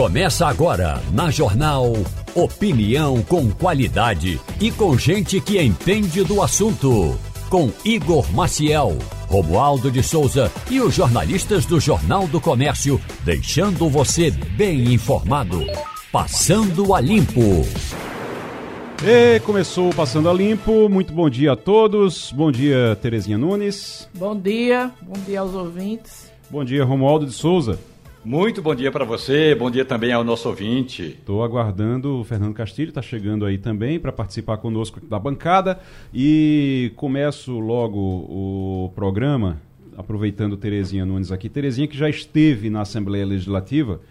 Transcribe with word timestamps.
Começa 0.00 0.46
agora 0.46 0.98
na 1.12 1.30
Jornal 1.30 1.92
Opinião 2.34 3.22
com 3.22 3.50
qualidade 3.50 4.40
e 4.58 4.70
com 4.70 4.96
gente 4.96 5.42
que 5.42 5.60
entende 5.60 6.24
do 6.24 6.42
assunto. 6.42 7.18
Com 7.50 7.70
Igor 7.84 8.24
Maciel, 8.32 8.96
Romualdo 9.28 9.90
de 9.90 10.02
Souza 10.02 10.50
e 10.70 10.80
os 10.80 10.94
jornalistas 10.94 11.66
do 11.66 11.78
Jornal 11.78 12.26
do 12.26 12.40
Comércio, 12.40 12.98
deixando 13.26 13.90
você 13.90 14.30
bem 14.30 14.90
informado. 14.90 15.66
Passando 16.10 16.94
a 16.94 17.00
Limpo. 17.02 17.62
E 19.04 19.38
começou 19.40 19.92
Passando 19.92 20.30
a 20.30 20.32
Limpo. 20.32 20.88
Muito 20.88 21.12
bom 21.12 21.28
dia 21.28 21.52
a 21.52 21.56
todos. 21.56 22.32
Bom 22.32 22.50
dia, 22.50 22.96
Terezinha 23.02 23.36
Nunes. 23.36 24.08
Bom 24.14 24.34
dia, 24.34 24.90
bom 25.02 25.20
dia 25.26 25.40
aos 25.40 25.52
ouvintes. 25.52 26.32
Bom 26.48 26.64
dia, 26.64 26.86
Romualdo 26.86 27.26
de 27.26 27.32
Souza. 27.32 27.78
Muito 28.22 28.60
bom 28.60 28.74
dia 28.74 28.92
para 28.92 29.02
você, 29.02 29.54
bom 29.54 29.70
dia 29.70 29.82
também 29.82 30.12
ao 30.12 30.22
nosso 30.22 30.46
ouvinte. 30.46 31.16
Estou 31.18 31.42
aguardando 31.42 32.20
o 32.20 32.24
Fernando 32.24 32.52
Castilho, 32.52 32.90
está 32.90 33.00
chegando 33.00 33.46
aí 33.46 33.56
também 33.56 33.98
para 33.98 34.12
participar 34.12 34.58
conosco 34.58 35.00
da 35.00 35.18
bancada. 35.18 35.80
E 36.12 36.92
começo 36.96 37.58
logo 37.58 37.98
o 37.98 38.92
programa, 38.94 39.58
aproveitando 39.96 40.58
Terezinha 40.58 41.06
Nunes 41.06 41.32
aqui. 41.32 41.48
Terezinha 41.48 41.88
que 41.88 41.96
já 41.96 42.10
esteve 42.10 42.68
na 42.68 42.82
Assembleia 42.82 43.24
Legislativa 43.24 44.02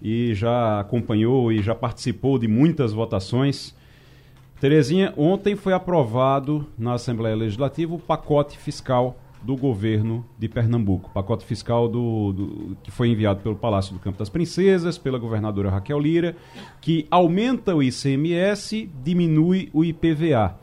e 0.00 0.32
já 0.32 0.80
acompanhou 0.80 1.52
e 1.52 1.60
já 1.60 1.74
participou 1.74 2.38
de 2.38 2.48
muitas 2.48 2.94
votações. 2.94 3.74
Terezinha, 4.58 5.12
ontem 5.14 5.54
foi 5.54 5.74
aprovado 5.74 6.66
na 6.78 6.94
Assembleia 6.94 7.36
Legislativa 7.36 7.94
o 7.94 7.98
pacote 7.98 8.56
fiscal 8.56 9.18
do 9.42 9.56
governo 9.56 10.24
de 10.38 10.48
Pernambuco. 10.48 11.10
Pacote 11.10 11.44
fiscal 11.44 11.88
do, 11.88 12.32
do, 12.32 12.76
que 12.82 12.90
foi 12.90 13.08
enviado 13.08 13.40
pelo 13.40 13.56
Palácio 13.56 13.92
do 13.92 14.00
Campo 14.00 14.18
das 14.18 14.28
Princesas, 14.28 14.98
pela 14.98 15.18
governadora 15.18 15.70
Raquel 15.70 15.98
Lira, 15.98 16.36
que 16.80 17.06
aumenta 17.10 17.74
o 17.74 17.82
ICMS, 17.82 18.90
diminui 19.02 19.70
o 19.72 19.84
IPVA. 19.84 20.58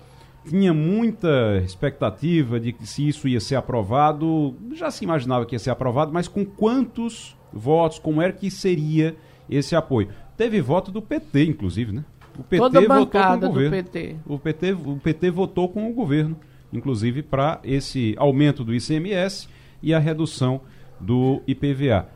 Tinha 0.48 0.74
muita 0.74 1.62
expectativa 1.64 2.60
de 2.60 2.72
que 2.72 2.86
se 2.86 3.08
isso 3.08 3.28
ia 3.28 3.40
ser 3.40 3.56
aprovado, 3.56 4.56
já 4.74 4.92
se 4.92 5.04
imaginava 5.04 5.46
que 5.46 5.56
ia 5.56 5.60
ser 5.60 5.72
aprovado, 5.72 6.14
mas 6.14 6.28
com 6.28 6.46
quantos 6.46 7.36
votos, 7.52 7.98
como 7.98 8.22
era 8.22 8.32
que 8.32 8.52
seria 8.52 9.16
esse 9.50 9.76
apoio? 9.76 10.10
Teve 10.38 10.62
voto 10.62 10.92
do 10.92 11.02
PT, 11.02 11.46
inclusive, 11.46 11.92
né? 11.94 12.04
O 12.38 12.44
PT 12.44 12.58
Toda 12.58 12.82
votou 12.82 13.08
com 13.08 13.34
o 13.34 13.40
governo. 13.40 13.72
PT. 13.72 14.16
O 14.28 14.40
PT. 14.40 14.72
O 14.74 15.00
PT 15.02 15.32
votou 15.32 15.70
com 15.70 15.90
o 15.90 15.94
governo 15.94 16.38
inclusive 16.76 17.24
para 17.24 17.60
esse 17.64 18.16
aumento 18.18 18.64
do 18.64 18.74
ICMS 18.74 19.48
e 19.82 19.94
a 19.94 20.00
redução 20.00 20.62
do 21.00 21.42
IPVA. 21.48 22.08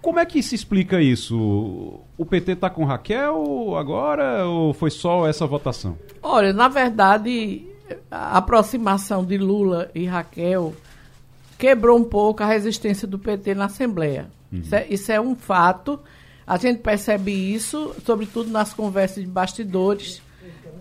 Como 0.00 0.20
é 0.20 0.26
que 0.26 0.42
se 0.42 0.54
explica 0.54 1.02
isso? 1.02 2.00
O 2.16 2.24
PT 2.24 2.52
está 2.52 2.70
com 2.70 2.84
Raquel 2.84 3.76
agora 3.76 4.46
ou 4.46 4.72
foi 4.72 4.90
só 4.90 5.26
essa 5.26 5.46
votação? 5.46 5.98
Olha, 6.22 6.52
na 6.52 6.68
verdade, 6.68 7.66
a 8.10 8.38
aproximação 8.38 9.24
de 9.24 9.36
Lula 9.36 9.90
e 9.94 10.06
Raquel 10.06 10.74
quebrou 11.58 11.98
um 11.98 12.04
pouco 12.04 12.42
a 12.42 12.46
resistência 12.46 13.08
do 13.08 13.18
PT 13.18 13.54
na 13.54 13.64
Assembleia. 13.64 14.30
Uhum. 14.52 14.60
Isso, 14.60 14.74
é, 14.74 14.86
isso 14.88 15.12
é 15.12 15.20
um 15.20 15.34
fato. 15.34 15.98
A 16.46 16.56
gente 16.56 16.78
percebe 16.78 17.32
isso, 17.32 17.94
sobretudo 18.06 18.50
nas 18.50 18.72
conversas 18.72 19.24
de 19.24 19.28
bastidores 19.28 20.22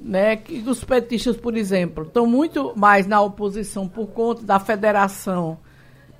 né, 0.02 0.36
que 0.36 0.60
os 0.68 0.84
petistas, 0.84 1.38
por 1.38 1.56
exemplo, 1.56 2.04
estão 2.04 2.26
muito 2.26 2.74
mais 2.76 3.08
na 3.08 3.22
oposição 3.22 3.88
por 3.88 4.08
conta 4.08 4.44
da 4.44 4.60
federação 4.60 5.58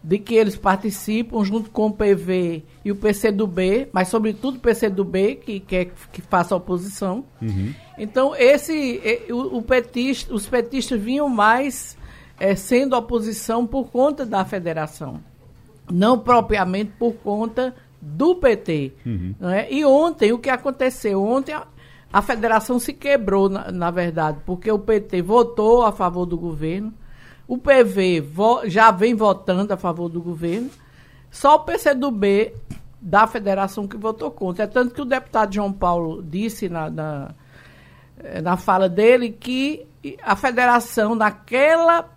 de 0.04 0.18
que 0.20 0.36
eles 0.36 0.56
participam 0.56 1.44
junto 1.44 1.70
com 1.70 1.88
o 1.88 1.92
PV 1.92 2.64
e 2.86 2.92
o 2.92 2.96
PCdoB, 2.96 3.90
mas 3.92 4.08
sobretudo 4.08 4.56
o 4.56 4.60
PCdoB 4.60 5.36
que 5.36 5.60
quer 5.60 5.92
que 6.12 6.22
faça 6.22 6.56
oposição. 6.56 7.26
Uhum. 7.42 7.74
Então 7.98 8.34
esse 8.36 9.02
o, 9.30 9.58
o 9.58 9.62
petista, 9.62 10.34
os 10.34 10.48
petistas 10.48 11.02
vinham 11.02 11.28
mais 11.28 11.98
é, 12.40 12.56
sendo 12.56 12.96
oposição 12.96 13.68
por 13.68 13.90
conta 13.90 14.26
da 14.26 14.46
federação, 14.46 15.20
não 15.92 16.18
propriamente 16.18 16.94
por 16.98 17.14
conta 17.16 17.76
do 18.00 18.36
PT. 18.36 18.94
Uhum. 19.06 19.36
Né? 19.40 19.68
E 19.72 19.84
ontem 19.84 20.32
o 20.32 20.40
que 20.40 20.50
aconteceu 20.50 21.22
ontem 21.22 21.54
a 22.12 22.22
federação 22.22 22.80
se 22.80 22.94
quebrou, 22.94 23.50
na, 23.50 23.72
na, 23.72 23.92
verdade, 23.92 24.40
porque 24.46 24.72
o 24.72 24.80
PT 24.80 25.22
votou 25.22 25.86
a 25.86 25.92
favor 25.92 26.26
do 26.26 26.38
governo, 26.38 26.94
o 27.48 27.58
PV 27.58 28.22
vo, 28.22 28.68
já 28.68 28.92
vem 28.92 29.14
votando 29.14 29.74
a 29.74 29.78
favor 29.78 30.10
do 30.10 30.22
governo, 30.22 30.70
só 31.30 31.56
o 31.56 31.60
PCdoB 31.60 32.54
da 33.02 33.28
federação 33.28 33.88
que 33.88 33.98
votou 33.98 34.32
contra. 34.32 34.64
É 34.64 34.68
tanto 34.68 34.94
que 34.94 35.02
o 35.02 35.06
deputado 35.06 35.54
João 35.54 35.72
Paulo 35.72 36.24
disse 36.24 36.68
na, 36.68 36.90
na, 36.90 37.36
eh, 38.18 38.42
na 38.42 38.58
fala 38.58 38.90
dele 38.90 39.30
que 39.30 39.86
a 40.24 40.36
federação, 40.36 41.16
naquela 41.16 42.10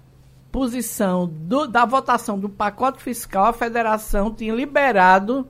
posição 0.51 1.27
do, 1.27 1.67
da 1.67 1.85
votação 1.85 2.39
do 2.39 2.49
pacote 2.49 3.03
fiscal, 3.03 3.47
a 3.47 3.53
federação 3.53 4.33
tinha 4.33 4.55
liberado 4.55 5.47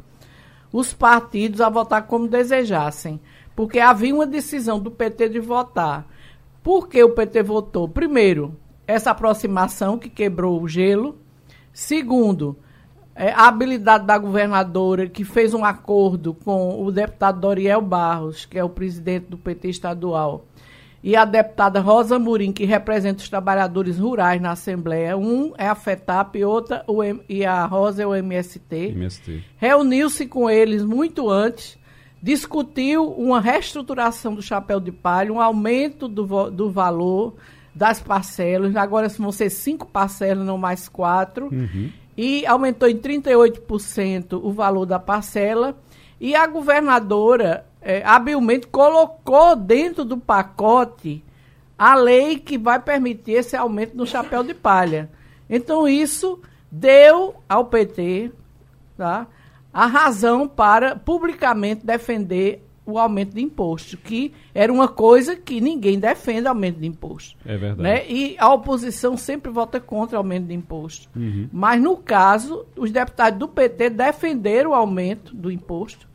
os 0.72 0.92
partidos 0.92 1.60
a 1.60 1.68
votar 1.68 2.06
como 2.06 2.28
desejassem 2.28 3.20
porque 3.60 3.78
havia 3.78 4.14
uma 4.14 4.26
decisão 4.26 4.80
do 4.80 4.90
PT 4.90 5.28
de 5.28 5.38
votar. 5.38 6.06
Por 6.62 6.88
que 6.88 7.04
o 7.04 7.10
PT 7.10 7.42
votou? 7.42 7.86
Primeiro, 7.86 8.56
essa 8.86 9.10
aproximação 9.10 9.98
que 9.98 10.08
quebrou 10.08 10.62
o 10.62 10.66
gelo. 10.66 11.18
Segundo, 11.70 12.56
é, 13.14 13.30
a 13.32 13.48
habilidade 13.48 14.06
da 14.06 14.16
governadora 14.16 15.06
que 15.10 15.24
fez 15.24 15.52
um 15.52 15.62
acordo 15.62 16.32
com 16.32 16.82
o 16.82 16.90
deputado 16.90 17.38
Doriel 17.38 17.82
Barros, 17.82 18.46
que 18.46 18.58
é 18.58 18.64
o 18.64 18.70
presidente 18.70 19.26
do 19.26 19.36
PT 19.36 19.68
estadual, 19.68 20.46
e 21.04 21.14
a 21.14 21.26
deputada 21.26 21.80
Rosa 21.80 22.18
Murim, 22.18 22.52
que 22.52 22.64
representa 22.64 23.22
os 23.22 23.28
trabalhadores 23.28 23.98
rurais 23.98 24.40
na 24.40 24.52
Assembleia. 24.52 25.18
Um 25.18 25.52
é 25.58 25.68
a 25.68 25.74
FETAP 25.74 26.38
e, 26.38 26.44
outra, 26.46 26.82
o, 26.86 27.02
e 27.28 27.44
a 27.44 27.66
Rosa 27.66 28.04
é 28.04 28.06
o 28.06 28.14
MST. 28.14 28.92
MST. 28.92 29.44
Reuniu-se 29.58 30.26
com 30.26 30.48
eles 30.48 30.82
muito 30.82 31.28
antes 31.28 31.78
discutiu 32.22 33.10
uma 33.12 33.40
reestruturação 33.40 34.34
do 34.34 34.42
chapéu 34.42 34.78
de 34.78 34.92
palha, 34.92 35.32
um 35.32 35.40
aumento 35.40 36.06
do, 36.06 36.50
do 36.50 36.70
valor 36.70 37.34
das 37.74 38.00
parcelas, 38.00 38.76
agora 38.76 39.08
vão 39.08 39.32
ser 39.32 39.48
cinco 39.48 39.86
parcelas, 39.86 40.44
não 40.44 40.58
mais 40.58 40.88
quatro, 40.88 41.46
uhum. 41.46 41.90
e 42.16 42.44
aumentou 42.46 42.88
em 42.88 42.98
38% 42.98 44.40
o 44.42 44.52
valor 44.52 44.84
da 44.84 44.98
parcela, 44.98 45.76
e 46.20 46.34
a 46.34 46.46
governadora 46.46 47.64
é, 47.80 48.02
habilmente 48.04 48.66
colocou 48.66 49.56
dentro 49.56 50.04
do 50.04 50.18
pacote 50.18 51.24
a 51.78 51.94
lei 51.94 52.38
que 52.38 52.58
vai 52.58 52.78
permitir 52.78 53.32
esse 53.32 53.56
aumento 53.56 53.96
no 53.96 54.06
chapéu 54.06 54.42
de 54.42 54.52
palha. 54.52 55.08
Então 55.48 55.88
isso 55.88 56.38
deu 56.70 57.34
ao 57.48 57.64
PT, 57.64 58.30
tá? 58.98 59.26
A 59.72 59.86
razão 59.86 60.48
para 60.48 60.96
publicamente 60.96 61.86
defender 61.86 62.64
o 62.90 62.98
aumento 62.98 63.34
de 63.34 63.40
imposto, 63.40 63.96
que 63.96 64.32
era 64.54 64.72
uma 64.72 64.88
coisa 64.88 65.36
que 65.36 65.60
ninguém 65.60 65.98
defende 65.98 66.48
aumento 66.48 66.80
de 66.80 66.86
imposto. 66.86 67.36
É 67.44 67.56
verdade. 67.56 67.82
Né? 67.82 68.08
E 68.08 68.36
a 68.38 68.52
oposição 68.52 69.16
sempre 69.16 69.50
vota 69.50 69.78
contra 69.78 70.16
o 70.16 70.18
aumento 70.18 70.46
de 70.46 70.54
imposto. 70.54 71.08
Uhum. 71.16 71.48
Mas, 71.52 71.80
no 71.80 71.96
caso, 71.96 72.66
os 72.76 72.90
deputados 72.90 73.38
do 73.38 73.48
PT 73.48 73.90
defenderam 73.90 74.70
o 74.70 74.74
aumento 74.74 75.34
do 75.34 75.50
imposto, 75.50 76.08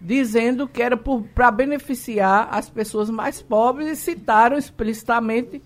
dizendo 0.00 0.68
que 0.68 0.82
era 0.82 0.96
para 0.96 1.50
beneficiar 1.50 2.48
as 2.50 2.70
pessoas 2.70 3.10
mais 3.10 3.42
pobres 3.42 3.88
e 3.88 3.96
citaram 3.96 4.56
explicitamente 4.56 5.60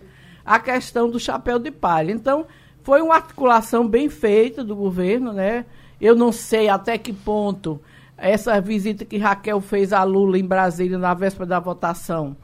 a 0.44 0.58
questão 0.58 1.08
do 1.08 1.20
chapéu 1.20 1.58
de 1.58 1.70
palha. 1.70 2.10
Então, 2.10 2.46
foi 2.82 3.00
uma 3.00 3.14
articulação 3.14 3.86
bem 3.88 4.08
feita 4.08 4.64
do 4.64 4.74
governo, 4.74 5.32
né? 5.32 5.64
Eu 6.04 6.14
não 6.14 6.30
sei 6.30 6.68
até 6.68 6.98
que 6.98 7.12
ponto 7.12 7.80
essa 8.18 8.60
visita 8.60 9.04
que 9.04 9.16
Raquel 9.16 9.60
fez 9.60 9.92
a 9.92 10.02
Lula 10.04 10.38
em 10.38 10.44
Brasília 10.44 10.98
na 10.98 11.14
véspera 11.14 11.46
da 11.46 11.58
votação 11.58 12.36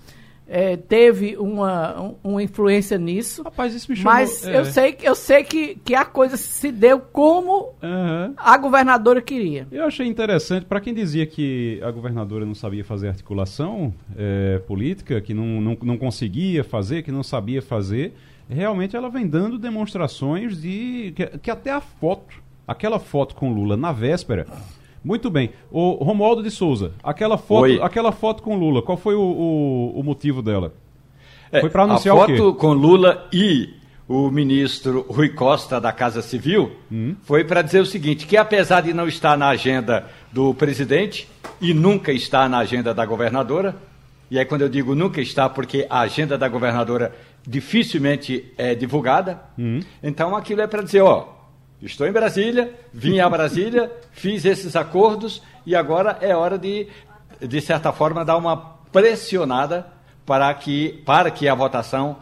é, 0.48 0.76
teve 0.76 1.36
uma, 1.36 2.14
uma 2.24 2.42
influência 2.42 2.98
nisso. 2.98 3.42
Rapaz, 3.44 3.72
isso 3.72 3.88
me 3.88 3.96
chamou, 3.96 4.12
Mas 4.12 4.44
é. 4.44 4.58
eu 4.58 4.64
sei, 4.64 4.96
eu 5.00 5.14
sei 5.14 5.44
que, 5.44 5.76
que 5.76 5.94
a 5.94 6.04
coisa 6.04 6.36
se 6.36 6.72
deu 6.72 6.98
como 6.98 7.74
uhum. 7.80 8.34
a 8.36 8.58
governadora 8.58 9.22
queria. 9.22 9.68
Eu 9.70 9.84
achei 9.84 10.08
interessante, 10.08 10.66
para 10.66 10.80
quem 10.80 10.92
dizia 10.92 11.24
que 11.24 11.80
a 11.84 11.90
governadora 11.92 12.44
não 12.44 12.54
sabia 12.54 12.82
fazer 12.82 13.08
articulação 13.08 13.94
é, 14.16 14.58
política, 14.66 15.20
que 15.20 15.32
não, 15.32 15.60
não, 15.60 15.78
não 15.82 15.96
conseguia 15.96 16.64
fazer, 16.64 17.02
que 17.02 17.12
não 17.12 17.22
sabia 17.22 17.62
fazer, 17.62 18.14
realmente 18.48 18.96
ela 18.96 19.08
vem 19.08 19.28
dando 19.28 19.56
demonstrações 19.56 20.60
de 20.60 21.12
que, 21.14 21.26
que 21.38 21.50
até 21.50 21.70
a 21.70 21.80
foto 21.80 22.49
aquela 22.70 23.00
foto 23.00 23.34
com 23.34 23.52
Lula 23.52 23.76
na 23.76 23.90
véspera. 23.90 24.46
Muito 25.02 25.28
bem. 25.28 25.50
O 25.72 26.04
Romualdo 26.04 26.40
de 26.40 26.50
Souza, 26.52 26.92
aquela 27.02 27.36
foto, 27.36 27.82
aquela 27.82 28.12
foto 28.12 28.42
com 28.44 28.56
Lula, 28.56 28.80
qual 28.80 28.96
foi 28.96 29.16
o, 29.16 29.20
o, 29.20 30.00
o 30.00 30.02
motivo 30.04 30.40
dela? 30.40 30.72
É, 31.50 31.60
foi 31.60 31.68
para 31.68 31.82
anunciar 31.82 32.14
o 32.14 32.26
quê? 32.26 32.34
A 32.34 32.36
foto 32.36 32.54
com 32.54 32.72
Lula 32.72 33.26
e 33.32 33.74
o 34.06 34.30
ministro 34.30 35.04
Rui 35.08 35.30
Costa 35.30 35.80
da 35.80 35.90
Casa 35.90 36.22
Civil 36.22 36.70
hum. 36.92 37.16
foi 37.22 37.42
para 37.42 37.60
dizer 37.60 37.80
o 37.80 37.86
seguinte, 37.86 38.24
que 38.24 38.36
apesar 38.36 38.82
de 38.82 38.94
não 38.94 39.08
estar 39.08 39.36
na 39.36 39.48
agenda 39.48 40.06
do 40.32 40.54
presidente, 40.54 41.28
e 41.60 41.74
nunca 41.74 42.12
está 42.12 42.48
na 42.48 42.58
agenda 42.58 42.94
da 42.94 43.04
governadora. 43.04 43.74
E 44.30 44.38
aí, 44.38 44.44
quando 44.44 44.62
eu 44.62 44.68
digo 44.68 44.94
nunca 44.94 45.20
está, 45.20 45.48
porque 45.48 45.86
a 45.90 46.00
agenda 46.00 46.38
da 46.38 46.48
governadora 46.48 47.12
dificilmente 47.44 48.52
é 48.56 48.76
divulgada. 48.76 49.40
Uhum. 49.58 49.80
Então, 50.02 50.36
aquilo 50.36 50.60
é 50.60 50.68
para 50.68 50.82
dizer: 50.82 51.00
ó, 51.00 51.39
estou 51.82 52.06
em 52.06 52.12
Brasília, 52.12 52.74
vim 52.92 53.20
a 53.20 53.28
Brasília, 53.28 53.90
fiz 54.12 54.44
esses 54.44 54.76
acordos 54.76 55.42
e 55.64 55.74
agora 55.74 56.18
é 56.20 56.34
hora 56.34 56.58
de, 56.58 56.88
de 57.40 57.60
certa 57.60 57.92
forma, 57.92 58.24
dar 58.24 58.36
uma 58.36 58.56
pressionada 58.92 59.86
para 60.26 60.52
que, 60.54 61.02
para 61.04 61.30
que 61.30 61.48
a 61.48 61.54
votação 61.54 62.16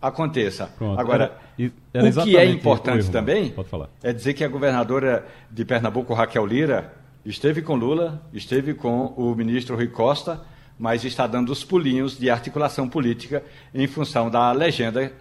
aconteça. 0.00 0.66
Pronto, 0.78 1.00
Agora, 1.00 1.36
era, 1.58 1.72
era 1.92 2.08
o 2.08 2.22
que 2.22 2.36
é 2.36 2.44
importante 2.44 3.10
também 3.10 3.54
é 4.02 4.12
dizer 4.12 4.34
que 4.34 4.44
a 4.44 4.48
governadora 4.48 5.26
de 5.50 5.64
Pernambuco, 5.64 6.14
Raquel 6.14 6.46
Lira, 6.46 6.94
esteve 7.24 7.62
com 7.62 7.74
Lula, 7.74 8.22
esteve 8.32 8.74
com 8.74 9.06
o 9.16 9.34
ministro 9.34 9.74
Rui 9.74 9.88
Costa, 9.88 10.40
mas 10.78 11.04
está 11.04 11.26
dando 11.26 11.50
os 11.50 11.64
pulinhos 11.64 12.16
de 12.16 12.30
articulação 12.30 12.88
política 12.88 13.42
em 13.74 13.86
função 13.86 14.30
da 14.30 14.52
legenda 14.52 15.12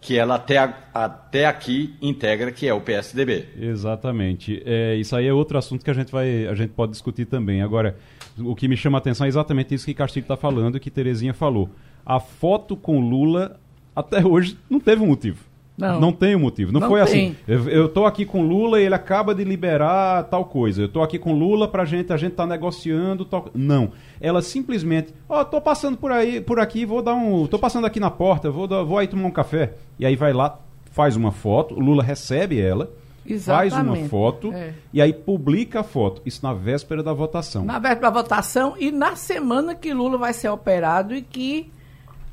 que 0.00 0.16
ela 0.16 0.36
até, 0.36 0.58
até 0.92 1.46
aqui 1.46 1.94
integra, 2.00 2.52
que 2.52 2.66
é 2.66 2.74
o 2.74 2.80
PSDB. 2.80 3.48
Exatamente. 3.58 4.62
É, 4.64 4.94
isso 4.96 5.14
aí 5.16 5.26
é 5.26 5.32
outro 5.32 5.58
assunto 5.58 5.84
que 5.84 5.90
a 5.90 5.94
gente, 5.94 6.10
vai, 6.10 6.46
a 6.46 6.54
gente 6.54 6.70
pode 6.70 6.92
discutir 6.92 7.26
também. 7.26 7.62
Agora, 7.62 7.96
o 8.38 8.54
que 8.54 8.68
me 8.68 8.76
chama 8.76 8.98
a 8.98 9.00
atenção 9.00 9.24
é 9.24 9.28
exatamente 9.28 9.74
isso 9.74 9.84
que 9.84 9.94
Castilho 9.94 10.24
está 10.24 10.36
falando 10.36 10.76
e 10.76 10.80
que 10.80 10.90
Terezinha 10.90 11.34
falou. 11.34 11.70
A 12.04 12.20
foto 12.20 12.76
com 12.76 13.00
Lula, 13.00 13.58
até 13.94 14.24
hoje, 14.24 14.58
não 14.68 14.78
teve 14.78 15.02
um 15.02 15.06
motivo. 15.06 15.53
Não. 15.76 16.00
Não 16.00 16.12
tem 16.12 16.36
um 16.36 16.40
motivo. 16.40 16.72
Não, 16.72 16.80
não 16.80 16.88
foi 16.88 17.04
tem. 17.04 17.30
assim. 17.30 17.36
Eu, 17.46 17.86
estou 17.86 18.06
aqui 18.06 18.24
com 18.24 18.42
Lula 18.42 18.80
e 18.80 18.84
ele 18.84 18.94
acaba 18.94 19.34
de 19.34 19.42
liberar 19.42 20.22
tal 20.24 20.44
coisa. 20.44 20.82
Eu 20.82 20.86
estou 20.86 21.02
aqui 21.02 21.18
com 21.18 21.32
Lula 21.32 21.66
pra 21.66 21.84
gente, 21.84 22.12
a 22.12 22.16
gente 22.16 22.34
tá 22.34 22.46
negociando 22.46 23.24
tal... 23.24 23.50
Não. 23.52 23.90
Ela 24.20 24.40
simplesmente, 24.40 25.12
ó, 25.28 25.40
oh, 25.40 25.44
tô 25.44 25.60
passando 25.60 25.96
por 25.96 26.12
aí, 26.12 26.40
por 26.40 26.60
aqui, 26.60 26.86
vou 26.86 27.02
dar 27.02 27.14
um, 27.14 27.46
tô 27.46 27.58
passando 27.58 27.86
aqui 27.86 27.98
na 27.98 28.10
porta, 28.10 28.50
vou 28.50 28.68
dar, 28.68 28.84
vou 28.84 28.98
aí 28.98 29.08
tomar 29.08 29.26
um 29.26 29.32
café. 29.32 29.74
E 29.98 30.06
aí 30.06 30.14
vai 30.14 30.32
lá, 30.32 30.58
faz 30.92 31.16
uma 31.16 31.32
foto, 31.32 31.74
o 31.74 31.80
Lula 31.80 32.02
recebe 32.02 32.60
ela. 32.60 32.90
Exatamente. 33.26 33.70
Faz 33.70 33.86
uma 33.86 34.08
foto 34.08 34.52
é. 34.52 34.74
e 34.92 35.00
aí 35.00 35.12
publica 35.12 35.80
a 35.80 35.82
foto. 35.82 36.20
Isso 36.26 36.40
na 36.42 36.52
véspera 36.52 37.02
da 37.02 37.12
votação. 37.12 37.64
Na 37.64 37.78
véspera 37.78 38.10
da 38.10 38.10
votação 38.10 38.74
e 38.78 38.92
na 38.92 39.16
semana 39.16 39.74
que 39.74 39.94
Lula 39.94 40.18
vai 40.18 40.34
ser 40.34 40.50
operado 40.50 41.14
e 41.14 41.22
que 41.22 41.72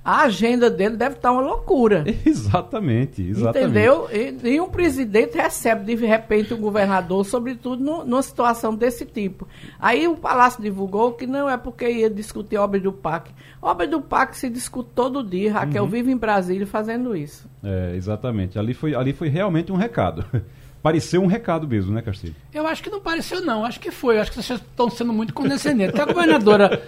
a 0.04 0.24
agenda 0.24 0.70
dele 0.70 0.98
deve 0.98 1.16
estar 1.16 1.32
uma 1.32 1.42
loucura. 1.42 2.04
Exatamente, 2.26 3.22
exatamente. 3.22 3.60
Entendeu? 3.60 4.10
E, 4.12 4.56
e, 4.56 4.60
um 4.60 4.70
presidente 4.70 5.38
recebe 5.38 5.96
de 5.96 6.06
repente 6.06 6.54
um 6.54 6.58
governador, 6.58 7.24
sobretudo 7.26 7.84
no, 7.84 8.04
numa 8.04 8.24
situação 8.24 8.74
desse 8.74 9.06
tipo. 9.06 9.48
Aí 9.80 10.08
o 10.08 10.16
Palácio 10.16 10.62
divulgou 10.62 11.14
que 11.14 11.28
não 11.28 11.48
é 11.48 11.56
porque 11.56 11.90
ia 11.90 12.10
discutir 12.10 12.58
obra 12.58 12.80
do 12.80 12.92
PAC. 12.92 13.32
Obra 13.62 13.88
do 13.88 14.02
PAC 14.02 14.36
se 14.36 14.50
discute 14.50 14.90
todo 14.96 15.24
dia. 15.24 15.54
Raquel 15.54 15.84
uhum. 15.84 15.90
vive 15.90 16.12
em 16.12 16.18
Brasília 16.18 16.66
fazendo 16.66 17.16
isso. 17.16 17.48
É, 17.64 17.96
exatamente. 17.96 18.58
Ali 18.58 18.74
foi, 18.74 18.96
ali 18.96 19.14
foi 19.14 19.30
realmente 19.30 19.72
um 19.72 19.76
recado. 19.76 20.26
Pareceu 20.82 21.22
um 21.22 21.28
recado 21.28 21.68
mesmo, 21.68 21.94
né, 21.94 22.02
Castilho? 22.02 22.36
Eu 22.52 22.66
acho 22.66 22.82
que 22.82 22.90
não 22.90 23.00
pareceu, 23.00 23.40
não. 23.42 23.64
Acho 23.64 23.80
que 23.80 23.92
foi. 23.92 24.18
Acho 24.18 24.32
que 24.32 24.42
vocês 24.42 24.60
estão 24.60 24.90
sendo 24.90 25.14
muito 25.14 25.32
condescendentes. 25.32 25.92
Porque 25.92 26.10
a 26.10 26.12
governadora 26.12 26.82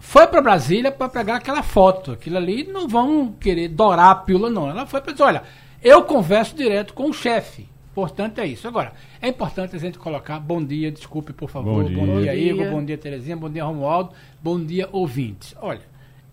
foi 0.00 0.26
para 0.26 0.42
Brasília 0.42 0.90
para 0.90 1.08
pegar 1.08 1.36
aquela 1.36 1.62
foto. 1.62 2.12
Aquilo 2.12 2.36
ali 2.36 2.64
não 2.64 2.88
vão 2.88 3.32
querer 3.32 3.68
dourar 3.68 4.10
a 4.10 4.14
pílula, 4.14 4.50
não. 4.50 4.68
Ela 4.68 4.86
foi 4.86 5.00
para 5.00 5.12
dizer: 5.12 5.24
olha, 5.24 5.42
eu 5.82 6.02
converso 6.02 6.56
direto 6.56 6.92
com 6.92 7.08
o 7.08 7.12
chefe. 7.12 7.68
Importante 7.92 8.40
é 8.40 8.46
isso. 8.46 8.66
Agora, 8.66 8.92
é 9.20 9.28
importante 9.28 9.76
a 9.76 9.78
gente 9.78 9.98
colocar 9.98 10.40
bom 10.40 10.64
dia, 10.64 10.90
desculpe, 10.90 11.32
por 11.32 11.48
favor. 11.48 11.82
Bom 11.82 11.88
dia, 11.88 11.96
bom 11.96 12.20
dia 12.20 12.34
Igor, 12.34 12.70
bom 12.70 12.84
dia, 12.84 12.96
Terezinha, 12.96 13.36
bom 13.36 13.50
dia, 13.50 13.64
Romualdo, 13.64 14.12
bom 14.42 14.58
dia, 14.58 14.88
ouvintes. 14.90 15.54
Olha, 15.60 15.82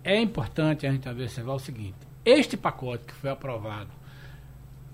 é 0.04 0.19
importante 0.19 0.88
a 0.88 0.92
gente 0.92 1.08
observar 1.08 1.54
o 1.54 1.60
seguinte: 1.60 1.96
este 2.24 2.56
pacote 2.56 3.06
que 3.06 3.14
foi 3.14 3.30
aprovado 3.30 3.90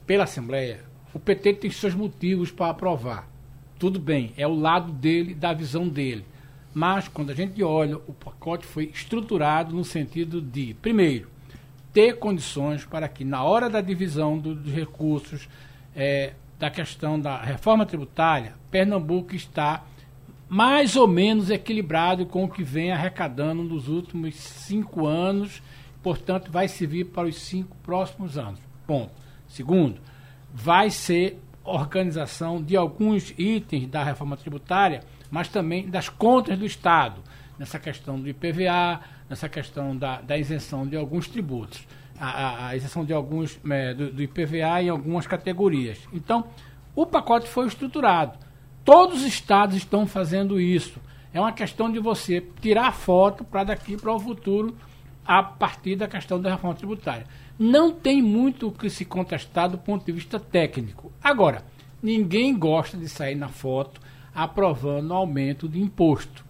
pela 0.06 0.24
Assembleia 0.26 0.94
o 1.14 1.20
PT 1.20 1.54
tem 1.54 1.70
seus 1.70 1.94
motivos 1.94 2.52
para 2.52 2.72
aprovar. 2.72 3.30
Tudo 3.78 4.00
bem, 4.00 4.34
é 4.36 4.48
o 4.48 4.56
lado 4.56 4.92
dele, 4.92 5.36
da 5.36 5.54
visão 5.54 5.88
dele. 5.88 6.26
Mas 6.74 7.08
quando 7.08 7.32
a 7.32 7.36
gente 7.36 7.62
olha, 7.64 7.98
o 7.98 8.14
pacote 8.14 8.66
foi 8.66 8.86
estruturado 8.86 9.76
no 9.76 9.84
sentido 9.84 10.42
de, 10.42 10.74
primeiro, 10.82 11.30
ter 11.94 12.18
condições 12.18 12.84
para 12.84 13.08
que 13.08 13.24
na 13.24 13.44
hora 13.44 13.70
da 13.70 13.80
divisão 13.80 14.38
do, 14.40 14.56
dos 14.56 14.74
recursos, 14.74 15.48
é, 15.96 16.34
da 16.58 16.72
questão 16.72 17.20
da 17.20 17.42
reforma 17.42 17.86
tributária, 17.86 18.56
Pernambuco 18.72 19.36
está 19.36 19.84
mais 20.50 20.96
ou 20.96 21.08
menos 21.08 21.50
equilibrado 21.50 22.26
com 22.26 22.44
o 22.44 22.50
que 22.50 22.64
vem 22.64 22.92
arrecadando 22.92 23.64
nos 23.64 23.88
últimos 23.88 24.36
cinco 24.36 25.06
anos, 25.06 25.62
portanto, 26.02 26.52
vai 26.52 26.68
servir 26.68 27.06
para 27.06 27.28
os 27.28 27.40
cinco 27.40 27.76
próximos 27.84 28.38
anos. 28.38 28.60
Ponto. 28.86 29.12
Segundo, 29.48 30.00
vai 30.54 30.90
ser 30.90 31.40
organização 31.64 32.62
de 32.62 32.76
alguns 32.76 33.34
itens 33.38 33.88
da 33.88 34.04
reforma 34.04 34.36
tributária, 34.36 35.02
mas 35.34 35.48
também 35.48 35.90
das 35.90 36.10
contas 36.10 36.60
do 36.60 36.64
Estado, 36.64 37.20
nessa 37.58 37.80
questão 37.80 38.20
do 38.20 38.30
IPVA, 38.30 39.02
nessa 39.28 39.50
questão 39.50 39.98
da, 39.98 40.22
da 40.22 40.38
isenção 40.38 40.86
de 40.86 40.96
alguns 40.96 41.28
tributos, 41.28 41.88
a, 42.20 42.28
a, 42.28 42.68
a 42.68 42.76
isenção 42.76 43.04
de 43.04 43.14
alguns 43.14 43.60
é, 43.68 43.96
do, 43.96 44.12
do 44.12 44.22
IPVA 44.22 44.84
em 44.84 44.90
algumas 44.90 45.26
categorias. 45.26 45.98
Então, 46.14 46.46
o 46.96 47.04
pacote 47.04 47.50
foi 47.50 47.66
estruturado. 47.66 48.38
Todos 48.86 49.22
os 49.22 49.28
estados 49.28 49.76
estão 49.76 50.06
fazendo 50.06 50.62
isso. 50.62 51.02
É 51.34 51.40
uma 51.40 51.52
questão 51.52 51.92
de 51.92 51.98
você 51.98 52.40
tirar 52.62 52.92
foto 52.92 53.44
para 53.44 53.64
daqui 53.64 53.98
para 53.98 54.14
o 54.14 54.20
futuro 54.20 54.78
a 55.26 55.42
partir 55.42 55.96
da 55.96 56.08
questão 56.08 56.40
da 56.40 56.52
reforma 56.52 56.76
tributária 56.76 57.26
não 57.58 57.92
tem 57.92 58.22
muito 58.22 58.68
o 58.68 58.72
que 58.72 58.90
se 58.90 59.06
contestar 59.06 59.70
do 59.70 59.78
ponto 59.78 60.06
de 60.06 60.12
vista 60.12 60.40
técnico. 60.40 61.12
Agora, 61.24 61.64
ninguém 62.02 62.58
gosta 62.58 62.98
de 62.98 63.08
sair 63.08 63.36
na 63.36 63.48
foto 63.48 64.02
aprovando 64.34 65.12
o 65.12 65.16
aumento 65.16 65.68
de 65.68 65.80
imposto. 65.82 66.44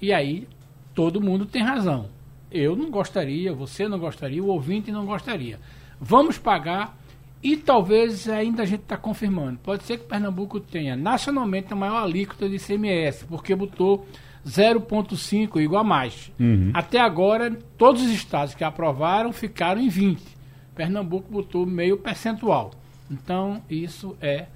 E 0.00 0.12
aí, 0.12 0.48
todo 0.94 1.20
mundo 1.20 1.46
tem 1.46 1.62
razão. 1.62 2.06
Eu 2.50 2.76
não 2.76 2.90
gostaria, 2.90 3.52
você 3.52 3.88
não 3.88 3.98
gostaria, 3.98 4.42
o 4.42 4.48
ouvinte 4.48 4.92
não 4.92 5.06
gostaria. 5.06 5.58
Vamos 6.00 6.36
pagar 6.36 6.96
e 7.42 7.56
talvez 7.56 8.28
ainda 8.28 8.62
a 8.62 8.66
gente 8.66 8.82
está 8.82 8.96
confirmando. 8.96 9.58
Pode 9.62 9.84
ser 9.84 9.98
que 9.98 10.04
Pernambuco 10.04 10.60
tenha 10.60 10.94
nacionalmente 10.96 11.72
a 11.72 11.76
maior 11.76 12.02
alíquota 12.02 12.48
de 12.48 12.56
ICMS, 12.56 13.24
porque 13.24 13.54
botou 13.54 14.06
0,5 14.46 15.60
igual 15.60 15.82
a 15.82 15.84
mais. 15.84 16.30
Uhum. 16.38 16.70
Até 16.74 17.00
agora, 17.00 17.50
todos 17.78 18.02
os 18.02 18.10
estados 18.10 18.54
que 18.54 18.64
aprovaram 18.64 19.32
ficaram 19.32 19.80
em 19.80 19.88
20. 19.88 20.22
Pernambuco 20.74 21.30
botou 21.30 21.66
meio 21.66 21.98
percentual. 21.98 22.72
Então, 23.10 23.62
isso 23.68 24.16
é 24.20 24.46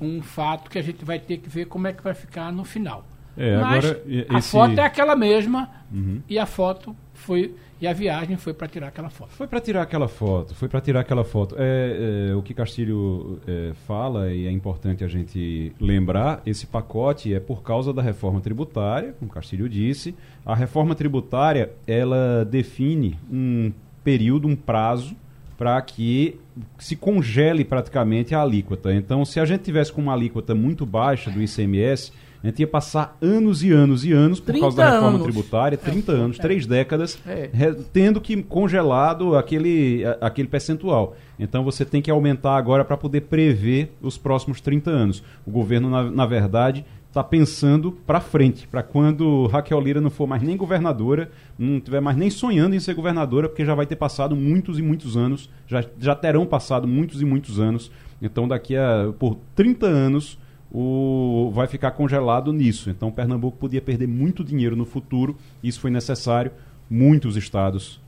um 0.00 0.22
fato 0.22 0.70
que 0.70 0.78
a 0.78 0.82
gente 0.82 1.04
vai 1.04 1.18
ter 1.18 1.38
que 1.38 1.48
ver 1.48 1.66
como 1.66 1.86
é 1.86 1.92
que 1.92 2.02
vai 2.02 2.14
ficar 2.14 2.52
no 2.52 2.64
final. 2.64 3.04
É, 3.36 3.56
Mas 3.56 3.84
agora, 3.84 4.02
esse... 4.06 4.26
a 4.28 4.42
foto 4.42 4.78
é 4.78 4.84
aquela 4.84 5.16
mesma 5.16 5.68
uhum. 5.92 6.22
e 6.28 6.38
a 6.38 6.46
foto 6.46 6.94
foi 7.12 7.54
e 7.80 7.86
a 7.86 7.92
viagem 7.92 8.36
foi 8.36 8.54
para 8.54 8.66
tirar 8.66 8.88
aquela 8.88 9.10
foto. 9.10 9.30
Foi 9.32 9.46
para 9.46 9.60
tirar 9.60 9.82
aquela 9.82 10.08
foto, 10.08 10.54
foi 10.54 10.68
para 10.68 10.80
tirar 10.80 11.00
aquela 11.00 11.24
foto. 11.24 11.56
É, 11.58 12.30
é, 12.30 12.34
o 12.34 12.42
que 12.42 12.54
Castilho 12.54 13.40
é, 13.46 13.72
fala 13.86 14.32
e 14.32 14.46
é 14.46 14.50
importante 14.50 15.04
a 15.04 15.08
gente 15.08 15.72
lembrar, 15.78 16.40
esse 16.46 16.66
pacote 16.66 17.34
é 17.34 17.40
por 17.40 17.62
causa 17.62 17.92
da 17.92 18.00
reforma 18.00 18.40
tributária, 18.40 19.14
como 19.18 19.30
Castilho 19.30 19.68
disse. 19.68 20.14
A 20.46 20.54
reforma 20.54 20.94
tributária 20.94 21.72
ela 21.86 22.44
define 22.44 23.18
um 23.30 23.72
período, 24.02 24.48
um 24.48 24.56
prazo 24.56 25.16
para 25.56 25.80
que 25.82 26.38
se 26.78 26.96
congele 26.96 27.64
praticamente 27.64 28.34
a 28.34 28.42
alíquota. 28.42 28.94
Então, 28.94 29.24
se 29.24 29.38
a 29.40 29.44
gente 29.44 29.62
tivesse 29.62 29.92
com 29.92 30.00
uma 30.00 30.12
alíquota 30.12 30.54
muito 30.54 30.84
baixa 30.84 31.30
do 31.30 31.42
ICMS, 31.42 32.12
a 32.44 32.48
gente 32.48 32.60
ia 32.60 32.66
passar 32.66 33.16
anos 33.22 33.62
e 33.62 33.72
anos 33.72 34.04
e 34.04 34.12
anos 34.12 34.38
por 34.38 34.58
causa 34.60 34.76
da 34.76 34.90
reforma 34.90 35.16
anos. 35.16 35.22
tributária, 35.22 35.78
30 35.78 36.12
é, 36.12 36.14
anos, 36.14 36.38
é. 36.38 36.42
três 36.42 36.66
décadas, 36.66 37.18
é. 37.26 37.48
tendo 37.90 38.20
que 38.20 38.42
congelado 38.42 39.34
aquele, 39.34 40.02
aquele 40.20 40.46
percentual. 40.46 41.16
Então 41.38 41.64
você 41.64 41.86
tem 41.86 42.02
que 42.02 42.10
aumentar 42.10 42.58
agora 42.58 42.84
para 42.84 42.98
poder 42.98 43.22
prever 43.22 43.96
os 44.02 44.18
próximos 44.18 44.60
30 44.60 44.90
anos. 44.90 45.22
O 45.46 45.50
governo, 45.50 45.88
na, 45.88 46.10
na 46.10 46.26
verdade, 46.26 46.84
está 47.14 47.22
pensando 47.22 47.92
para 47.92 48.20
frente, 48.20 48.66
para 48.66 48.82
quando 48.82 49.46
Raquel 49.46 49.80
Lira 49.80 50.00
não 50.00 50.10
for 50.10 50.26
mais 50.26 50.42
nem 50.42 50.56
governadora, 50.56 51.30
não 51.56 51.78
tiver 51.78 52.00
mais 52.00 52.16
nem 52.16 52.28
sonhando 52.28 52.74
em 52.74 52.80
ser 52.80 52.92
governadora, 52.92 53.48
porque 53.48 53.64
já 53.64 53.72
vai 53.72 53.86
ter 53.86 53.94
passado 53.94 54.34
muitos 54.34 54.80
e 54.80 54.82
muitos 54.82 55.16
anos, 55.16 55.48
já, 55.64 55.84
já 55.96 56.16
terão 56.16 56.44
passado 56.44 56.88
muitos 56.88 57.22
e 57.22 57.24
muitos 57.24 57.60
anos. 57.60 57.88
Então 58.20 58.48
daqui 58.48 58.76
a 58.76 59.14
por 59.16 59.38
30 59.54 59.86
anos 59.86 60.36
o, 60.72 61.52
vai 61.54 61.68
ficar 61.68 61.92
congelado 61.92 62.52
nisso. 62.52 62.90
Então, 62.90 63.12
Pernambuco 63.12 63.56
podia 63.56 63.80
perder 63.80 64.08
muito 64.08 64.42
dinheiro 64.42 64.74
no 64.74 64.84
futuro. 64.84 65.36
Isso 65.62 65.78
foi 65.78 65.90
necessário. 65.92 66.50
Muitos 66.90 67.36
estados, 67.36 68.00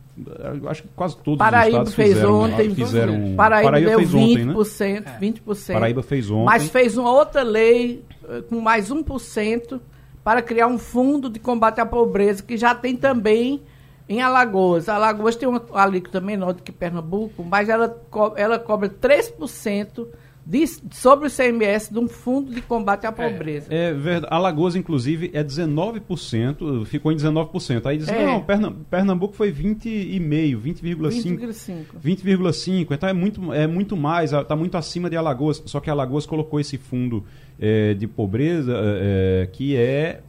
acho 0.68 0.82
que 0.82 0.88
quase 0.96 1.16
todos 1.18 1.38
Paraíba 1.38 1.82
os 1.82 1.88
estados 1.90 1.94
fez 1.94 2.08
fizeram, 2.14 2.40
ontem, 2.40 2.74
fizeram. 2.74 3.34
Paraíba, 3.36 3.70
Paraíba 3.70 3.90
deu 3.90 3.98
fez 3.98 4.10
20%, 4.10 4.20
ontem, 4.20 5.00
né? 5.00 5.18
20%. 5.20 5.72
Paraíba 5.72 6.02
fez 6.02 6.30
ontem. 6.30 6.44
Mas 6.44 6.68
fez 6.70 6.96
uma 6.96 7.12
outra 7.12 7.42
lei 7.42 8.02
eh, 8.28 8.42
com 8.48 8.60
mais 8.60 8.90
1% 8.90 9.80
para 10.24 10.42
criar 10.42 10.66
um 10.66 10.78
fundo 10.78 11.28
de 11.28 11.38
combate 11.38 11.80
à 11.80 11.86
pobreza, 11.86 12.42
que 12.42 12.56
já 12.56 12.74
tem 12.74 12.96
também 12.96 13.62
em 14.08 14.22
Alagoas. 14.22 14.88
Alagoas 14.88 15.36
tem 15.36 15.48
uma 15.48 15.62
alíquota 15.72 16.20
menor 16.20 16.54
do 16.54 16.62
que 16.62 16.72
Pernambuco, 16.72 17.44
mas 17.44 17.68
ela, 17.68 17.88
co 18.10 18.32
ela 18.36 18.58
cobra 18.58 18.88
3% 18.88 20.06
de, 20.46 20.64
sobre 20.92 21.26
o 21.26 21.30
CMS 21.30 21.90
de 21.90 21.98
um 21.98 22.06
fundo 22.06 22.54
de 22.54 22.62
combate 22.62 23.04
à 23.04 23.10
pobreza. 23.10 23.66
É, 23.68 23.88
é 23.88 23.92
verdade. 23.92 24.32
Alagoas, 24.32 24.76
inclusive, 24.76 25.28
é 25.34 25.42
19%, 25.42 26.84
ficou 26.86 27.10
em 27.10 27.16
19%. 27.16 27.84
Aí 27.84 27.98
diz, 27.98 28.08
é. 28.08 28.24
não, 28.24 28.72
Pernambuco 28.88 29.34
foi 29.34 29.52
20,5%, 29.52 30.80
20,5%. 30.80 31.84
20,5%. 32.00 32.86
Então 32.92 33.08
é 33.08 33.12
muito, 33.12 33.52
é 33.52 33.66
muito 33.66 33.96
mais, 33.96 34.32
está 34.32 34.54
muito 34.54 34.76
acima 34.76 35.10
de 35.10 35.16
Alagoas. 35.16 35.60
Só 35.66 35.80
que 35.80 35.90
Alagoas 35.90 36.26
colocou 36.26 36.60
esse 36.60 36.78
fundo 36.78 37.24
é, 37.58 37.94
de 37.94 38.06
pobreza 38.06 38.72
é, 38.78 39.48
que 39.52 39.74
é 39.74 40.20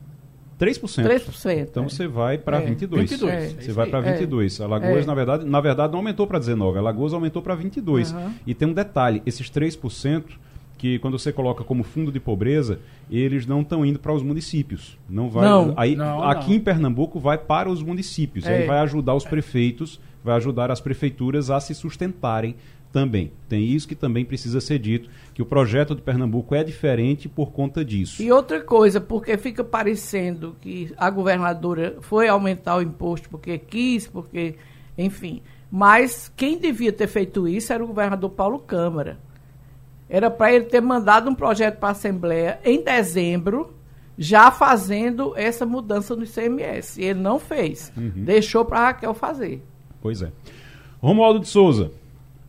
3%. 0.59 1.03
3%. 1.03 1.67
Então 1.69 1.83
é. 1.83 1.89
você 1.89 2.07
vai 2.07 2.37
para 2.37 2.57
é. 2.61 2.65
22. 2.65 3.11
22. 3.11 3.33
É. 3.33 3.61
Você 3.61 3.71
vai 3.71 3.87
para 3.87 4.01
22. 4.01 4.59
É. 4.59 4.63
Alagoas, 4.63 5.03
é. 5.03 5.07
na 5.07 5.13
verdade, 5.13 5.45
na 5.45 5.61
verdade 5.61 5.91
não 5.91 5.99
aumentou 5.99 6.25
para 6.25 6.39
19, 6.39 6.79
Alagoas 6.79 7.13
aumentou 7.13 7.41
para 7.41 7.55
22. 7.55 8.11
Uhum. 8.11 8.31
E 8.45 8.53
tem 8.53 8.67
um 8.67 8.73
detalhe, 8.73 9.21
esses 9.25 9.49
3% 9.49 10.23
que 10.77 10.99
quando 10.99 11.17
você 11.17 11.31
coloca 11.33 11.63
como 11.63 11.83
fundo 11.83 12.11
de 12.11 12.19
pobreza, 12.19 12.79
eles 13.09 13.45
não 13.45 13.61
estão 13.61 13.85
indo 13.85 13.97
para 13.99 14.13
os 14.13 14.21
municípios. 14.21 14.97
Não 15.09 15.29
vai. 15.29 15.45
Não, 15.47 15.73
aí 15.75 15.95
não, 15.95 16.23
aqui 16.23 16.49
não. 16.49 16.55
em 16.55 16.59
Pernambuco 16.59 17.19
vai 17.19 17.37
para 17.37 17.69
os 17.69 17.81
municípios. 17.81 18.45
Aí 18.45 18.63
é. 18.63 18.65
vai 18.65 18.79
ajudar 18.79 19.15
os 19.15 19.25
prefeitos, 19.25 19.99
vai 20.23 20.35
ajudar 20.37 20.71
as 20.71 20.79
prefeituras 20.79 21.49
a 21.49 21.59
se 21.59 21.73
sustentarem 21.73 22.55
também. 22.97 23.31
Tem 23.47 23.63
isso 23.63 23.87
que 23.87 23.93
também 23.93 24.25
precisa 24.25 24.59
ser 24.59 24.79
dito, 24.79 25.07
que 25.31 25.39
o 25.39 25.45
projeto 25.45 25.93
de 25.93 26.01
Pernambuco 26.01 26.55
é 26.55 26.63
diferente 26.63 27.29
por 27.29 27.51
conta 27.51 27.85
disso. 27.85 28.23
E 28.23 28.31
outra 28.31 28.59
coisa, 28.59 28.99
porque 28.99 29.37
fica 29.37 29.63
parecendo 29.63 30.55
que 30.59 30.91
a 30.97 31.07
governadora 31.11 31.97
foi 32.01 32.27
aumentar 32.27 32.77
o 32.77 32.81
imposto 32.81 33.29
porque 33.29 33.59
quis, 33.59 34.07
porque, 34.07 34.55
enfim. 34.97 35.43
Mas 35.71 36.31
quem 36.35 36.57
devia 36.57 36.91
ter 36.91 37.05
feito 37.05 37.47
isso 37.47 37.71
era 37.71 37.83
o 37.83 37.87
governador 37.87 38.31
Paulo 38.31 38.57
Câmara. 38.57 39.19
Era 40.09 40.31
para 40.31 40.51
ele 40.51 40.65
ter 40.65 40.81
mandado 40.81 41.29
um 41.29 41.35
projeto 41.35 41.77
para 41.77 41.89
a 41.89 41.91
Assembleia 41.91 42.59
em 42.65 42.83
dezembro, 42.83 43.75
já 44.17 44.49
fazendo 44.49 45.37
essa 45.37 45.67
mudança 45.67 46.15
no 46.15 46.23
ICMS. 46.23 46.99
E 46.99 47.05
ele 47.05 47.19
não 47.19 47.37
fez. 47.37 47.93
Uhum. 47.95 48.11
Deixou 48.15 48.65
para 48.65 48.87
Raquel 48.87 49.13
fazer. 49.13 49.61
Pois 50.01 50.23
é. 50.23 50.31
Romualdo 50.99 51.39
de 51.39 51.47
Souza, 51.47 51.91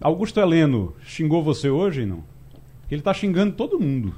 Augusto 0.00 0.40
Heleno 0.40 0.94
xingou 1.04 1.42
você 1.42 1.68
hoje, 1.68 2.06
não? 2.06 2.22
Ele 2.90 3.00
está 3.00 3.12
xingando 3.12 3.54
todo 3.54 3.80
mundo. 3.80 4.14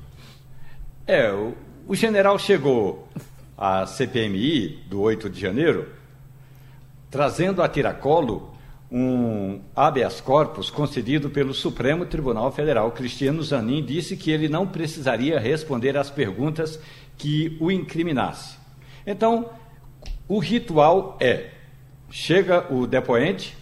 É, 1.07 1.33
o, 1.33 1.55
o 1.89 1.95
general 1.95 2.39
chegou 2.39 3.09
à 3.57 3.87
CPMI 3.87 4.85
do 4.89 5.01
8 5.01 5.31
de 5.31 5.41
janeiro 5.41 6.01
trazendo 7.11 7.63
a 7.63 7.69
tiracolo 7.69 8.55
um 8.91 9.61
habeas 9.75 10.21
corpus 10.21 10.71
concedido 10.71 11.31
pelo 11.31 11.55
Supremo 11.55 12.07
Tribunal 12.07 12.51
Federal. 12.53 12.91
Cristiano 12.93 13.43
Zanin 13.43 13.85
disse 13.85 14.17
que 14.17 14.31
ele 14.31 14.49
não 14.49 14.67
precisaria 14.67 15.39
responder 15.39 15.97
às 15.97 16.11
perguntas 16.11 16.81
que 17.17 17.57
o 17.61 17.71
incriminasse. 17.71 18.59
Então, 19.07 19.51
o 20.29 20.39
ritual 20.39 21.17
é: 21.21 21.51
chega 22.11 22.73
o 22.73 22.87
depoente, 22.87 23.57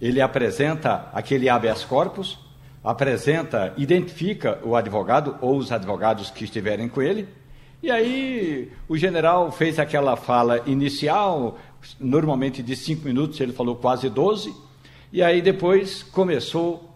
ele 0.00 0.20
apresenta 0.20 1.08
aquele 1.12 1.48
habeas 1.48 1.84
corpus, 1.84 2.38
apresenta, 2.82 3.72
identifica 3.76 4.58
o 4.62 4.76
advogado 4.76 5.36
ou 5.40 5.56
os 5.56 5.72
advogados 5.72 6.30
que 6.30 6.44
estiverem 6.44 6.88
com 6.88 7.00
ele, 7.00 7.28
e 7.82 7.90
aí 7.90 8.72
o 8.88 8.96
general 8.96 9.52
fez 9.52 9.78
aquela 9.78 10.16
fala 10.16 10.62
inicial, 10.66 11.58
normalmente 12.00 12.62
de 12.62 12.74
cinco 12.74 13.06
minutos, 13.06 13.40
ele 13.40 13.52
falou 13.52 13.76
quase 13.76 14.08
doze, 14.08 14.54
e 15.12 15.22
aí 15.22 15.42
depois 15.42 16.02
começou 16.02 16.90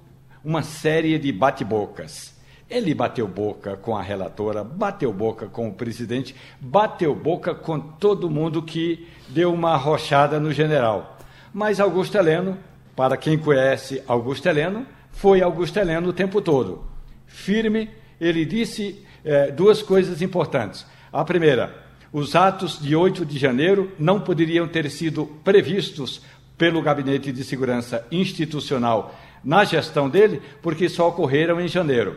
uma 0.45 0.63
série 0.63 1.19
de 1.19 1.31
bate-bocas. 1.31 2.35
Ele 2.71 2.95
bateu 2.95 3.27
boca 3.27 3.77
com 3.77 3.97
a 3.97 4.03
relatora, 4.03 4.63
bateu 4.63 5.13
boca 5.13 5.47
com 5.47 5.69
o 5.69 5.73
presidente, 5.73 6.35
bateu 6.61 7.15
boca 7.15 7.55
com 7.55 7.79
todo 7.79 8.29
mundo 8.29 8.63
que 8.63 9.07
deu 9.29 9.53
uma 9.53 9.73
arrochada 9.73 10.39
no 10.39 10.53
general. 10.53 11.19
Mas 11.53 11.81
Augusto 11.81 12.17
Heleno 12.17 12.59
para 12.99 13.17
quem 13.17 13.39
conhece 13.39 14.03
Augusto 14.09 14.49
Heleno, 14.49 14.85
foi 15.13 15.41
Augusto 15.41 15.79
Heleno 15.79 16.09
o 16.09 16.13
tempo 16.13 16.43
todo. 16.43 16.83
Firme, 17.29 17.89
ele 18.21 18.45
disse 18.45 19.05
é, 19.25 19.53
duas 19.53 19.81
coisas 19.81 20.21
importantes. 20.21 20.85
A 21.13 21.25
primeira, 21.25 21.73
os 22.13 22.35
atos 22.35 22.77
de 22.83 22.97
8 22.97 23.25
de 23.25 23.39
janeiro 23.39 23.93
não 24.01 24.19
poderiam 24.19 24.67
ter 24.67 24.91
sido 24.91 25.27
previstos 25.45 26.23
pelo 26.57 26.83
Gabinete 26.83 27.31
de 27.31 27.45
Segurança 27.45 28.05
Institucional 28.11 29.15
na 29.45 29.63
gestão 29.63 30.09
dele, 30.11 30.43
porque 30.61 30.89
só 30.89 31.07
ocorreram 31.07 31.61
em 31.61 31.69
janeiro. 31.69 32.17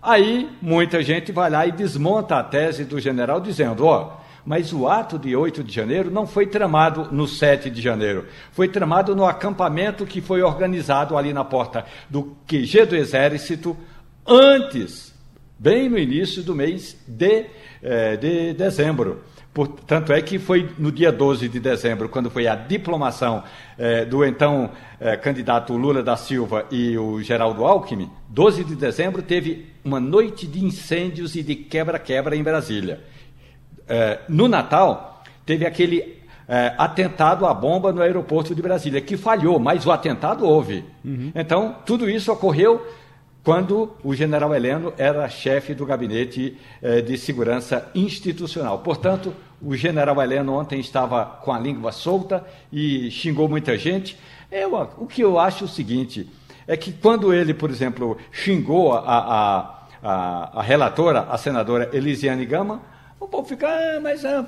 Aí, 0.00 0.48
muita 0.62 1.02
gente 1.02 1.30
vai 1.30 1.50
lá 1.50 1.66
e 1.66 1.72
desmonta 1.72 2.38
a 2.38 2.42
tese 2.42 2.86
do 2.86 2.98
general, 2.98 3.38
dizendo: 3.38 3.84
ó, 3.84 4.16
mas 4.44 4.72
o 4.72 4.88
ato 4.88 5.18
de 5.18 5.34
8 5.34 5.62
de 5.62 5.72
janeiro 5.72 6.10
não 6.10 6.26
foi 6.26 6.46
tramado 6.46 7.08
no 7.12 7.26
7 7.26 7.70
de 7.70 7.80
janeiro. 7.80 8.26
Foi 8.52 8.68
tramado 8.68 9.14
no 9.14 9.24
acampamento 9.24 10.06
que 10.06 10.20
foi 10.20 10.42
organizado 10.42 11.16
ali 11.16 11.32
na 11.32 11.44
porta 11.44 11.84
do 12.08 12.36
QG 12.46 12.86
do 12.86 12.96
Exército 12.96 13.76
antes, 14.26 15.14
bem 15.58 15.88
no 15.88 15.98
início 15.98 16.42
do 16.42 16.54
mês 16.54 16.96
de, 17.06 17.46
eh, 17.82 18.16
de 18.16 18.52
dezembro. 18.54 19.22
Por, 19.54 19.68
tanto 19.68 20.14
é 20.14 20.22
que 20.22 20.38
foi 20.38 20.70
no 20.78 20.90
dia 20.90 21.12
12 21.12 21.46
de 21.46 21.60
dezembro, 21.60 22.08
quando 22.08 22.30
foi 22.30 22.46
a 22.46 22.54
diplomação 22.54 23.44
eh, 23.78 24.06
do 24.06 24.24
então 24.24 24.70
eh, 24.98 25.14
candidato 25.18 25.76
Lula 25.76 26.02
da 26.02 26.16
Silva 26.16 26.66
e 26.70 26.96
o 26.96 27.20
Geraldo 27.20 27.66
Alckmin, 27.66 28.10
12 28.30 28.64
de 28.64 28.74
dezembro 28.74 29.20
teve 29.20 29.66
uma 29.84 30.00
noite 30.00 30.46
de 30.46 30.64
incêndios 30.64 31.36
e 31.36 31.42
de 31.42 31.54
quebra-quebra 31.54 32.34
em 32.34 32.42
Brasília. 32.42 33.04
É, 33.88 34.20
no 34.28 34.48
Natal, 34.48 35.22
teve 35.44 35.66
aquele 35.66 36.22
é, 36.48 36.74
atentado 36.76 37.46
à 37.46 37.54
bomba 37.54 37.92
no 37.92 38.02
aeroporto 38.02 38.54
de 38.54 38.62
Brasília, 38.62 39.00
que 39.00 39.16
falhou, 39.16 39.58
mas 39.58 39.86
o 39.86 39.92
atentado 39.92 40.46
houve. 40.46 40.84
Uhum. 41.04 41.32
Então, 41.34 41.76
tudo 41.86 42.08
isso 42.08 42.32
ocorreu 42.32 42.84
quando 43.42 43.92
o 44.04 44.14
general 44.14 44.54
Heleno 44.54 44.92
era 44.96 45.28
chefe 45.28 45.74
do 45.74 45.84
gabinete 45.84 46.56
é, 46.80 47.00
de 47.00 47.18
segurança 47.18 47.90
institucional. 47.94 48.78
Portanto, 48.80 49.34
o 49.60 49.74
general 49.76 50.20
Heleno 50.22 50.52
ontem 50.52 50.78
estava 50.78 51.24
com 51.24 51.52
a 51.52 51.58
língua 51.58 51.90
solta 51.90 52.44
e 52.72 53.10
xingou 53.10 53.48
muita 53.48 53.76
gente. 53.76 54.16
Eu, 54.50 54.74
o 54.98 55.06
que 55.06 55.22
eu 55.22 55.38
acho 55.38 55.64
é 55.64 55.66
o 55.66 55.70
seguinte, 55.70 56.28
é 56.66 56.76
que 56.76 56.92
quando 56.92 57.32
ele, 57.32 57.52
por 57.52 57.70
exemplo, 57.70 58.16
xingou 58.30 58.92
a, 58.92 59.00
a, 59.00 59.86
a, 60.02 60.60
a 60.60 60.62
relatora, 60.62 61.26
a 61.28 61.36
senadora 61.36 61.90
Elisiane 61.92 62.46
Gama, 62.46 62.82
o 63.22 63.28
povo 63.28 63.48
fica, 63.48 63.68
ah, 63.68 64.00
mas 64.00 64.24
ah, 64.24 64.44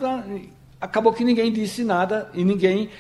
acabou 0.81 1.13
que 1.13 1.25
ninguém 1.25 1.53
disse 1.53 1.85
nada 1.85 2.29
e 2.35 2.45
ninguém 2.45 2.91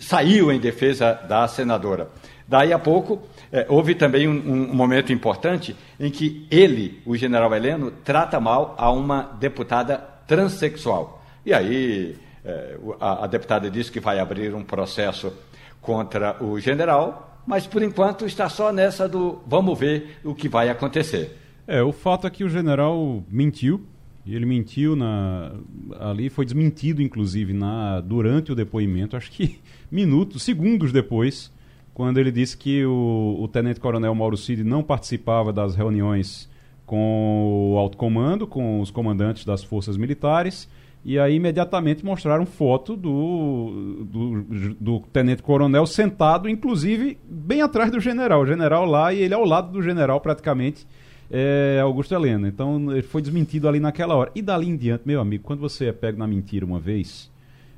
saiu 0.00 0.52
em 0.52 0.60
defesa 0.60 1.12
da 1.12 1.46
senadora. 1.48 2.08
Daí 2.46 2.72
a 2.72 2.78
pouco, 2.78 3.22
eh, 3.50 3.66
houve 3.68 3.94
também 3.94 4.28
um, 4.28 4.32
um, 4.32 4.74
momento 4.74 5.12
importante 5.12 5.74
em 5.98 6.10
que 6.10 6.46
ele, 6.50 7.02
o 7.06 7.16
general 7.16 7.52
Heleno, 7.54 7.90
trata 7.90 8.38
mal 8.38 8.74
a 8.78 8.90
uma 8.90 9.22
deputada 9.40 9.96
transexual. 10.26 11.24
E 11.44 11.54
aí 11.54 12.16
eh, 12.44 12.76
a, 13.00 13.24
a 13.24 13.26
deputada 13.26 13.70
disse 13.70 13.90
que 13.90 13.98
vai 13.98 14.18
abrir 14.18 14.54
um 14.54 14.62
processo 14.62 15.32
contra 15.80 16.42
o 16.42 16.60
general, 16.60 17.40
mas 17.46 17.66
por 17.66 17.82
enquanto 17.82 18.26
está 18.26 18.48
só 18.48 18.72
nessa 18.72 19.08
do 19.08 19.42
vamos 19.46 19.78
ver 19.78 20.18
o 20.22 20.34
que 20.34 20.48
vai 20.48 20.68
acontecer. 20.68 21.38
É, 21.66 21.82
o 21.82 21.92
fato 21.92 22.26
é 22.26 22.30
que 22.30 22.44
o 22.44 22.48
general 22.48 23.24
mentiu 23.28 23.86
e 24.26 24.34
ele 24.34 24.46
mentiu 24.46 24.96
na, 24.96 25.52
ali, 26.00 26.30
foi 26.30 26.44
desmentido, 26.44 27.02
inclusive, 27.02 27.52
na, 27.52 28.00
durante 28.00 28.52
o 28.52 28.54
depoimento, 28.54 29.16
acho 29.16 29.30
que 29.30 29.58
minutos, 29.90 30.42
segundos 30.42 30.92
depois, 30.92 31.52
quando 31.92 32.18
ele 32.18 32.32
disse 32.32 32.56
que 32.56 32.84
o, 32.84 33.38
o 33.40 33.48
tenente-coronel 33.48 34.14
Mauro 34.14 34.36
Cid 34.36 34.64
não 34.64 34.82
participava 34.82 35.52
das 35.52 35.74
reuniões 35.76 36.48
com 36.86 37.72
o 37.72 37.78
alto 37.78 37.96
comando, 37.96 38.46
com 38.46 38.80
os 38.80 38.90
comandantes 38.90 39.44
das 39.44 39.62
forças 39.62 39.96
militares, 39.96 40.68
e 41.04 41.18
aí 41.18 41.34
imediatamente 41.34 42.02
mostraram 42.02 42.46
foto 42.46 42.96
do, 42.96 44.06
do, 44.10 44.42
do 44.80 45.00
tenente-coronel 45.12 45.86
sentado, 45.86 46.48
inclusive, 46.48 47.18
bem 47.28 47.60
atrás 47.60 47.90
do 47.90 48.00
general. 48.00 48.40
O 48.40 48.46
general 48.46 48.86
lá 48.86 49.12
e 49.12 49.20
ele 49.20 49.34
ao 49.34 49.44
lado 49.44 49.70
do 49.70 49.82
general, 49.82 50.18
praticamente 50.20 50.86
é, 51.30 51.78
Augusto 51.82 52.14
Helena. 52.14 52.48
Então 52.48 52.90
ele 52.92 53.02
foi 53.02 53.22
desmentido 53.22 53.68
ali 53.68 53.80
naquela 53.80 54.14
hora. 54.14 54.30
E 54.34 54.42
dali 54.42 54.68
em 54.68 54.76
diante, 54.76 55.02
meu 55.06 55.20
amigo, 55.20 55.44
quando 55.44 55.60
você 55.60 55.86
é 55.86 55.92
pego 55.92 56.18
na 56.18 56.26
mentira 56.26 56.64
uma 56.64 56.78
vez, 56.78 57.30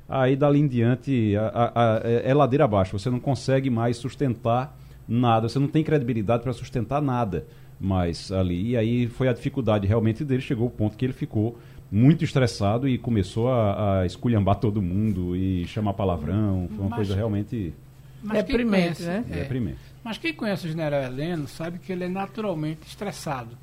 aí 0.07 0.35
dali 0.35 0.59
em 0.59 0.67
diante 0.67 1.35
a, 1.35 1.47
a, 1.47 1.65
a, 1.97 2.01
é, 2.03 2.29
é 2.29 2.33
ladeira 2.33 2.65
abaixo. 2.65 2.97
Você 2.97 3.09
não 3.09 3.19
consegue 3.19 3.69
mais 3.69 3.97
sustentar 3.97 4.77
nada, 5.07 5.47
você 5.47 5.57
não 5.59 5.67
tem 5.67 5.83
credibilidade 5.83 6.43
para 6.43 6.53
sustentar 6.53 7.01
nada 7.01 7.45
mais 7.79 8.31
ali. 8.31 8.71
E 8.71 8.77
aí 8.77 9.07
foi 9.07 9.27
a 9.27 9.33
dificuldade 9.33 9.87
realmente 9.87 10.23
dele, 10.25 10.41
chegou 10.41 10.67
o 10.67 10.71
ponto 10.71 10.97
que 10.97 11.05
ele 11.05 11.13
ficou 11.13 11.57
muito 11.89 12.25
estressado 12.25 12.87
e 12.89 12.97
começou 12.97 13.47
a, 13.49 14.01
a 14.01 14.05
esculhambar 14.05 14.55
todo 14.55 14.81
mundo 14.81 15.35
e 15.37 15.65
chamar 15.67 15.93
palavrão. 15.93 16.67
Foi 16.71 16.79
uma 16.79 16.89
Mas- 16.89 16.97
coisa 16.97 17.15
realmente 17.15 17.73
Mas 18.21 18.39
Deprimente, 18.43 19.03
conhece- 19.03 19.05
né? 19.05 19.23
é. 19.31 19.33
deprimente. 19.41 19.77
Mas 20.07 20.17
quem 20.17 20.33
conhece 20.33 20.65
o 20.65 20.69
general 20.69 21.01
Heleno 21.03 21.49
sabe 21.49 21.79
que 21.79 21.91
ele 21.91 22.05
é 22.05 22.07
naturalmente 22.07 22.87
estressado. 22.87 23.57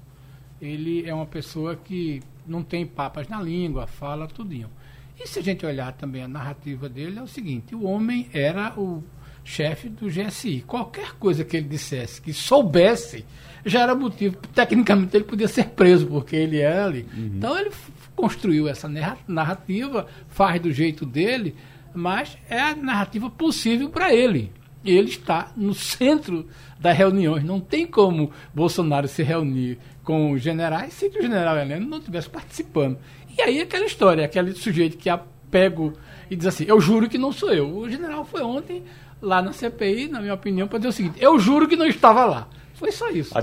Ele 0.61 1.03
é 1.09 1.15
uma 1.15 1.25
pessoa 1.25 1.75
que 1.75 2.21
não 2.47 2.63
tem 2.63 2.85
papas 2.87 3.27
na 3.29 3.41
língua, 3.41 3.87
fala 3.87 4.27
tudinho. 4.27 4.69
E 5.19 5.27
se 5.27 5.39
a 5.39 5.43
gente 5.43 5.65
olhar 5.65 5.93
também 5.95 6.23
a 6.23 6.29
narrativa 6.29 6.87
dele, 6.87 7.19
é 7.19 7.23
o 7.23 7.27
seguinte: 7.27 7.75
o 7.75 7.85
homem 7.85 8.29
era 8.31 8.79
o 8.79 9.03
chefe 9.43 9.89
do 9.89 10.07
GSI. 10.11 10.63
Qualquer 10.67 11.13
coisa 11.15 11.47
que 11.47 11.57
ele 11.57 11.67
dissesse, 11.67 12.21
que 12.21 12.35
soubesse, 12.35 13.25
já 13.65 13.81
era 13.81 13.95
motivo. 13.95 14.37
Tecnicamente 14.55 15.17
ele 15.17 15.25
podia 15.25 15.49
ser 15.49 15.71
preso, 15.71 16.07
porque 16.07 16.37
ele 16.37 16.59
era 16.59 16.85
ali. 16.85 17.07
Então 17.17 17.59
ele 17.59 17.71
construiu 18.15 18.69
essa 18.69 18.87
narra- 18.87 19.17
narrativa, 19.27 20.07
faz 20.29 20.61
do 20.61 20.71
jeito 20.71 21.07
dele, 21.07 21.57
mas 21.95 22.37
é 22.51 22.61
a 22.61 22.77
narrativa 22.77 23.31
possível 23.31 23.89
para 23.89 24.13
ele. 24.15 24.53
Ele 24.85 25.09
está 25.09 25.51
no 25.57 25.75
centro 25.75 26.47
das 26.79 26.97
reuniões. 26.97 27.45
Não 27.45 27.61
tem 27.61 27.87
como 27.87 28.31
Bolsonaro 28.53 29.09
se 29.09 29.23
reunir 29.23 29.79
com 30.03 30.33
os 30.33 30.43
generais 30.43 30.93
se 30.93 31.07
o 31.07 31.23
general 31.23 31.57
Heleno 31.57 31.87
não 31.87 31.99
estivesse 31.99 32.29
participando. 32.29 32.99
E 33.37 33.41
aí 33.41 33.61
aquela 33.61 33.87
história, 33.87 34.25
aquele 34.25 34.53
sujeito 34.53 34.97
que 34.97 35.09
é 35.09 35.19
pego 35.51 35.95
e 36.31 36.37
diz 36.37 36.47
assim, 36.47 36.65
eu 36.67 36.81
juro 36.81 37.09
que 37.09 37.19
não 37.19 37.33
sou 37.33 37.53
eu. 37.53 37.77
O 37.77 37.89
general 37.89 38.25
foi 38.25 38.43
ontem 38.43 38.83
lá 39.21 39.41
na 39.41 39.53
CPI, 39.53 40.09
na 40.09 40.21
minha 40.21 40.35
opinião, 40.35 40.69
para 40.69 40.79
dizer 40.79 40.89
o 40.89 40.93
seguinte, 40.93 41.17
eu 41.21 41.39
juro 41.39 41.67
que 41.67 41.77
não 41.77 41.87
estava 41.87 42.25
lá. 42.25 42.49
Foi 42.75 42.93
só 42.93 43.09
isso. 43.09 43.37
A 43.37 43.41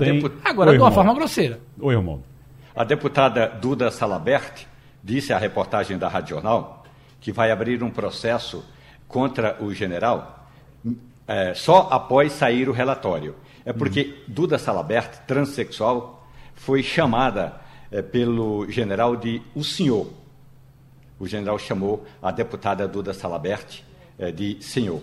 Agora, 0.48 0.70
Oi, 0.70 0.76
de 0.76 0.82
uma 0.82 0.88
irmão. 0.88 0.92
forma 0.92 1.14
grosseira. 1.14 1.58
Oi, 1.80 1.94
Romualdo. 1.94 2.24
A 2.74 2.84
deputada 2.84 3.48
Duda 3.48 3.90
Salabert 3.90 4.66
disse 5.02 5.32
à 5.32 5.38
reportagem 5.38 5.98
da 5.98 6.08
Rádio 6.08 6.30
Jornal 6.30 6.84
que 7.20 7.32
vai 7.32 7.50
abrir 7.50 7.82
um 7.82 7.90
processo 7.90 8.64
contra 9.08 9.56
o 9.62 9.72
general 9.72 10.48
eh, 11.26 11.54
só 11.54 11.88
após 11.90 12.32
sair 12.32 12.68
o 12.68 12.72
relatório. 12.72 13.34
É 13.64 13.72
porque 13.72 14.22
Duda 14.26 14.58
Salabert, 14.58 15.24
transexual, 15.26 16.26
foi 16.54 16.82
chamada 16.82 17.60
eh, 17.90 18.02
pelo 18.02 18.70
general 18.70 19.16
de 19.16 19.42
o 19.54 19.62
senhor. 19.62 20.08
O 21.18 21.26
general 21.26 21.58
chamou 21.58 22.04
a 22.20 22.30
deputada 22.30 22.88
Duda 22.88 23.14
Salabert 23.14 23.82
eh, 24.18 24.32
de 24.32 24.62
senhor. 24.62 25.02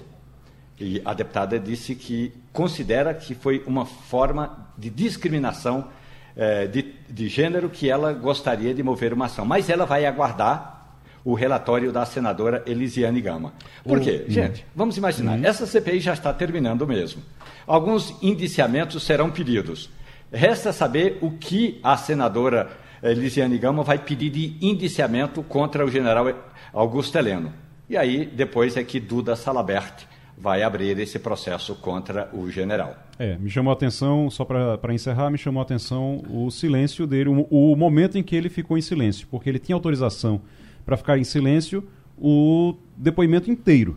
E 0.80 1.02
a 1.04 1.14
deputada 1.14 1.60
disse 1.60 1.96
que 1.96 2.34
considera 2.54 3.14
que 3.14 3.36
foi 3.36 3.64
uma 3.68 3.86
forma 3.86 4.72
de 4.78 4.90
discriminação 4.90 5.90
eh, 6.36 6.68
de, 6.68 6.96
de 7.10 7.28
gênero 7.28 7.70
que 7.70 7.90
ela 7.90 8.14
gostaria 8.14 8.74
de 8.74 8.82
mover 8.82 9.14
uma 9.14 9.26
ação. 9.26 9.46
Mas 9.46 9.70
ela 9.70 9.86
vai 9.86 10.06
aguardar 10.06 10.79
o 11.24 11.34
relatório 11.34 11.92
da 11.92 12.06
senadora 12.06 12.64
Elisiane 12.66 13.22
Gama. 13.22 13.54
Por 13.84 14.00
quê? 14.00 14.26
Gente, 14.28 14.66
vamos 14.76 14.98
imaginar, 14.98 15.44
essa 15.44 15.66
CPI 15.66 16.00
já 16.00 16.14
está 16.14 16.34
terminando 16.34 16.88
mesmo. 16.88 17.22
Alguns 17.68 18.16
indiciamentos 18.22 19.04
serão 19.04 19.30
pedidos. 19.30 19.90
Resta 20.32 20.72
saber 20.72 21.18
o 21.22 21.32
que 21.32 21.80
a 21.84 21.98
senadora 21.98 22.70
Elisiane 23.02 23.58
Gama 23.58 23.84
vai 23.84 23.98
pedir 23.98 24.30
de 24.30 24.58
indiciamento 24.62 25.42
contra 25.44 25.86
o 25.86 25.90
general 25.90 26.34
Augusto 26.74 27.18
Heleno. 27.18 27.52
E 27.90 27.98
aí, 27.98 28.26
depois 28.26 28.78
é 28.78 28.84
que 28.84 29.00
Duda 29.00 29.36
Salabert 29.36 30.06
vai 30.38 30.62
abrir 30.64 30.98
esse 31.00 31.20
processo 31.20 31.76
contra 31.76 32.30
o 32.34 32.50
general. 32.50 32.96
É, 33.18 33.36
me 33.38 33.50
chamou 33.50 33.72
a 33.72 33.74
atenção, 33.74 34.30
só 34.30 34.46
para 34.46 34.94
encerrar, 34.94 35.30
me 35.30 35.38
chamou 35.38 35.60
a 35.60 35.64
atenção 35.64 36.24
o 36.30 36.50
silêncio 36.50 37.06
dele, 37.06 37.30
o, 37.30 37.46
o 37.50 37.76
momento 37.76 38.18
em 38.18 38.24
que 38.24 38.36
ele 38.36 38.48
ficou 38.48 38.78
em 38.78 38.82
silêncio, 38.82 39.28
porque 39.30 39.50
ele 39.50 39.60
tinha 39.60 39.76
autorização 39.76 40.42
para 40.90 40.98
ficar 40.98 41.20
em 41.20 41.24
silêncio 41.24 41.84
o 42.18 42.74
depoimento 42.98 43.52
inteiro. 43.52 43.96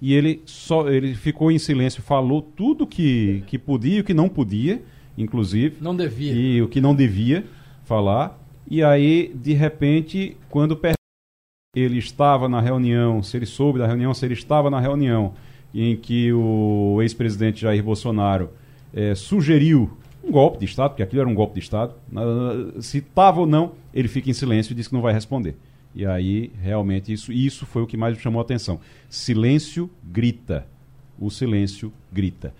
E 0.00 0.12
ele 0.12 0.42
só 0.44 0.88
ele 0.88 1.14
ficou 1.14 1.52
em 1.52 1.58
silêncio, 1.58 2.02
falou 2.02 2.42
tudo 2.42 2.84
que, 2.84 3.44
que 3.46 3.56
podia 3.56 3.98
e 3.98 4.00
o 4.00 4.04
que 4.04 4.12
não 4.12 4.28
podia, 4.28 4.82
inclusive. 5.16 5.76
Não 5.80 5.94
devia. 5.94 6.32
E 6.32 6.60
o 6.60 6.66
que 6.66 6.80
não 6.80 6.96
devia 6.96 7.46
falar. 7.84 8.36
E 8.68 8.82
aí, 8.82 9.32
de 9.32 9.52
repente, 9.52 10.36
quando 10.50 10.76
ele 11.76 11.98
estava 11.98 12.48
na 12.48 12.60
reunião, 12.60 13.22
se 13.22 13.36
ele 13.36 13.46
soube 13.46 13.78
da 13.78 13.86
reunião, 13.86 14.12
se 14.12 14.24
ele 14.24 14.34
estava 14.34 14.68
na 14.68 14.80
reunião 14.80 15.34
em 15.72 15.96
que 15.96 16.32
o 16.32 16.98
ex-presidente 17.02 17.60
Jair 17.60 17.84
Bolsonaro 17.84 18.50
eh, 18.92 19.14
sugeriu 19.14 19.96
um 20.24 20.32
golpe 20.32 20.58
de 20.58 20.64
Estado, 20.64 20.90
porque 20.90 21.04
aquilo 21.04 21.20
era 21.22 21.30
um 21.30 21.34
golpe 21.34 21.54
de 21.54 21.60
Estado, 21.60 21.94
se 22.80 22.98
estava 22.98 23.40
ou 23.40 23.46
não, 23.46 23.72
ele 23.94 24.08
fica 24.08 24.28
em 24.28 24.32
silêncio 24.32 24.72
e 24.72 24.74
diz 24.74 24.88
que 24.88 24.94
não 24.94 25.00
vai 25.00 25.14
responder. 25.14 25.56
E 25.94 26.06
aí, 26.06 26.50
realmente, 26.62 27.12
isso, 27.12 27.32
isso 27.32 27.66
foi 27.66 27.82
o 27.82 27.86
que 27.86 27.96
mais 27.96 28.16
me 28.16 28.22
chamou 28.22 28.40
a 28.40 28.42
atenção. 28.42 28.80
Silêncio 29.08 29.90
grita. 30.04 30.66
O 31.18 31.30
silêncio 31.30 31.92
grita. 32.10 32.54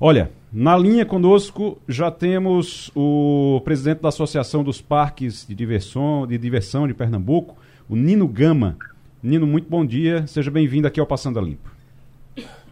Olha, 0.00 0.30
na 0.50 0.76
linha 0.78 1.04
conosco 1.04 1.78
já 1.86 2.10
temos 2.10 2.90
o 2.96 3.60
presidente 3.64 4.00
da 4.00 4.08
Associação 4.08 4.64
dos 4.64 4.80
Parques 4.80 5.46
de 5.46 5.54
Diversão 5.54 6.26
de, 6.26 6.38
diversão 6.38 6.88
de 6.88 6.94
Pernambuco, 6.94 7.54
o 7.88 7.94
Nino 7.94 8.26
Gama. 8.26 8.78
Nino, 9.22 9.46
muito 9.46 9.68
bom 9.68 9.84
dia. 9.84 10.26
Seja 10.26 10.50
bem-vindo 10.50 10.88
aqui 10.88 10.98
ao 10.98 11.06
Passando 11.06 11.38
a 11.38 11.42
Limpo. 11.42 11.70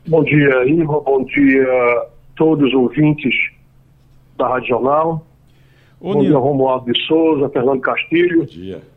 Bom 0.07 0.25
dia, 0.25 0.65
Igor. 0.65 1.03
Bom 1.03 1.23
dia 1.25 1.65
a 1.65 2.07
todos 2.35 2.69
os 2.69 2.75
ouvintes 2.75 3.35
da 4.39 4.49
Rádio 4.49 4.69
Jornal. 4.69 5.27
Ô, 6.01 6.15
Bom 6.15 6.21
dia, 6.21 6.29
Nino, 6.29 6.41
Romualdo 6.41 6.93
de 6.93 7.07
Souza, 7.07 7.49
Fernando 7.49 7.81
Castilho. 7.81 8.47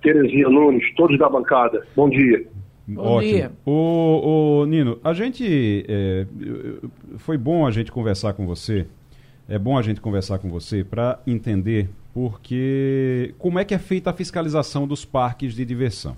Terezinha 0.01 0.49
Nunes, 0.49 0.83
todos 0.95 1.17
da 1.17 1.27
bancada. 1.27 1.85
Bom 1.95 2.09
dia. 2.09 2.45
Bom 2.87 3.01
ótimo. 3.01 3.33
dia. 3.33 3.51
Ô, 3.65 4.61
ô, 4.61 4.65
Nino, 4.65 4.99
a 5.03 5.13
gente. 5.13 5.85
é, 5.87 6.25
foi 7.17 7.37
bom 7.37 7.65
a 7.65 7.71
gente 7.71 7.91
conversar 7.91 8.33
com 8.33 8.45
você. 8.45 8.85
É 9.49 9.57
bom 9.57 9.77
a 9.77 9.81
gente 9.81 9.99
conversar 9.99 10.39
com 10.39 10.49
você 10.49 10.83
para 10.83 11.19
entender 11.25 11.89
porque 12.13 13.33
como 13.37 13.59
é 13.59 13.65
que 13.65 13.73
é 13.73 13.79
feita 13.79 14.09
a 14.09 14.13
fiscalização 14.13 14.87
dos 14.87 15.05
parques 15.05 15.53
de 15.53 15.65
diversão. 15.65 16.15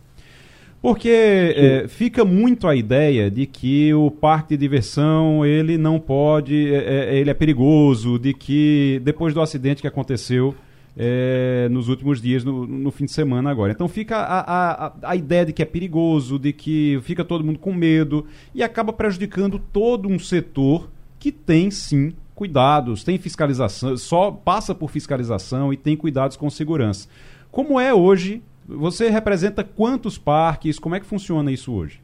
Porque 0.82 1.10
é, 1.10 1.88
fica 1.88 2.26
muito 2.26 2.68
a 2.68 2.76
ideia 2.76 3.32
de 3.32 3.46
que 3.46 3.94
o 3.94 4.12
parque 4.12 4.50
de 4.50 4.58
diversão 4.58 5.46
ele 5.46 5.78
não 5.78 5.98
pode, 5.98 6.74
é, 6.74 7.14
é, 7.14 7.18
ele 7.18 7.30
é 7.30 7.34
perigoso, 7.34 8.20
de 8.20 8.34
que 8.34 9.00
depois 9.02 9.34
do 9.34 9.40
acidente 9.40 9.82
que 9.82 9.88
aconteceu 9.88 10.54
é, 10.98 11.68
nos 11.72 11.90
últimos 11.90 12.22
dias, 12.22 12.44
no, 12.44 12.66
no 12.68 12.92
fim 12.92 13.06
de 13.06 13.12
semana 13.12 13.50
agora. 13.50 13.72
Então 13.72 13.88
fica 13.88 14.18
a, 14.18 14.40
a, 14.88 14.94
a- 15.04 15.16
ideia 15.16 15.46
de 15.46 15.54
que 15.54 15.62
é 15.62 15.66
perigoso, 15.66 16.38
de 16.38 16.54
que 16.54 17.00
fica 17.04 17.24
todo 17.26 17.44
mundo 17.44 17.60
com 17.60 17.74
medo 17.74 18.26
e 18.54 18.62
acaba 18.64 18.94
prejudicando 18.94 19.58
todo 19.60 20.08
um 20.08 20.20
setor 20.20 20.90
que 21.20 21.32
tem 21.32 21.72
sim 21.72 22.14
cuidados, 22.36 23.04
tem 23.04 23.18
fiscalização, 23.18 23.96
só 23.96 24.32
passa 24.32 24.74
por 24.76 24.90
fiscalização 24.90 25.72
e 25.72 25.78
tem 25.78 25.96
cuidados 25.96 26.36
com 26.36 26.50
segurança. 26.50 27.08
Como 27.52 27.80
é 27.80 27.94
hoje? 27.94 28.42
Você 28.68 29.10
representa 29.10 29.64
quantos 29.64 30.18
parques? 30.18 30.80
Como 30.80 30.96
é 30.96 31.00
que 31.00 31.06
funciona 31.06 31.52
isso 31.52 31.74
hoje? 31.74 32.02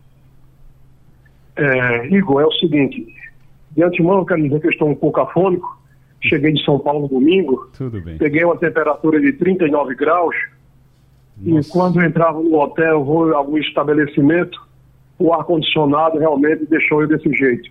É, 1.56 2.08
Igor, 2.08 2.41
é 2.41 2.45
o 2.45 2.52
seguinte. 2.54 3.08
De 3.71 3.84
antemão, 3.84 4.19
eu 4.19 4.25
quero 4.25 4.41
dizer 4.43 4.60
que 4.60 4.67
eu 4.67 4.71
estou 4.71 4.89
um 4.89 4.95
pouco 4.95 5.19
afônico. 5.19 5.78
Cheguei 6.21 6.53
de 6.53 6.63
São 6.65 6.77
Paulo 6.79 7.08
domingo, 7.08 7.69
Tudo 7.77 8.01
bem. 8.01 8.17
peguei 8.17 8.43
uma 8.43 8.58
temperatura 8.58 9.21
de 9.21 9.34
39 9.34 9.95
graus. 9.95 10.36
Nossa. 11.38 11.69
E 11.69 11.71
quando 11.71 12.01
eu 12.01 12.05
entrava 12.05 12.41
no 12.41 12.60
hotel 12.60 13.05
ou 13.05 13.34
algum 13.34 13.58
estabelecimento, 13.58 14.60
o 15.17 15.34
ar-condicionado 15.34 16.17
realmente 16.17 16.65
deixou 16.65 17.01
eu 17.01 17.08
desse 17.08 17.32
jeito. 17.34 17.69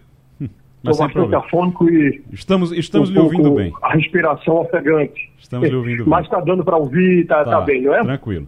Mas 0.82 0.94
Estou 0.94 1.08
bastante 1.08 1.34
afônico 1.34 1.90
e 1.90 2.22
Estamos, 2.32 2.70
estamos 2.72 3.10
um 3.10 3.12
lhe 3.12 3.18
ouvindo 3.18 3.50
bem. 3.54 3.72
A 3.82 3.94
respiração 3.94 4.58
ofegante. 4.58 5.30
Estamos 5.38 5.68
lhe 5.68 5.74
ouvindo 5.74 6.04
bem. 6.04 6.08
Mas 6.08 6.24
está 6.24 6.40
dando 6.40 6.64
para 6.64 6.76
ouvir, 6.76 7.22
está 7.22 7.44
tá 7.44 7.60
bem, 7.60 7.82
não 7.82 7.94
é? 7.94 8.02
Tranquilo. 8.02 8.46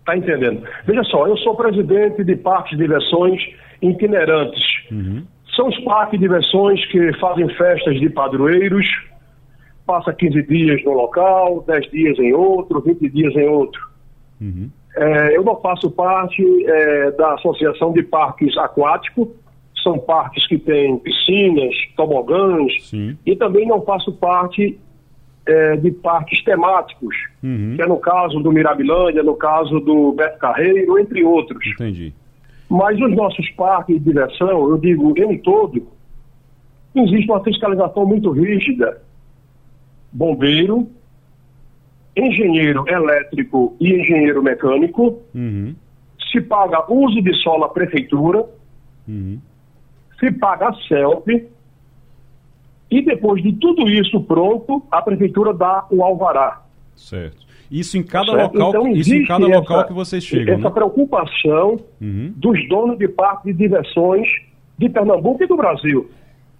Está 0.00 0.16
entendendo? 0.16 0.62
Veja 0.84 1.02
só, 1.04 1.26
eu 1.26 1.36
sou 1.38 1.56
presidente 1.56 2.22
de 2.24 2.36
parques 2.36 2.76
de 2.76 2.84
diversões 2.84 3.40
itinerantes. 3.80 4.62
Uhum. 4.90 5.24
São 5.54 5.68
os 5.68 5.78
parques 5.80 6.18
de 6.18 6.26
diversões 6.26 6.84
que 6.86 7.12
fazem 7.18 7.48
festas 7.50 7.98
de 7.98 8.08
padroeiros, 8.08 8.86
passa 9.86 10.12
15 10.12 10.42
dias 10.44 10.84
no 10.84 10.92
local, 10.92 11.64
10 11.66 11.90
dias 11.90 12.18
em 12.18 12.32
outro, 12.32 12.80
20 12.80 13.08
dias 13.10 13.34
em 13.34 13.48
outro. 13.48 13.80
Uhum. 14.40 14.70
É, 14.96 15.36
eu 15.36 15.44
não 15.44 15.60
faço 15.60 15.90
parte 15.90 16.42
é, 16.66 17.10
da 17.12 17.34
Associação 17.34 17.92
de 17.92 18.02
Parques 18.02 18.56
Aquáticos, 18.56 19.28
são 19.82 19.98
parques 19.98 20.46
que 20.46 20.58
têm 20.58 20.98
piscinas, 20.98 21.74
tobogãs, 21.96 22.72
Sim. 22.82 23.16
e 23.24 23.34
também 23.34 23.66
não 23.66 23.82
faço 23.82 24.12
parte 24.12 24.78
é, 25.46 25.76
de 25.76 25.90
parques 25.90 26.42
temáticos, 26.44 27.16
Uhum. 27.42 27.74
que 27.76 27.82
é 27.82 27.86
no 27.86 27.96
caso 27.96 28.40
do 28.40 28.52
Mirabilândia, 28.52 29.22
no 29.22 29.34
caso 29.34 29.80
do 29.80 30.12
Beto 30.12 30.38
Carreiro, 30.38 30.98
entre 30.98 31.24
outros. 31.24 31.66
Entendi. 31.68 32.12
Mas 32.70 32.96
nos 33.00 33.14
nossos 33.16 33.50
parques 33.50 33.96
de 33.98 34.00
diversão, 34.04 34.48
eu 34.70 34.78
digo 34.78 35.12
em 35.18 35.36
todo, 35.38 35.88
existe 36.94 37.28
uma 37.28 37.42
fiscalização 37.42 38.06
muito 38.06 38.30
rígida. 38.30 39.02
Bombeiro, 40.12 40.88
engenheiro 42.16 42.84
elétrico 42.88 43.74
e 43.80 43.92
engenheiro 43.92 44.40
mecânico, 44.42 45.18
Uhum. 45.34 45.74
se 46.30 46.40
paga 46.40 46.84
uso 46.92 47.20
de 47.20 47.34
solo 47.42 47.64
à 47.64 47.68
prefeitura, 47.68 48.44
Uhum. 49.08 49.40
se 50.20 50.30
paga 50.30 50.68
a 50.68 50.74
CELP, 50.86 51.48
e 52.88 53.02
depois 53.02 53.42
de 53.42 53.52
tudo 53.54 53.88
isso 53.88 54.20
pronto, 54.22 54.82
a 54.92 55.02
prefeitura 55.02 55.52
dá 55.52 55.86
o 55.90 56.04
alvará. 56.04 56.62
Certo. 56.94 57.49
Isso 57.70 57.96
em 57.96 58.02
cada 58.02 58.32
certo? 58.32 58.54
local, 58.58 58.68
Então, 58.70 58.88
isso 58.92 59.14
em 59.14 59.24
cada 59.24 59.44
essa- 59.46 59.54
local 59.58 59.86
que 59.86 59.92
vocês 59.92 60.24
chegam, 60.24 60.54
Essa 60.54 60.64
né? 60.64 60.70
preocupação 60.70 61.78
Uhum. 62.00 62.32
dos 62.36 62.68
donos 62.68 62.98
de 62.98 63.06
parques 63.08 63.44
de 63.44 63.52
diversões 63.52 64.26
de 64.76 64.88
Pernambuco 64.88 65.42
e 65.42 65.46
do 65.46 65.56
Brasil. 65.56 66.10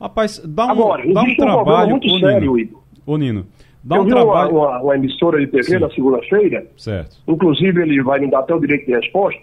Rapaz, 0.00 0.38
dá 0.44 0.66
um, 0.66 0.70
Agora, 0.70 1.02
dá 1.12 1.20
um 1.20 1.24
existe 1.24 1.42
um 1.42 1.46
trabalho, 1.46 1.90
muito 1.90 2.06
ô, 2.08 2.18
sério, 2.20 2.54
Nino. 2.54 2.78
Ô, 3.04 3.16
Nino, 3.16 3.46
dá 3.82 3.96
Eu 3.96 4.02
um 4.02 4.04
vi 4.04 4.12
uma, 4.12 4.20
trabalho... 4.22 4.56
uma- 4.56 4.82
uma 4.82 4.94
emissora 4.94 5.40
de 5.40 5.46
TV 5.48 5.62
Sim. 5.64 5.78
na 5.80 5.90
segunda-feira, 5.90 6.66
Certo. 6.76 7.16
inclusive 7.26 7.82
ele 7.82 8.02
vai 8.02 8.20
me 8.20 8.30
dar 8.30 8.38
até 8.40 8.54
o 8.54 8.60
direito 8.60 8.86
de 8.86 8.92
resposta, 8.92 9.40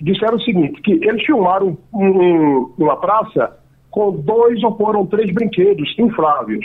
disseram 0.00 0.36
o 0.36 0.40
seguinte, 0.40 0.80
que 0.82 0.92
eles 0.92 1.24
filmaram 1.24 1.76
um- 1.92 2.70
uma 2.78 2.96
praça 2.96 3.56
com 3.90 4.12
dois 4.12 4.62
ou 4.62 4.76
foram 4.76 5.06
três 5.06 5.32
brinquedos 5.32 5.94
infláveis. 5.98 6.64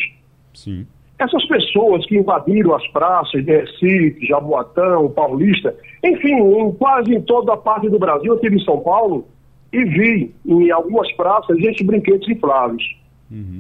Sim. 0.53 0.85
Essas 1.21 1.45
pessoas 1.45 2.03
que 2.07 2.17
invadiram 2.17 2.73
as 2.73 2.87
praças 2.87 3.45
de 3.45 3.51
Recife, 3.51 4.25
Jaboatão, 4.25 5.07
Paulista, 5.11 5.75
enfim, 6.03 6.33
em 6.33 6.71
quase 6.71 7.13
em 7.13 7.21
toda 7.21 7.53
a 7.53 7.57
parte 7.57 7.87
do 7.89 7.99
Brasil, 7.99 8.31
eu 8.31 8.35
estive 8.37 8.55
em 8.55 8.65
São 8.65 8.79
Paulo 8.79 9.27
e 9.71 9.85
vi 9.85 10.33
em 10.43 10.71
algumas 10.71 11.11
praças 11.11 11.55
esses 11.59 11.85
brinquedos 11.85 12.27
infláveis. 12.27 12.81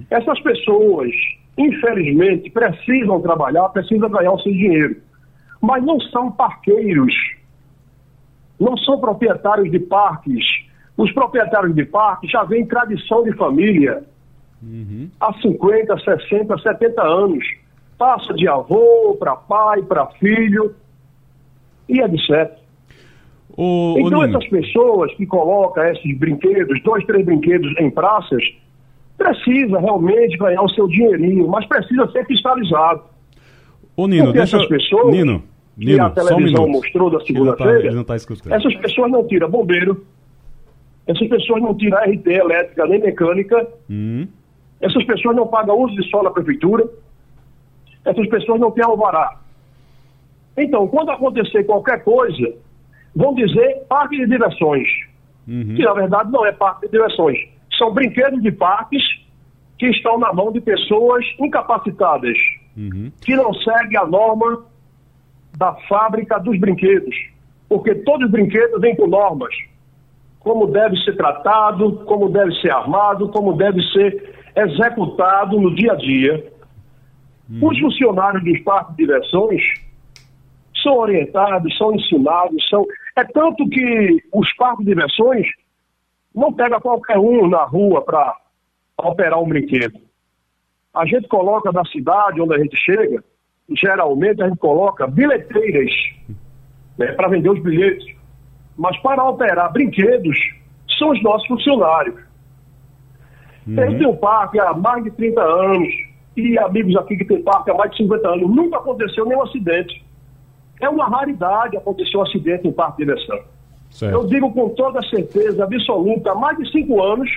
Essas 0.09 0.39
pessoas, 0.39 1.11
infelizmente, 1.55 2.49
precisam 2.49 3.21
trabalhar, 3.21 3.69
precisam 3.69 4.09
ganhar 4.09 4.31
o 4.31 4.39
seu 4.39 4.51
dinheiro, 4.51 4.95
mas 5.61 5.85
não 5.85 5.99
são 5.99 6.31
parqueiros, 6.31 7.13
não 8.59 8.75
são 8.77 8.99
proprietários 8.99 9.69
de 9.69 9.77
parques. 9.77 10.43
Os 10.97 11.11
proprietários 11.11 11.75
de 11.75 11.85
parques 11.85 12.31
já 12.31 12.43
vêm 12.43 12.65
tradição 12.65 13.23
de 13.23 13.33
família 13.33 14.03
há 15.19 15.33
50, 15.41 15.97
60, 15.99 16.57
70 16.57 17.01
anos. 17.03 17.43
Passa 17.97 18.33
de 18.33 18.47
avô 18.47 19.15
para 19.19 19.35
pai, 19.35 19.81
para 19.83 20.07
filho 20.19 20.73
e 21.87 21.99
etc. 21.99 22.57
Ô, 23.55 23.93
ô, 23.93 23.99
Então, 23.99 24.21
Nino, 24.23 24.37
essas 24.37 24.47
pessoas 24.49 25.13
que 25.15 25.25
colocam 25.25 25.83
esses 25.85 26.17
brinquedos, 26.17 26.81
dois, 26.83 27.05
três 27.05 27.25
brinquedos 27.25 27.71
em 27.79 27.89
praças, 27.91 28.43
precisa 29.17 29.77
realmente 29.79 30.37
ganhar 30.37 30.61
o 30.63 30.69
seu 30.69 30.87
dinheirinho, 30.87 31.47
mas 31.47 31.65
precisa 31.67 32.09
ser 32.11 32.25
fiscalizado. 32.25 33.03
ô, 33.95 34.07
Nino 34.07 34.25
Porque 34.25 34.39
deixa 34.39 34.57
essas 34.57 34.67
pessoas 34.69 35.15
Nino, 35.15 35.43
que 35.77 35.85
Nino, 35.85 36.03
a 36.05 36.05
só 36.07 36.11
um 36.11 36.13
televisão 36.27 36.65
minuto. 36.65 36.71
mostrou 36.81 37.09
da 37.11 37.19
tá- 37.19 37.25
segunda-feira, 37.25 38.01
está 38.01 38.15
escutando. 38.15 38.53
essas 38.53 38.75
pessoas 38.77 39.11
não 39.11 39.27
tiram 39.27 39.49
bombeiro, 39.49 40.05
essas 41.05 41.27
pessoas 41.27 41.61
não 41.61 41.75
tiram 41.75 41.97
RT 41.99 42.27
elétrica 42.27 42.87
nem 42.87 42.99
mecânica, 42.99 43.67
Hum, 43.89 44.27
essas 44.81 45.03
pessoas 45.05 45.35
não 45.35 45.47
pagam 45.47 45.77
uso 45.77 45.95
de 45.95 46.09
solo 46.09 46.27
à 46.27 46.31
prefeitura, 46.31 46.85
essas 48.03 48.27
pessoas 48.27 48.59
não 48.59 48.71
têm 48.71 48.83
alvará. 48.83 49.37
Então, 50.57 50.87
quando 50.87 51.11
acontecer 51.11 51.63
qualquer 51.63 52.03
coisa, 52.03 52.53
vão 53.15 53.33
dizer 53.33 53.85
parque 53.87 54.17
de 54.17 54.27
diversões, 54.27 54.87
uhum. 55.47 55.75
que 55.75 55.83
na 55.83 55.93
verdade 55.93 56.31
não 56.31 56.45
é 56.45 56.51
parque 56.51 56.87
de 56.87 56.91
diversões. 56.91 57.37
São 57.77 57.93
brinquedos 57.93 58.41
de 58.41 58.51
parques 58.51 59.03
que 59.77 59.87
estão 59.87 60.17
na 60.19 60.33
mão 60.33 60.51
de 60.51 60.61
pessoas 60.61 61.25
incapacitadas, 61.39 62.37
Uhum. 62.77 63.11
que 63.21 63.35
não 63.35 63.53
seguem 63.53 63.97
a 63.97 64.05
norma 64.05 64.63
da 65.57 65.73
fábrica 65.89 66.39
dos 66.39 66.57
brinquedos. 66.57 67.13
Porque 67.67 67.95
todos 67.95 68.25
os 68.25 68.31
brinquedos 68.31 68.79
vêm 68.79 68.95
com 68.95 69.07
normas. 69.07 69.53
Como 70.39 70.67
deve 70.67 70.97
ser 71.03 71.17
tratado, 71.17 72.03
como 72.05 72.29
deve 72.29 72.53
ser 72.61 72.71
armado, 72.71 73.27
como 73.29 73.53
deve 73.53 73.81
ser 73.91 74.40
executado 74.55 75.59
no 75.59 75.73
dia 75.75 75.93
a 75.93 75.95
dia. 75.95 76.51
Os 77.61 77.77
funcionários 77.79 78.43
dos 78.43 78.59
parques 78.61 78.95
de 78.95 79.05
diversões 79.05 79.61
são 80.81 80.97
orientados, 80.97 81.77
são 81.77 81.93
ensinados, 81.93 82.67
são. 82.69 82.85
É 83.15 83.23
tanto 83.25 83.67
que 83.69 84.23
os 84.33 84.53
parques 84.53 84.85
de 84.85 84.93
diversões 84.93 85.47
não 86.33 86.53
pega 86.53 86.79
qualquer 86.79 87.17
um 87.17 87.47
na 87.49 87.63
rua 87.63 88.01
para 88.03 88.37
operar 88.97 89.39
um 89.41 89.47
brinquedo. 89.47 89.99
A 90.93 91.05
gente 91.05 91.27
coloca 91.27 91.71
na 91.71 91.83
cidade 91.85 92.41
onde 92.41 92.53
a 92.53 92.59
gente 92.59 92.77
chega, 92.77 93.23
geralmente 93.69 94.41
a 94.41 94.47
gente 94.47 94.59
coloca 94.59 95.07
bilheteiras 95.07 95.91
né, 96.97 97.07
para 97.13 97.27
vender 97.29 97.49
os 97.49 97.61
bilhetes. 97.61 98.05
Mas 98.77 98.97
para 99.01 99.23
operar 99.23 99.71
brinquedos, 99.71 100.37
são 100.97 101.11
os 101.11 101.21
nossos 101.21 101.47
funcionários. 101.47 102.15
Eu 103.67 103.97
tenho 103.97 104.15
parque 104.17 104.59
há 104.59 104.73
mais 104.73 105.03
de 105.03 105.11
30 105.11 105.41
anos, 105.41 105.93
e 106.35 106.57
amigos 106.57 106.95
aqui 106.95 107.17
que 107.17 107.25
têm 107.25 107.41
parque 107.43 107.69
há 107.71 107.73
mais 107.73 107.91
de 107.91 107.97
50 107.97 108.27
anos. 108.27 108.49
Nunca 108.49 108.77
aconteceu 108.77 109.25
nenhum 109.25 109.43
acidente. 109.43 110.03
É 110.79 110.89
uma 110.89 111.07
raridade 111.07 111.77
acontecer 111.77 112.17
um 112.17 112.21
acidente 112.23 112.67
em 112.67 112.71
parque 112.71 112.97
de 112.97 113.05
diversão. 113.05 113.35
Eu 113.37 113.43
Certo. 113.91 114.27
digo 114.27 114.51
com 114.53 114.69
toda 114.69 115.01
certeza 115.03 115.63
absoluta, 115.63 116.31
há 116.31 116.35
mais 116.35 116.57
de 116.57 116.71
cinco 116.71 117.03
anos, 117.03 117.29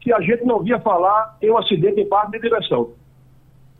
que 0.00 0.12
a 0.12 0.20
gente 0.20 0.44
não 0.44 0.60
via 0.60 0.78
falar 0.78 1.36
em 1.42 1.50
um 1.50 1.58
acidente 1.58 2.00
em 2.00 2.08
parque 2.08 2.32
de 2.32 2.40
diversão. 2.40 2.90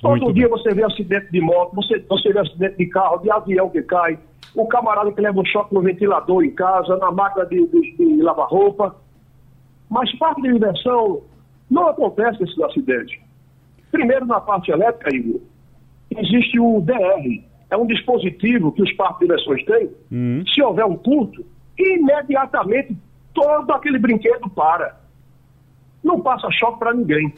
Todo 0.01 0.11
Muito 0.13 0.33
dia 0.33 0.49
bem. 0.49 0.59
você 0.59 0.75
vê 0.75 0.83
acidente 0.83 1.31
de 1.31 1.41
moto, 1.41 1.75
você, 1.75 1.99
você 2.09 2.33
vê 2.33 2.41
acidente 2.41 2.77
de 2.79 2.87
carro, 2.87 3.19
de 3.19 3.31
avião 3.31 3.69
que 3.69 3.83
cai, 3.83 4.19
o 4.55 4.67
camarada 4.67 5.13
que 5.13 5.21
leva 5.21 5.39
um 5.39 5.45
choque 5.45 5.75
no 5.75 5.83
ventilador 5.83 6.43
em 6.43 6.51
casa, 6.51 6.97
na 6.97 7.11
máquina 7.11 7.45
de, 7.47 7.67
de, 7.67 7.97
de 7.97 8.23
lavar 8.23 8.49
roupa. 8.49 8.97
Mas 9.91 10.11
parque 10.19 10.41
de 10.43 10.53
diversão 10.53 11.21
não 11.71 11.89
acontece 11.89 12.43
esses 12.43 12.59
acidentes. 12.61 13.19
Primeiro, 13.91 14.27
na 14.27 14.41
parte 14.41 14.71
elétrica, 14.71 15.15
Igor, 15.15 15.41
existe 16.11 16.59
o 16.59 16.81
DR. 16.81 17.45
É 17.71 17.77
um 17.77 17.87
dispositivo 17.87 18.73
que 18.73 18.83
os 18.83 18.93
parques 18.95 19.21
de 19.21 19.27
diversões 19.27 19.65
têm. 19.65 19.91
Hum. 20.11 20.43
Se 20.53 20.61
houver 20.63 20.85
um 20.85 20.97
curto, 20.97 21.45
imediatamente 21.79 22.97
todo 23.33 23.71
aquele 23.73 23.99
brinquedo 23.99 24.49
para. 24.51 24.99
Não 26.03 26.21
passa 26.21 26.51
choque 26.51 26.79
para 26.79 26.95
ninguém. 26.95 27.33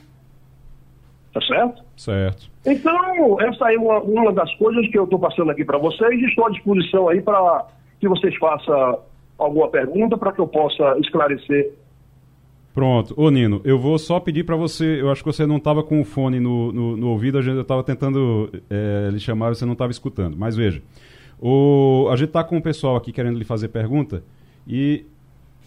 Tá 1.35 1.41
certo? 1.43 1.83
Certo. 1.97 2.51
Então, 2.65 3.41
essa 3.41 3.73
é 3.73 3.79
uma, 3.79 4.01
uma 4.01 4.33
das 4.33 4.55
coisas 4.55 4.87
que 4.89 4.99
eu 4.99 5.05
estou 5.05 5.19
passando 5.19 5.51
aqui 5.51 5.65
para 5.65 5.79
vocês 5.79 6.23
estou 6.23 6.47
à 6.47 6.51
disposição 6.51 7.09
aí 7.09 7.21
para 7.21 7.67
que 7.99 8.09
vocês 8.09 8.37
façam 8.37 9.01
alguma 9.39 9.69
pergunta 9.69 10.17
para 10.17 10.33
que 10.33 10.41
eu 10.41 10.47
possa 10.47 10.97
esclarecer. 10.99 11.73
Pronto. 12.75 13.13
Ô, 13.17 13.31
Nino, 13.31 13.61
eu 13.65 13.79
vou 13.79 13.99
só 13.99 14.19
pedir 14.19 14.45
para 14.45 14.57
você. 14.57 15.01
Eu 15.01 15.11
acho 15.11 15.23
que 15.23 15.31
você 15.31 15.45
não 15.47 15.59
estava 15.59 15.83
com 15.83 16.01
o 16.01 16.05
fone 16.05 16.41
no, 16.41 16.73
no, 16.73 16.97
no 16.97 17.09
ouvido, 17.09 17.37
a 17.39 17.43
gente 17.43 17.61
estava 17.61 17.83
tentando 17.85 18.51
é, 18.71 19.11
lhe 19.13 19.21
chamar 19.21 19.53
e 19.53 19.57
você 19.57 19.65
não 19.67 19.75
estava 19.75 19.91
escutando. 19.93 20.37
Mas 20.39 20.57
veja, 20.57 20.83
o, 21.41 22.09
a 22.11 22.17
gente 22.17 22.29
está 22.29 22.43
com 22.43 22.57
o 22.57 22.63
pessoal 22.63 22.97
aqui 22.97 23.13
querendo 23.13 23.39
lhe 23.39 23.45
fazer 23.45 23.69
pergunta 23.69 24.23
e 24.67 25.05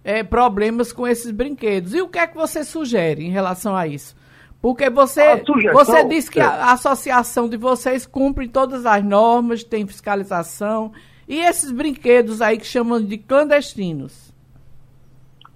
é, 0.04 0.22
problemas 0.22 0.92
com 0.92 1.09
esses 1.09 1.30
brinquedos. 1.30 1.94
E 1.94 2.02
o 2.02 2.09
que 2.09 2.18
é 2.18 2.26
que 2.26 2.37
você 2.37 2.62
sugere 2.62 3.24
em 3.24 3.30
relação 3.30 3.74
a 3.74 3.87
isso? 3.87 4.14
Porque 4.61 4.90
você, 4.90 5.42
você 5.72 6.04
diz 6.04 6.28
que 6.28 6.38
a, 6.38 6.44
é. 6.44 6.62
associação 6.72 7.48
de 7.48 7.56
vocês 7.56 8.04
cumpre 8.04 8.46
todas 8.46 8.85
as 8.85 9.02
normas, 9.02 9.64
tem 9.64 9.87
fiscalização. 9.87 10.92
E 11.26 11.38
esses 11.38 11.72
brinquedos 11.72 12.42
aí 12.42 12.59
que 12.59 12.66
chamam 12.66 13.02
de 13.02 13.16
clandestinos? 13.16 14.30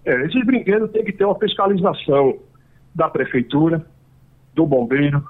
É, 0.03 0.18
esses 0.24 0.46
brinquedos 0.46 0.90
têm 0.92 1.05
que 1.05 1.12
ter 1.12 1.27
uma 1.27 1.38
fiscalização 1.38 2.38
da 2.94 3.11
prefeitura, 3.11 3.85
do 4.55 4.64
bombeiro, 4.64 5.29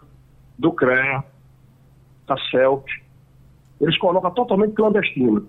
do 0.57 0.71
CREA, 0.71 1.25
da 2.25 2.37
CELT. 2.53 3.04
Eles 3.81 3.99
colocam 3.99 4.31
totalmente 4.31 4.75
clandestino. 4.75 5.47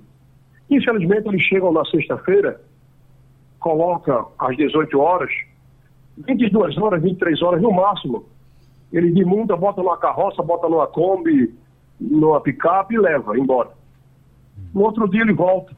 Infelizmente, 0.69 1.27
eles 1.27 1.41
chegam 1.43 1.71
na 1.71 1.85
sexta-feira, 1.85 2.59
colocam 3.59 4.31
às 4.39 4.57
18 4.57 4.99
horas, 4.99 5.31
22 6.17 6.77
horas, 6.77 7.01
23 7.01 7.41
horas 7.41 7.61
no 7.61 7.71
máximo. 7.71 8.25
Ele 8.91 9.11
desmonta, 9.11 9.55
bota 9.55 9.81
numa 9.81 9.97
carroça, 9.97 10.41
bota 10.41 10.67
numa 10.67 10.87
Kombi, 10.87 11.53
numa 11.99 12.41
picape 12.41 12.95
e 12.95 12.99
leva 12.99 13.37
embora. 13.37 13.71
No 14.73 14.81
outro 14.81 15.07
dia 15.07 15.21
ele 15.21 15.33
volta, 15.33 15.75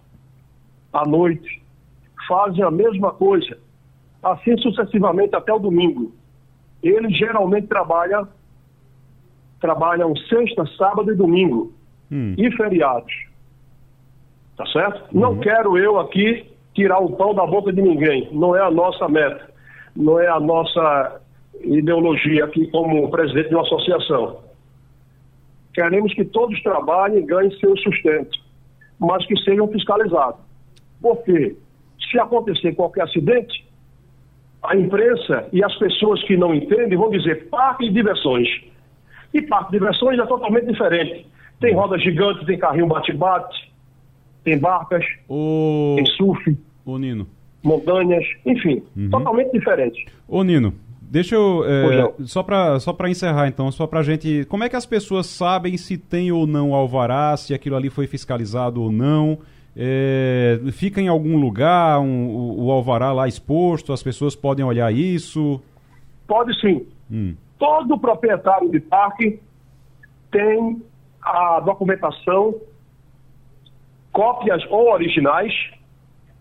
à 0.93 1.05
noite, 1.05 1.61
fazem 2.27 2.63
a 2.63 2.71
mesma 2.71 3.11
coisa, 3.11 3.57
assim 4.23 4.57
sucessivamente 4.57 5.35
até 5.35 5.53
o 5.53 5.59
domingo. 5.59 6.13
Ele 6.81 7.09
geralmente 7.13 7.67
trabalha 7.67 8.27
trabalham 9.59 10.15
sexta, 10.15 10.67
sábado 10.77 11.11
e 11.11 11.15
domingo 11.15 11.73
hum. 12.11 12.35
e 12.37 12.51
feriados. 12.51 13.13
Tá 14.57 14.65
certo? 14.67 15.13
Uhum. 15.13 15.21
Não 15.21 15.39
quero 15.39 15.77
eu 15.77 15.99
aqui 15.99 16.45
tirar 16.73 16.99
o 16.99 17.15
pão 17.15 17.33
da 17.33 17.45
boca 17.45 17.71
de 17.71 17.81
ninguém. 17.81 18.29
Não 18.31 18.55
é 18.55 18.61
a 18.61 18.71
nossa 18.71 19.07
meta. 19.07 19.49
Não 19.95 20.19
é 20.19 20.27
a 20.27 20.39
nossa 20.39 21.21
ideologia 21.61 22.45
aqui 22.45 22.67
como 22.67 23.09
presidente 23.09 23.49
de 23.49 23.55
uma 23.55 23.63
associação. 23.63 24.39
Queremos 25.73 26.13
que 26.13 26.25
todos 26.25 26.61
trabalhem 26.63 27.19
e 27.19 27.25
ganhem 27.25 27.51
seu 27.59 27.75
sustento, 27.77 28.39
mas 28.99 29.25
que 29.25 29.37
sejam 29.43 29.67
fiscalizados. 29.67 30.39
Porque 31.01 31.55
se 32.09 32.19
acontecer 32.19 32.73
qualquer 32.73 33.03
acidente, 33.03 33.65
a 34.63 34.75
imprensa 34.75 35.47
e 35.53 35.63
as 35.63 35.75
pessoas 35.77 36.21
que 36.23 36.35
não 36.35 36.53
entendem 36.53 36.97
vão 36.97 37.09
dizer 37.09 37.47
parque 37.49 37.87
de 37.87 37.93
diversões. 37.93 38.47
E 39.33 39.41
parque 39.41 39.71
de 39.71 39.79
diversões 39.79 40.17
é 40.19 40.25
totalmente 40.25 40.65
diferente. 40.65 41.27
Tem 41.59 41.73
roda 41.73 41.97
gigante, 41.97 42.45
tem 42.45 42.57
carrinho 42.57 42.87
bate-bate, 42.87 43.71
tem 44.43 44.57
barcas, 44.57 45.03
o... 45.27 45.95
tem 45.95 46.05
surf. 46.05 46.57
O 46.85 46.97
Nino. 46.97 47.27
Montanhas, 47.63 48.23
enfim, 48.45 48.83
uhum. 48.95 49.09
totalmente 49.09 49.51
diferente. 49.51 50.05
Ô 50.27 50.43
Nino, 50.43 50.73
Deixa 51.09 51.35
eu. 51.35 51.63
É, 51.65 52.13
só 52.25 52.43
para 52.43 52.79
só 52.81 52.95
encerrar, 53.07 53.47
então, 53.47 53.71
só 53.71 53.87
para 53.87 54.03
gente. 54.03 54.45
Como 54.49 54.63
é 54.65 54.69
que 54.69 54.75
as 54.75 54.85
pessoas 54.85 55.25
sabem 55.25 55.77
se 55.77 55.97
tem 55.97 56.33
ou 56.33 56.45
não 56.45 56.73
alvará, 56.73 57.35
se 57.37 57.53
aquilo 57.53 57.77
ali 57.77 57.89
foi 57.89 58.07
fiscalizado 58.07 58.81
ou 58.81 58.91
não? 58.91 59.39
É, 59.73 60.59
fica 60.73 60.99
em 60.99 61.07
algum 61.07 61.37
lugar 61.37 61.99
um, 61.99 62.27
o, 62.27 62.65
o, 62.65 62.71
alvará 62.71 63.13
lá 63.13 63.27
exposto? 63.27 63.93
As 63.93 64.03
pessoas 64.03 64.35
podem 64.35 64.65
olhar 64.65 64.91
isso? 64.93 65.61
Pode 66.27 66.59
sim. 66.59 66.85
Hum. 67.09 67.35
Todo 67.57 67.97
proprietário 67.97 68.69
de 68.69 68.79
parque 68.79 69.39
tem 70.29 70.81
a 71.27 71.59
documentação, 71.59 72.55
cópias 74.11 74.63
ou 74.69 74.91
originais, 74.91 75.53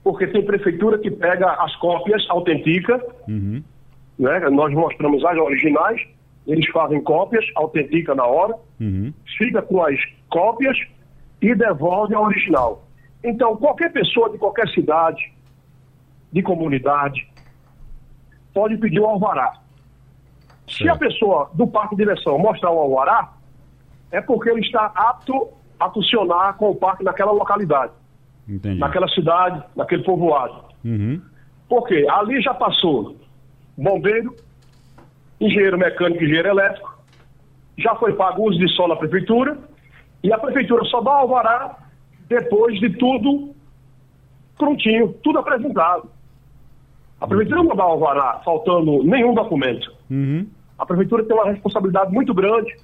porque 0.03 0.27
tem 0.27 0.45
prefeitura 0.45 0.99
que 0.99 1.11
pega 1.11 1.51
as 1.63 1.75
cópias, 1.77 2.25
autentica, 2.29 3.05
uhum. 3.29 3.63
né? 4.19 4.39
nós 4.51 4.73
mostramos 4.73 5.25
as 5.25 5.37
originais, 5.37 6.01
eles 6.47 6.69
fazem 6.71 7.03
cópias, 7.03 7.45
autentica 7.57 8.15
na 8.15 8.25
hora, 8.25 8.55
uhum. 8.81 9.13
fica 9.37 9.61
com 9.63 9.83
as 9.83 9.99
cópias 10.29 10.79
e 11.43 11.55
devolve 11.55 12.15
a 12.15 12.21
original. 12.21 12.87
Então, 13.23 13.57
qualquer 13.57 13.93
pessoa 13.93 14.31
de 14.31 14.39
qualquer 14.39 14.69
cidade, 14.69 15.33
de 16.33 16.43
comunidade, 16.43 17.29
pode 18.55 18.77
pedir 18.79 19.01
o 19.01 19.07
alvará. 19.07 19.59
Se 20.69 20.89
a 20.89 20.97
pessoa 20.97 21.51
do 21.55 21.67
parque 21.67 21.97
de 21.97 22.05
direção 22.05 22.39
mostrar 22.39 22.71
o 22.71 22.79
alvará, 22.79 23.36
é 24.11 24.21
porque 24.21 24.51
ele 24.51 24.61
está 24.61 24.93
apto 24.95 25.49
a 25.79 25.91
funcionar 25.91 26.55
com 26.55 26.71
o 26.71 26.77
parque 26.77 27.05
naquela 27.05 27.33
localidade. 27.33 27.93
Entendi. 28.49 28.79
Naquela 28.79 29.09
cidade, 29.09 29.63
naquele 29.75 30.03
povoado. 30.03 30.65
Uhum. 30.85 31.21
Porque 31.69 32.07
ali 32.09 32.41
já 32.41 32.55
passou 32.55 33.17
bombeiro, 33.77 34.35
engenheiro 35.41 35.77
mecânico 35.77 36.23
engenheiro 36.23 36.49
elétrico, 36.49 36.97
já 37.77 37.95
foi 37.97 38.15
pago 38.15 38.49
uso 38.49 38.59
de 38.59 38.69
sol 38.75 38.89
na 38.89 38.97
prefeitura, 38.97 39.59
e 40.23 40.33
a 40.33 40.39
prefeitura 40.39 40.85
só 40.85 41.01
dá 41.01 41.13
alvará 41.13 41.77
depois 42.29 42.79
de 42.81 42.91
tudo 42.91 43.55
prontinho, 44.57 45.13
tudo 45.23 45.39
apresentado. 45.39 46.09
A 47.21 47.27
prefeitura 47.27 47.63
não 47.63 47.77
dá 47.77 47.83
alvará 47.83 48.41
faltando 48.45 49.03
nenhum 49.05 49.35
documento. 49.35 49.93
Uhum. 50.11 50.47
A 50.79 50.85
prefeitura 50.85 51.25
tem 51.25 51.37
uma 51.37 51.51
responsabilidade 51.51 52.13
muito 52.13 52.35
grande. 52.35 52.75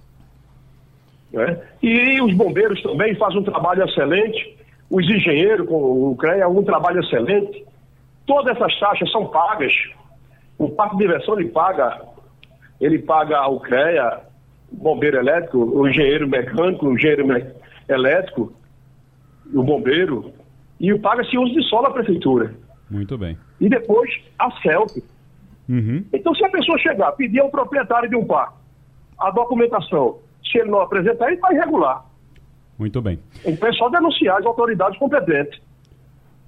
Né? 1.32 1.60
E 1.82 2.20
os 2.20 2.34
bombeiros 2.34 2.82
também 2.82 3.14
fazem 3.14 3.38
um 3.38 3.44
trabalho 3.44 3.84
excelente. 3.84 4.56
Os 4.90 5.08
engenheiros, 5.08 5.66
com 5.66 6.10
o 6.10 6.16
CREA, 6.16 6.48
um 6.48 6.62
trabalho 6.62 7.00
excelente. 7.00 7.64
Todas 8.26 8.56
essas 8.56 8.78
taxas 8.78 9.10
são 9.10 9.26
pagas. 9.26 9.72
O 10.58 10.68
parque 10.68 10.96
de 10.96 11.02
diversão 11.02 11.38
ele 11.38 11.48
paga, 11.48 12.02
ele 12.80 12.98
paga 12.98 13.38
ao 13.38 13.58
CREA, 13.60 14.20
o 14.70 14.76
bombeiro 14.76 15.16
elétrico, 15.18 15.58
o 15.58 15.88
engenheiro 15.88 16.28
mecânico, 16.28 16.86
o 16.86 16.94
engenheiro 16.94 17.26
me 17.26 17.44
elétrico, 17.88 18.52
o 19.52 19.62
bombeiro, 19.62 20.32
e 20.78 20.96
paga-se 20.98 21.36
uso 21.36 21.52
de 21.52 21.62
solo 21.68 21.86
à 21.86 21.90
prefeitura. 21.90 22.54
Muito 22.90 23.16
bem. 23.18 23.36
E 23.60 23.68
depois 23.68 24.10
a 24.38 24.50
CELP. 24.60 25.02
Uhum. 25.68 26.04
Então, 26.12 26.34
se 26.34 26.44
a 26.44 26.50
pessoa 26.50 26.78
chegar, 26.78 27.12
pedir 27.12 27.40
ao 27.40 27.50
proprietário 27.50 28.08
de 28.08 28.16
um 28.16 28.24
parque 28.24 28.54
a 29.18 29.30
documentação, 29.30 30.18
se 30.52 30.58
ele 30.58 30.70
não 30.70 30.80
apresentar, 30.80 31.32
ele 31.32 31.40
vai 31.40 31.54
irregular. 31.54 32.04
Muito 32.78 33.00
bem. 33.00 33.18
Então 33.44 33.68
é 33.68 33.72
só 33.72 33.88
denunciar 33.88 34.38
as 34.38 34.46
autoridades 34.46 34.98
competentes. 34.98 35.60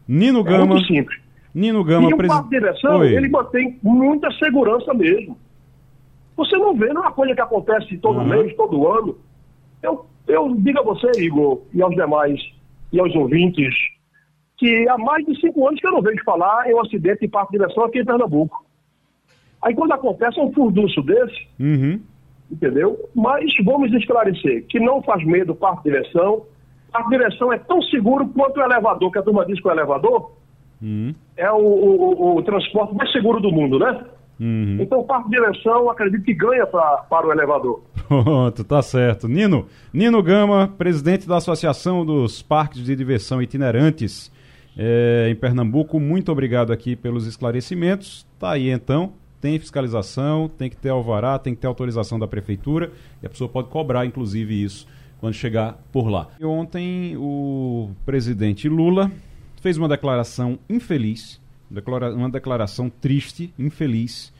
Nino 0.06 0.40
é 0.40 0.42
Gama. 0.42 0.66
Muito 0.66 0.86
simples. 0.86 1.18
Nino 1.54 1.82
Gama, 1.84 2.10
e 2.10 2.14
o 2.14 2.16
de 2.16 2.48
direção, 2.50 2.98
Oi. 2.98 3.14
ele 3.14 3.28
mantém 3.28 3.78
muita 3.82 4.30
segurança 4.32 4.92
mesmo. 4.92 5.38
Você 6.36 6.56
não 6.56 6.76
vê, 6.76 6.88
não 6.92 7.02
é 7.02 7.06
uma 7.06 7.12
coisa 7.12 7.34
que 7.34 7.40
acontece 7.40 7.96
todo 7.98 8.18
uhum. 8.18 8.26
mês, 8.26 8.54
todo 8.56 8.88
ano. 8.88 9.16
Eu, 9.80 10.04
eu 10.26 10.52
digo 10.56 10.80
a 10.80 10.82
você, 10.82 11.10
Igor, 11.20 11.62
e 11.72 11.80
aos 11.80 11.94
demais 11.94 12.40
e 12.92 12.98
aos 12.98 13.14
ouvintes 13.14 13.72
que 14.56 14.88
há 14.88 14.98
mais 14.98 15.24
de 15.26 15.38
cinco 15.40 15.66
anos 15.66 15.80
que 15.80 15.86
eu 15.86 15.92
não 15.92 16.02
vejo 16.02 16.22
falar 16.24 16.68
em 16.68 16.74
um 16.74 16.80
acidente 16.80 17.20
de 17.20 17.28
parque 17.28 17.52
de 17.52 17.58
direção 17.58 17.84
aqui 17.84 18.00
em 18.00 18.04
Pernambuco. 18.04 18.64
Aí 19.62 19.74
quando 19.74 19.92
acontece 19.92 20.40
um 20.40 20.52
furdunço 20.52 21.02
desse, 21.02 21.46
uhum. 21.58 22.00
Entendeu? 22.50 23.08
Mas 23.14 23.52
vamos 23.64 23.92
esclarecer 23.92 24.64
que 24.66 24.78
não 24.80 25.02
faz 25.02 25.24
medo 25.24 25.52
o 25.52 25.56
parque 25.56 25.84
de 25.84 25.96
direção. 25.96 26.42
Parque 26.92 27.10
de 27.10 27.18
direção 27.18 27.52
é 27.52 27.58
tão 27.58 27.82
seguro 27.82 28.28
quanto 28.28 28.58
o 28.58 28.62
elevador, 28.62 29.10
que 29.10 29.18
a 29.18 29.22
turma 29.22 29.44
diz 29.44 29.60
que 29.60 29.66
o 29.66 29.70
elevador 29.70 30.32
uhum. 30.80 31.14
é 31.36 31.50
o, 31.50 31.56
o, 31.56 32.36
o, 32.36 32.42
transporte 32.42 32.94
mais 32.94 33.10
seguro 33.12 33.40
do 33.40 33.50
mundo, 33.50 33.78
né? 33.78 34.04
Uhum. 34.40 34.78
Então 34.80 35.00
o 35.00 35.04
parque 35.04 35.30
de 35.30 35.36
direção 35.36 35.90
acredito 35.90 36.24
que 36.24 36.34
ganha 36.34 36.66
pra, 36.66 36.98
para 37.08 37.26
o 37.26 37.32
elevador. 37.32 37.82
Pronto, 38.08 38.64
tá 38.64 38.82
certo. 38.82 39.28
Nino, 39.28 39.66
Nino 39.92 40.22
Gama, 40.22 40.68
presidente 40.76 41.26
da 41.26 41.36
Associação 41.36 42.04
dos 42.04 42.42
Parques 42.42 42.84
de 42.84 42.94
Diversão 42.94 43.40
Itinerantes 43.40 44.32
é, 44.76 45.28
em 45.30 45.36
Pernambuco, 45.36 46.00
muito 46.00 46.32
obrigado 46.32 46.72
aqui 46.72 46.96
pelos 46.96 47.26
esclarecimentos. 47.26 48.26
Tá 48.38 48.52
aí 48.52 48.70
então, 48.70 49.12
tem 49.44 49.58
fiscalização, 49.58 50.48
tem 50.48 50.70
que 50.70 50.76
ter 50.78 50.88
alvará, 50.88 51.38
tem 51.38 51.54
que 51.54 51.60
ter 51.60 51.66
autorização 51.66 52.18
da 52.18 52.26
prefeitura 52.26 52.90
e 53.22 53.26
a 53.26 53.28
pessoa 53.28 53.46
pode 53.46 53.68
cobrar, 53.68 54.06
inclusive, 54.06 54.64
isso 54.64 54.86
quando 55.20 55.34
chegar 55.34 55.78
por 55.92 56.08
lá. 56.08 56.30
E 56.40 56.46
ontem 56.46 57.14
o 57.18 57.90
presidente 58.06 58.70
Lula 58.70 59.12
fez 59.60 59.76
uma 59.76 59.86
declaração 59.86 60.58
infeliz, 60.66 61.38
uma 62.16 62.30
declaração 62.30 62.88
triste, 62.88 63.52
infeliz, 63.58 64.32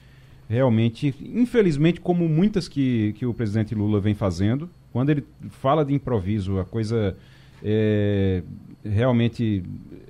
realmente, 0.48 1.14
infelizmente, 1.22 2.00
como 2.00 2.26
muitas 2.26 2.66
que, 2.66 3.12
que 3.18 3.26
o 3.26 3.34
presidente 3.34 3.74
Lula 3.74 4.00
vem 4.00 4.14
fazendo. 4.14 4.70
Quando 4.90 5.10
ele 5.10 5.22
fala 5.50 5.84
de 5.84 5.92
improviso, 5.92 6.58
a 6.58 6.64
coisa 6.64 7.14
é, 7.62 8.42
realmente 8.82 9.62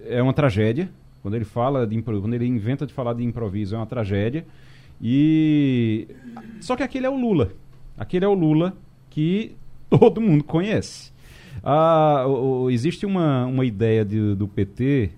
é 0.06 0.22
uma 0.22 0.32
tragédia. 0.32 0.88
Quando 1.20 1.34
ele 1.34 1.44
fala 1.44 1.84
de 1.84 2.00
quando 2.00 2.34
ele 2.34 2.46
inventa 2.46 2.86
de 2.86 2.92
falar 2.92 3.14
de 3.14 3.24
improviso, 3.24 3.74
é 3.74 3.78
uma 3.78 3.86
tragédia. 3.86 4.46
E 5.00 6.08
só 6.60 6.76
que 6.76 6.82
aquele 6.82 7.06
é 7.06 7.10
o 7.10 7.16
Lula. 7.16 7.52
Aquele 7.96 8.24
é 8.24 8.28
o 8.28 8.34
Lula 8.34 8.76
que 9.10 9.54
todo 9.90 10.20
mundo 10.20 10.44
conhece. 10.44 11.12
Ah, 11.62 12.24
o, 12.26 12.70
existe 12.70 13.06
uma, 13.06 13.46
uma 13.46 13.64
ideia 13.64 14.04
de, 14.04 14.34
do 14.34 14.46
PT 14.48 15.10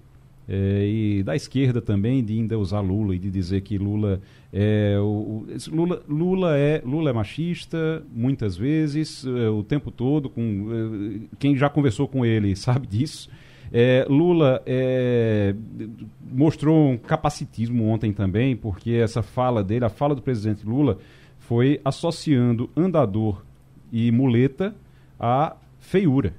é, 0.48 0.86
e 0.86 1.22
da 1.24 1.34
esquerda 1.34 1.80
também 1.80 2.24
de 2.24 2.34
ainda 2.34 2.58
usar 2.58 2.80
Lula 2.80 3.16
e 3.16 3.18
de 3.18 3.30
dizer 3.30 3.62
que 3.62 3.76
Lula 3.78 4.20
é 4.52 4.96
o, 5.00 5.44
Lula, 5.72 6.02
Lula 6.08 6.56
é 6.56 6.80
Lula 6.84 7.10
é 7.10 7.12
machista 7.12 8.04
muitas 8.14 8.56
vezes 8.56 9.26
é, 9.26 9.48
o 9.48 9.64
tempo 9.64 9.90
todo 9.90 10.30
com 10.30 10.68
é, 10.70 11.36
quem 11.38 11.56
já 11.56 11.68
conversou 11.68 12.06
com 12.06 12.24
ele 12.24 12.54
sabe 12.54 12.86
disso 12.86 13.28
é, 13.72 14.06
Lula 14.08 14.62
é, 14.66 15.54
mostrou 16.30 16.90
um 16.90 16.96
capacitismo 16.96 17.86
ontem 17.88 18.12
também 18.12 18.56
porque 18.56 18.92
essa 18.92 19.22
fala 19.22 19.62
dele 19.62 19.84
a 19.84 19.88
fala 19.88 20.14
do 20.14 20.22
presidente 20.22 20.66
Lula 20.66 20.98
foi 21.38 21.80
associando 21.84 22.70
andador 22.76 23.44
e 23.92 24.10
muleta 24.10 24.74
a 25.18 25.56
feiura 25.78 26.34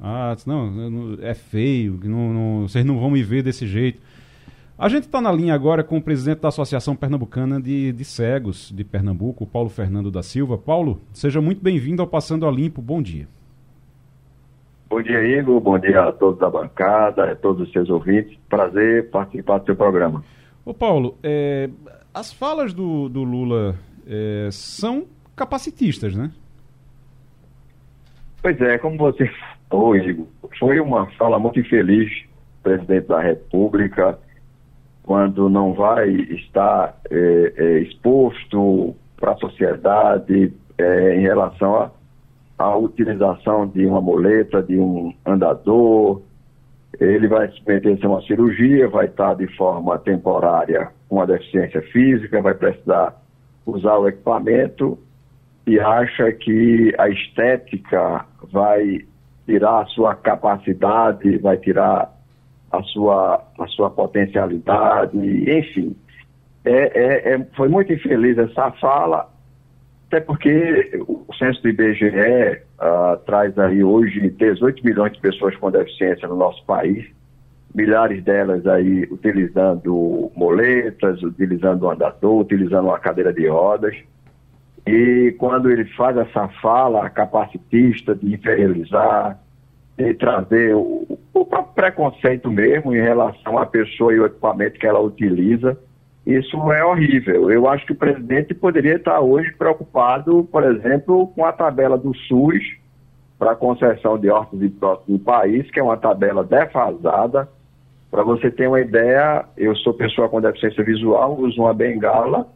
ah, 0.00 0.36
não, 0.46 1.18
é 1.22 1.34
feio, 1.34 1.98
não, 2.04 2.32
não, 2.32 2.68
vocês 2.68 2.84
não 2.84 2.98
vão 2.98 3.10
me 3.10 3.22
ver 3.22 3.42
desse 3.42 3.66
jeito. 3.66 4.00
A 4.78 4.88
gente 4.88 5.04
está 5.04 5.22
na 5.22 5.32
linha 5.32 5.54
agora 5.54 5.82
com 5.82 5.96
o 5.96 6.02
presidente 6.02 6.40
da 6.40 6.48
Associação 6.48 6.94
Pernambucana 6.94 7.60
de, 7.60 7.92
de 7.92 8.04
Cegos 8.04 8.70
de 8.74 8.84
Pernambuco, 8.84 9.46
Paulo 9.46 9.70
Fernando 9.70 10.10
da 10.10 10.22
Silva. 10.22 10.58
Paulo, 10.58 11.00
seja 11.12 11.40
muito 11.40 11.62
bem-vindo 11.62 12.02
ao 12.02 12.08
Passando 12.08 12.46
a 12.46 12.50
Limpo. 12.50 12.82
Bom 12.82 13.00
dia. 13.00 13.26
Bom 14.96 15.02
dia, 15.02 15.22
Igor. 15.22 15.60
Bom 15.60 15.78
dia 15.78 16.04
a 16.04 16.10
todos 16.10 16.40
da 16.40 16.48
bancada, 16.48 17.30
a 17.30 17.36
todos 17.36 17.66
os 17.66 17.70
seus 17.70 17.90
ouvintes. 17.90 18.34
Prazer 18.48 19.10
participar 19.10 19.58
do 19.58 19.66
seu 19.66 19.76
programa. 19.76 20.24
Ô, 20.64 20.72
Paulo, 20.72 21.18
é, 21.22 21.68
as 22.14 22.32
falas 22.32 22.72
do, 22.72 23.06
do 23.10 23.22
Lula 23.22 23.76
é, 24.06 24.48
são 24.50 25.04
capacitistas, 25.36 26.16
né? 26.16 26.32
Pois 28.40 28.58
é, 28.58 28.78
como 28.78 28.96
você 28.96 29.30
Oi, 29.68 30.26
foi 30.58 30.80
uma 30.80 31.04
fala 31.18 31.38
muito 31.38 31.60
infeliz 31.60 32.10
do 32.22 32.62
presidente 32.62 33.08
da 33.08 33.20
República, 33.20 34.18
quando 35.02 35.50
não 35.50 35.74
vai 35.74 36.08
estar 36.08 36.98
é, 37.10 37.52
é, 37.54 37.78
exposto 37.80 38.96
para 39.20 39.32
a 39.32 39.36
sociedade 39.36 40.54
é, 40.78 41.16
em 41.16 41.20
relação 41.20 41.90
à 42.58 42.76
utilização 42.76 43.66
de 43.66 43.84
uma 43.86 44.00
muleta, 44.00 44.62
de 44.62 44.78
um 44.78 45.14
andador. 45.24 46.22
Ele 46.98 47.28
vai 47.28 47.50
se 47.50 47.60
meter 47.66 47.98
a 48.02 48.08
uma 48.08 48.22
cirurgia, 48.22 48.88
vai 48.88 49.06
estar 49.06 49.34
de 49.34 49.46
forma 49.56 49.98
temporária 49.98 50.90
com 51.08 51.16
uma 51.16 51.26
deficiência 51.26 51.82
física, 51.92 52.40
vai 52.40 52.54
precisar 52.54 53.14
usar 53.66 53.96
o 53.98 54.08
equipamento 54.08 54.98
e 55.66 55.80
acha 55.80 56.32
que 56.32 56.94
a 56.96 57.08
estética 57.08 58.24
vai 58.50 59.00
tirar 59.44 59.82
a 59.82 59.86
sua 59.86 60.14
capacidade, 60.14 61.38
vai 61.38 61.56
tirar 61.56 62.12
a 62.72 62.82
sua, 62.82 63.44
a 63.58 63.66
sua 63.68 63.90
potencialidade, 63.90 65.18
enfim. 65.50 65.96
É, 66.64 66.70
é, 66.72 67.34
é, 67.34 67.44
foi 67.56 67.68
muito 67.68 67.92
infeliz 67.92 68.38
essa 68.38 68.70
fala, 68.72 69.28
até 70.08 70.20
porque 70.20 71.02
o 71.06 71.34
censo 71.34 71.60
do 71.62 71.68
IBGE 71.68 72.08
uh, 72.78 73.16
traz 73.26 73.58
aí 73.58 73.82
hoje 73.82 74.30
18 74.30 74.84
milhões 74.84 75.12
de 75.12 75.20
pessoas 75.20 75.56
com 75.56 75.70
deficiência 75.70 76.28
no 76.28 76.36
nosso 76.36 76.64
país, 76.64 77.04
milhares 77.74 78.22
delas 78.22 78.64
aí 78.66 79.02
utilizando 79.10 80.30
moletas, 80.36 81.22
utilizando 81.22 81.86
um 81.86 81.90
andador, 81.90 82.40
utilizando 82.40 82.86
uma 82.86 82.98
cadeira 83.00 83.32
de 83.32 83.48
rodas. 83.48 83.96
E 84.86 85.34
quando 85.38 85.70
ele 85.70 85.84
faz 85.96 86.16
essa 86.16 86.46
fala 86.62 87.10
capacitista 87.10 88.14
de 88.14 88.32
inferiorizar, 88.32 89.40
de 89.98 90.14
trazer 90.14 90.76
o, 90.76 91.18
o 91.34 91.44
preconceito 91.44 92.48
mesmo 92.48 92.94
em 92.94 93.00
relação 93.00 93.58
à 93.58 93.66
pessoa 93.66 94.14
e 94.14 94.20
o 94.20 94.26
equipamento 94.26 94.78
que 94.78 94.86
ela 94.86 95.00
utiliza, 95.00 95.76
isso 96.26 96.56
é 96.72 96.84
horrível. 96.84 97.50
Eu 97.50 97.68
acho 97.68 97.86
que 97.86 97.92
o 97.92 97.96
presidente 97.96 98.52
poderia 98.54 98.96
estar 98.96 99.20
hoje 99.20 99.52
preocupado, 99.52 100.48
por 100.50 100.64
exemplo, 100.64 101.28
com 101.28 101.44
a 101.44 101.52
tabela 101.52 101.96
do 101.96 102.14
SUS 102.28 102.62
para 103.38 103.54
concessão 103.54 104.18
de 104.18 104.28
hortas 104.28 104.60
e 104.60 104.68
próximos 104.68 105.08
no 105.08 105.18
país, 105.18 105.70
que 105.70 105.78
é 105.78 105.82
uma 105.82 105.96
tabela 105.96 106.42
defasada. 106.42 107.48
Para 108.10 108.22
você 108.22 108.50
ter 108.50 108.66
uma 108.66 108.80
ideia, 108.80 109.44
eu 109.56 109.76
sou 109.76 109.94
pessoa 109.94 110.28
com 110.28 110.40
deficiência 110.40 110.82
visual, 110.82 111.38
uso 111.38 111.60
uma 111.60 111.74
bengala 111.74 112.46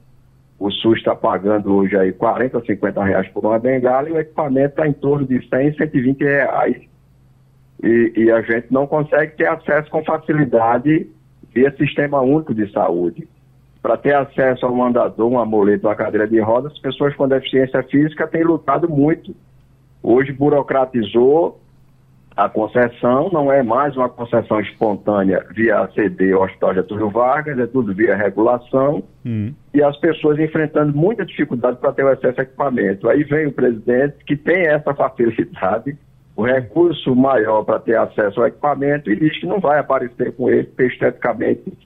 o 0.61 0.71
SUS 0.71 0.99
está 0.99 1.17
pagando 1.17 1.75
hoje 1.75 1.97
aí 1.97 2.13
40, 2.13 2.61
50 2.61 3.03
reais 3.03 3.27
por 3.29 3.47
uma 3.47 3.59
bengala 3.59 4.11
e 4.11 4.13
o 4.13 4.21
equipamento 4.21 4.69
está 4.69 4.87
em 4.87 4.93
torno 4.93 5.27
de 5.27 5.41
100, 5.49 5.75
120 5.75 6.21
reais. 6.21 6.77
E, 7.83 8.13
e, 8.15 8.31
a 8.31 8.43
gente 8.43 8.67
não 8.71 8.87
consegue 8.87 9.37
ter 9.37 9.49
acesso 9.49 9.91
com 9.91 10.05
facilidade 10.05 11.09
via 11.55 11.75
sistema 11.79 12.21
único 12.21 12.55
de 12.55 12.71
saúde. 12.71 13.27
Para 13.83 13.97
ter 13.97 14.15
acesso 14.15 14.67
a 14.67 14.71
um 14.71 14.85
andador, 14.85 15.31
um 15.31 15.39
amuleto, 15.39 15.87
uma 15.87 15.95
cadeira 15.95 16.29
de 16.29 16.39
rodas, 16.41 16.79
pessoas 16.79 17.15
com 17.17 17.27
deficiência 17.27 17.83
física 17.85 18.27
têm 18.27 18.45
lutado 18.45 18.89
muito. 18.89 19.35
Hoje 20.03 20.33
burocratizou 20.33 21.61
a 22.37 22.49
concessão 22.49 23.29
não 23.31 23.53
é 23.53 23.63
mais 23.63 23.97
uma 23.97 24.09
concessão 24.09 24.61
espontânea 24.61 25.45
via 25.55 25.89
CD 25.95 26.33
ou 26.33 26.45
Hospital 26.45 26.75
Getúlio 26.75 27.11
Vargas, 27.11 27.59
é 27.59 27.67
tudo 27.67 27.93
via 27.93 28.17
regulação 28.17 29.03
hum. 29.27 29.53
e 29.75 29.83
as 29.83 29.97
pessoas 29.99 30.39
enfrentando 30.39 30.97
muita 30.97 31.27
dificuldade 31.27 31.79
para 31.79 31.93
ter 31.93 32.05
o 32.05 32.09
acesso 32.09 32.41
a 32.41 32.45
equipamento. 32.45 33.09
Aí 33.09 33.25
vem 33.25 33.47
o 33.47 33.53
presidente 33.53 34.25
que 34.25 34.37
tem 34.37 34.69
essa 34.69 34.95
facilidade, 34.95 35.99
o 36.37 36.43
recurso 36.43 37.15
maior 37.15 37.65
para 37.65 37.81
ter 37.81 37.99
acesso 37.99 38.41
ao 38.41 38.47
equipamento 38.47 39.11
e 39.11 39.17
diz 39.17 39.39
que 39.39 39.47
não 39.47 39.61
vai 39.61 39.79
aparecer 39.79 40.33
com 40.35 40.49
ele, 40.49 40.65
porque 40.65 40.85
esteticamente 40.85 41.77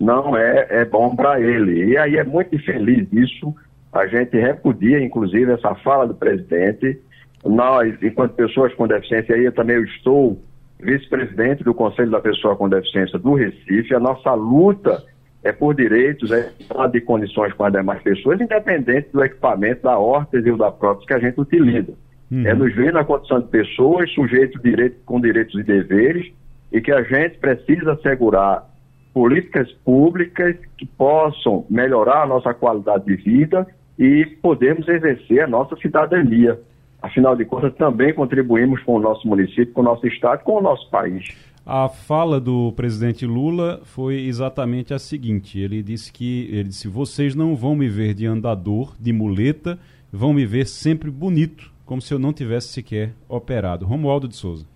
não 0.00 0.36
é, 0.36 0.66
é 0.70 0.84
bom 0.84 1.14
para 1.14 1.40
ele. 1.40 1.92
E 1.92 1.96
aí 1.96 2.16
é 2.16 2.24
muito 2.24 2.54
infeliz 2.54 3.06
isso. 3.12 3.54
A 3.92 4.06
gente 4.06 4.36
repudia, 4.36 5.02
inclusive, 5.02 5.52
essa 5.52 5.74
fala 5.76 6.06
do 6.06 6.14
presidente 6.14 7.00
nós, 7.44 7.94
enquanto 8.02 8.32
pessoas 8.32 8.72
com 8.74 8.88
deficiência, 8.88 9.34
aí 9.34 9.44
eu 9.44 9.52
também 9.52 9.82
estou 9.82 10.40
vice-presidente 10.80 11.62
do 11.62 11.74
Conselho 11.74 12.10
da 12.10 12.20
Pessoa 12.20 12.56
com 12.56 12.68
Deficiência 12.68 13.18
do 13.18 13.34
Recife, 13.34 13.94
a 13.94 14.00
nossa 14.00 14.32
luta 14.34 15.02
é 15.42 15.52
por 15.52 15.74
direitos, 15.74 16.30
é 16.32 16.50
de 16.90 17.00
condições 17.02 17.52
com 17.52 17.64
as 17.64 17.72
demais 17.72 18.02
pessoas, 18.02 18.40
independente 18.40 19.10
do 19.12 19.22
equipamento, 19.22 19.82
da 19.82 19.98
órtese 19.98 20.50
ou 20.50 20.56
da 20.56 20.70
prótese 20.70 21.06
que 21.06 21.12
a 21.12 21.18
gente 21.18 21.38
utiliza. 21.38 21.92
Uhum. 22.30 22.46
É 22.46 22.54
nos 22.54 22.74
ver 22.74 22.92
na 22.94 23.04
condição 23.04 23.40
de 23.40 23.48
pessoas, 23.48 24.10
sujeitos 24.14 24.60
direito, 24.62 24.96
com 25.04 25.20
direitos 25.20 25.54
e 25.60 25.62
deveres, 25.62 26.32
e 26.72 26.80
que 26.80 26.90
a 26.90 27.02
gente 27.02 27.38
precisa 27.38 27.92
assegurar 27.92 28.66
políticas 29.14 29.70
públicas 29.84 30.56
que 30.76 30.84
possam 30.84 31.64
melhorar 31.70 32.24
a 32.24 32.26
nossa 32.26 32.52
qualidade 32.52 33.04
de 33.04 33.14
vida 33.14 33.64
e 33.96 34.26
podermos 34.42 34.88
exercer 34.88 35.44
a 35.44 35.46
nossa 35.46 35.76
cidadania. 35.76 36.60
Afinal 37.00 37.36
de 37.36 37.44
contas, 37.44 37.72
também 37.76 38.12
contribuímos 38.12 38.82
com 38.82 38.96
o 38.96 39.00
nosso 39.00 39.28
município, 39.28 39.72
com 39.72 39.82
o 39.82 39.84
nosso 39.84 40.04
estado, 40.06 40.42
com 40.42 40.58
o 40.58 40.60
nosso 40.60 40.90
país. 40.90 41.24
A 41.64 41.88
fala 41.88 42.40
do 42.40 42.72
presidente 42.72 43.24
Lula 43.24 43.80
foi 43.84 44.26
exatamente 44.26 44.92
a 44.92 44.98
seguinte: 44.98 45.58
ele 45.58 45.82
disse 45.82 46.12
que 46.12 46.48
ele 46.50 46.64
disse, 46.64 46.88
vocês 46.88 47.34
não 47.34 47.54
vão 47.54 47.76
me 47.76 47.88
ver 47.88 48.14
de 48.14 48.26
andador, 48.26 48.94
de 48.98 49.12
muleta, 49.12 49.78
vão 50.12 50.32
me 50.32 50.44
ver 50.44 50.66
sempre 50.66 51.10
bonito, 51.10 51.72
como 51.86 52.02
se 52.02 52.12
eu 52.12 52.18
não 52.18 52.32
tivesse 52.32 52.68
sequer 52.68 53.12
operado. 53.28 53.86
Romualdo 53.86 54.26
de 54.26 54.34
Souza. 54.34 54.66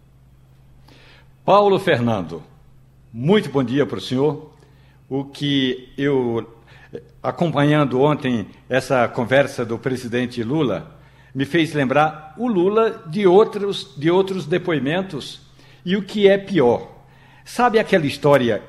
Paulo 1.44 1.78
Fernando, 1.78 2.42
muito 3.12 3.48
bom 3.48 3.64
dia 3.64 3.86
para 3.86 3.98
o 3.98 4.00
senhor. 4.00 4.52
O 5.08 5.24
que 5.24 5.88
eu, 5.96 6.46
acompanhando 7.22 8.00
ontem 8.02 8.46
essa 8.68 9.08
conversa 9.08 9.64
do 9.64 9.78
presidente 9.78 10.42
Lula, 10.42 10.98
me 11.34 11.44
fez 11.44 11.72
lembrar 11.72 12.34
o 12.36 12.46
Lula 12.46 13.02
de 13.06 13.26
outros, 13.26 13.94
de 13.96 14.10
outros 14.10 14.46
depoimentos. 14.46 15.40
E 15.84 15.96
o 15.96 16.02
que 16.02 16.28
é 16.28 16.36
pior, 16.36 16.86
sabe 17.44 17.78
aquela 17.78 18.06
história 18.06 18.62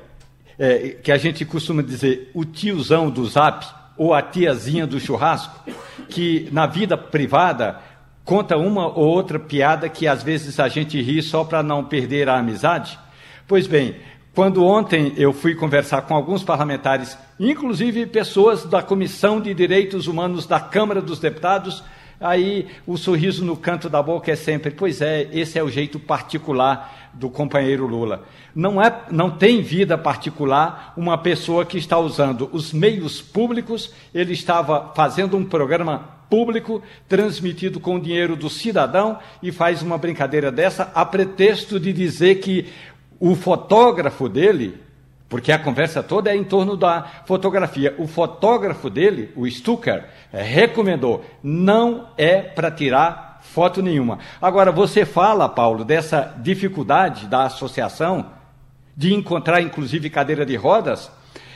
é, 0.58 0.96
que 1.02 1.12
a 1.12 1.18
gente 1.18 1.44
costuma 1.44 1.82
dizer, 1.82 2.30
o 2.32 2.44
tiozão 2.44 3.10
do 3.10 3.26
zap 3.26 3.66
ou 3.96 4.14
a 4.14 4.22
tiazinha 4.22 4.86
do 4.86 4.98
churrasco, 4.98 5.68
que 6.08 6.48
na 6.50 6.66
vida 6.66 6.96
privada 6.96 7.78
conta 8.24 8.56
uma 8.56 8.86
ou 8.86 9.06
outra 9.06 9.38
piada 9.38 9.88
que 9.88 10.06
às 10.06 10.22
vezes 10.22 10.58
a 10.58 10.68
gente 10.68 11.00
ri 11.02 11.22
só 11.22 11.44
para 11.44 11.62
não 11.62 11.84
perder 11.84 12.28
a 12.28 12.38
amizade? 12.38 12.98
Pois 13.46 13.66
bem, 13.66 13.96
quando 14.34 14.64
ontem 14.64 15.12
eu 15.16 15.32
fui 15.32 15.54
conversar 15.54 16.02
com 16.02 16.14
alguns 16.14 16.44
parlamentares, 16.44 17.18
inclusive 17.38 18.06
pessoas 18.06 18.64
da 18.64 18.82
Comissão 18.82 19.40
de 19.40 19.52
Direitos 19.52 20.06
Humanos 20.06 20.46
da 20.46 20.60
Câmara 20.60 21.02
dos 21.02 21.18
Deputados, 21.18 21.82
aí 22.20 22.68
o 22.86 22.96
sorriso 22.96 23.44
no 23.44 23.56
canto 23.56 23.88
da 23.88 24.00
boca 24.02 24.30
é 24.30 24.36
sempre, 24.36 24.70
pois 24.70 25.00
é, 25.00 25.28
esse 25.32 25.58
é 25.58 25.62
o 25.64 25.70
jeito 25.70 25.98
particular 25.98 27.10
do 27.12 27.28
companheiro 27.28 27.86
Lula. 27.86 28.24
Não, 28.54 28.80
é, 28.80 29.02
não 29.10 29.30
tem 29.30 29.62
vida 29.62 29.98
particular 29.98 30.92
uma 30.96 31.18
pessoa 31.18 31.64
que 31.64 31.78
está 31.78 31.98
usando 31.98 32.48
os 32.52 32.72
meios 32.72 33.20
públicos, 33.20 33.92
ele 34.14 34.32
estava 34.32 34.92
fazendo 34.94 35.36
um 35.36 35.44
programa 35.44 36.20
público, 36.30 36.80
transmitido 37.08 37.80
com 37.80 37.96
o 37.96 38.00
dinheiro 38.00 38.36
do 38.36 38.48
cidadão, 38.48 39.18
e 39.42 39.50
faz 39.50 39.82
uma 39.82 39.98
brincadeira 39.98 40.52
dessa 40.52 40.90
a 40.94 41.04
pretexto 41.04 41.80
de 41.80 41.92
dizer 41.92 42.36
que 42.36 42.66
o 43.20 43.36
fotógrafo 43.36 44.28
dele, 44.28 44.80
porque 45.28 45.52
a 45.52 45.58
conversa 45.58 46.02
toda 46.02 46.30
é 46.30 46.36
em 46.36 46.42
torno 46.42 46.76
da 46.76 47.02
fotografia, 47.26 47.94
o 47.98 48.08
fotógrafo 48.08 48.88
dele, 48.88 49.30
o 49.36 49.48
Stucker, 49.48 50.04
recomendou: 50.32 51.24
não 51.42 52.08
é 52.16 52.40
para 52.40 52.70
tirar 52.70 53.40
foto 53.42 53.82
nenhuma. 53.82 54.18
Agora, 54.40 54.72
você 54.72 55.04
fala, 55.04 55.48
Paulo, 55.48 55.84
dessa 55.84 56.34
dificuldade 56.38 57.26
da 57.26 57.44
associação 57.44 58.30
de 58.96 59.14
encontrar, 59.14 59.60
inclusive, 59.60 60.10
cadeira 60.10 60.44
de 60.44 60.56
rodas, 60.56 61.10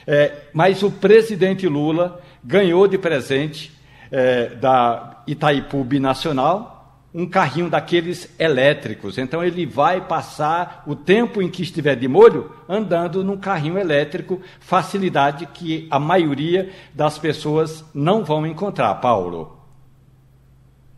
é, 0.06 0.32
mas 0.52 0.82
o 0.82 0.90
presidente 0.90 1.66
Lula 1.66 2.20
ganhou 2.42 2.86
de 2.86 2.98
presente 2.98 3.72
é, 4.10 4.48
da 4.48 5.22
Itaipu 5.26 5.82
Binacional 5.82 6.74
um 7.14 7.26
carrinho 7.26 7.70
daqueles 7.70 8.34
elétricos. 8.40 9.16
Então 9.18 9.42
ele 9.42 9.64
vai 9.64 10.00
passar 10.00 10.82
o 10.84 10.96
tempo 10.96 11.40
em 11.40 11.48
que 11.48 11.62
estiver 11.62 11.94
de 11.94 12.08
molho 12.08 12.50
andando 12.68 13.22
num 13.22 13.36
carrinho 13.36 13.78
elétrico, 13.78 14.40
facilidade 14.58 15.46
que 15.46 15.86
a 15.92 16.00
maioria 16.00 16.70
das 16.92 17.16
pessoas 17.16 17.88
não 17.94 18.24
vão 18.24 18.44
encontrar. 18.44 18.92
Paulo. 18.96 19.56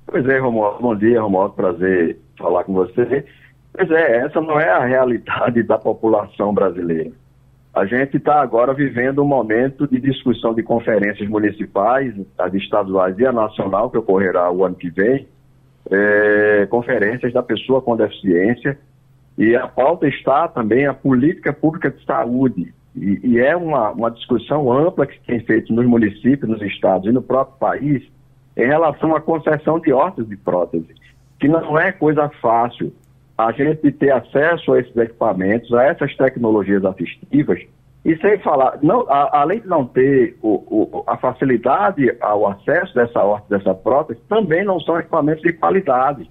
Pois 0.07 0.27
é, 0.27 0.39
Romualdo. 0.39 0.81
Bom 0.81 0.97
dia, 0.97 1.21
Romualdo. 1.21 1.55
Prazer 1.55 2.19
falar 2.39 2.65
com 2.65 2.73
você. 2.73 3.27
Pois 3.75 3.91
é, 3.91 4.25
essa 4.25 4.41
não 4.41 4.59
é 4.59 4.71
a 4.71 4.87
realidade 4.87 5.63
da 5.63 5.77
população 5.77 6.55
brasileira. 6.55 7.11
A 7.75 7.85
gente 7.85 8.17
está 8.17 8.41
agora 8.41 8.73
vivendo 8.73 9.23
um 9.23 9.27
momento 9.27 9.87
de 9.87 10.01
discussão 10.01 10.55
de 10.55 10.63
conferências 10.63 11.29
municipais, 11.29 12.15
as 12.39 12.55
estaduais 12.55 13.19
e 13.19 13.27
a 13.27 13.33
nacional, 13.33 13.91
que 13.91 13.99
ocorrerá 13.99 14.51
o 14.51 14.65
ano 14.65 14.77
que 14.77 14.89
vem, 14.89 15.29
é, 15.91 16.67
conferências 16.67 17.33
da 17.33 17.43
pessoa 17.43 17.81
com 17.81 17.97
deficiência, 17.97 18.79
e 19.39 19.55
a 19.55 19.69
pauta 19.69 20.09
está 20.09 20.49
também 20.49 20.87
a 20.87 20.95
política 20.95 21.53
pública 21.53 21.91
de 21.91 22.03
saúde. 22.05 22.75
E, 22.95 23.21
e, 23.23 23.39
é 23.39 23.55
uma, 23.55 23.91
uma 23.91 24.11
discussão 24.11 24.73
ampla 24.73 25.07
que 25.07 25.21
tem 25.27 25.41
feito 25.41 25.73
nos 25.73 25.85
municípios, 25.85 26.49
nos 26.49 26.63
estados 26.63 27.07
e 27.07 27.13
no 27.13 27.21
próprio 27.21 27.59
país 27.59 28.03
em 28.57 28.67
relação 28.67 29.15
à 29.15 29.21
concessão 29.21 29.79
de 29.79 29.93
órtese 29.93 30.29
de 30.29 30.37
prótese, 30.37 30.95
que 31.39 31.47
não 31.47 31.79
é 31.79 31.93
coisa 31.93 32.31
fácil 32.41 32.91
a 33.37 33.53
gente 33.53 33.93
ter 33.93 34.11
acesso 34.11 34.73
a 34.73 34.81
esses 34.81 34.97
equipamentos, 34.97 35.73
a 35.75 35.85
essas 35.85 36.17
tecnologias 36.17 36.83
assistivas, 36.87 37.61
e 38.07 38.17
sem 38.19 38.39
falar, 38.39 38.79
não, 38.85 39.01
a, 39.11 39.41
além 39.41 39.59
de 39.59 39.67
não 39.67 39.85
ter 39.85 40.37
o, 40.41 40.63
o, 40.69 41.05
a 41.09 41.17
facilidade 41.17 42.17
ao 42.21 42.47
acesso 42.47 42.95
dessa 42.95 43.21
horta, 43.21 43.59
dessa 43.59 43.75
prótese, 43.75 44.21
também 44.29 44.65
não 44.65 44.79
são 44.79 44.97
equipamentos 44.97 45.43
de 45.43 45.53
qualidade. 45.53 46.31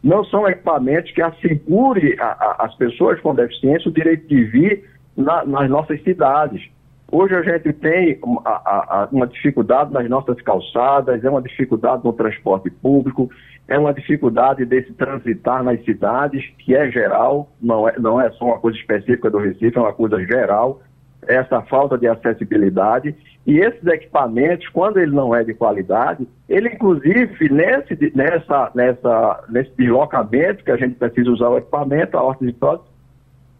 Não 0.00 0.22
são 0.26 0.48
equipamentos 0.48 1.10
que 1.10 1.20
assegurem 1.20 2.14
as 2.20 2.72
pessoas 2.76 3.20
com 3.20 3.34
deficiência 3.34 3.90
o 3.90 3.92
direito 3.92 4.28
de 4.28 4.44
vir 4.44 4.84
na, 5.16 5.44
nas 5.44 5.68
nossas 5.68 6.00
cidades. 6.04 6.70
Hoje 7.10 7.34
a 7.34 7.42
gente 7.42 7.72
tem 7.72 8.20
uma, 8.22 8.40
a, 8.44 9.08
uma 9.10 9.26
dificuldade 9.26 9.92
nas 9.92 10.08
nossas 10.08 10.40
calçadas, 10.42 11.24
é 11.24 11.28
uma 11.28 11.42
dificuldade 11.42 12.04
no 12.04 12.12
transporte 12.12 12.70
público, 12.70 13.28
é 13.66 13.76
uma 13.76 13.92
dificuldade 13.92 14.64
desse 14.64 14.92
transitar 14.92 15.64
nas 15.64 15.84
cidades, 15.84 16.46
que 16.58 16.76
é 16.76 16.88
geral, 16.92 17.50
não 17.60 17.88
é, 17.88 17.98
não 17.98 18.20
é 18.20 18.30
só 18.30 18.44
uma 18.44 18.60
coisa 18.60 18.78
específica 18.78 19.28
do 19.28 19.38
Recife, 19.38 19.76
é 19.76 19.80
uma 19.80 19.92
coisa 19.92 20.24
geral 20.24 20.80
essa 21.28 21.60
falta 21.62 21.96
de 21.98 22.08
acessibilidade 22.08 23.14
e 23.46 23.58
esses 23.58 23.86
equipamentos, 23.86 24.66
quando 24.68 24.98
ele 24.98 25.12
não 25.12 25.34
é 25.34 25.44
de 25.44 25.54
qualidade, 25.54 26.26
ele 26.48 26.70
inclusive 26.70 27.48
nesse, 27.50 28.12
nessa, 28.16 28.70
nessa, 28.74 29.44
nesse 29.48 29.70
deslocamento 29.76 30.64
que 30.64 30.70
a 30.70 30.76
gente 30.76 30.94
precisa 30.94 31.30
usar 31.30 31.48
o 31.50 31.58
equipamento, 31.58 32.16
a 32.16 32.22
horta 32.22 32.44
de 32.44 32.56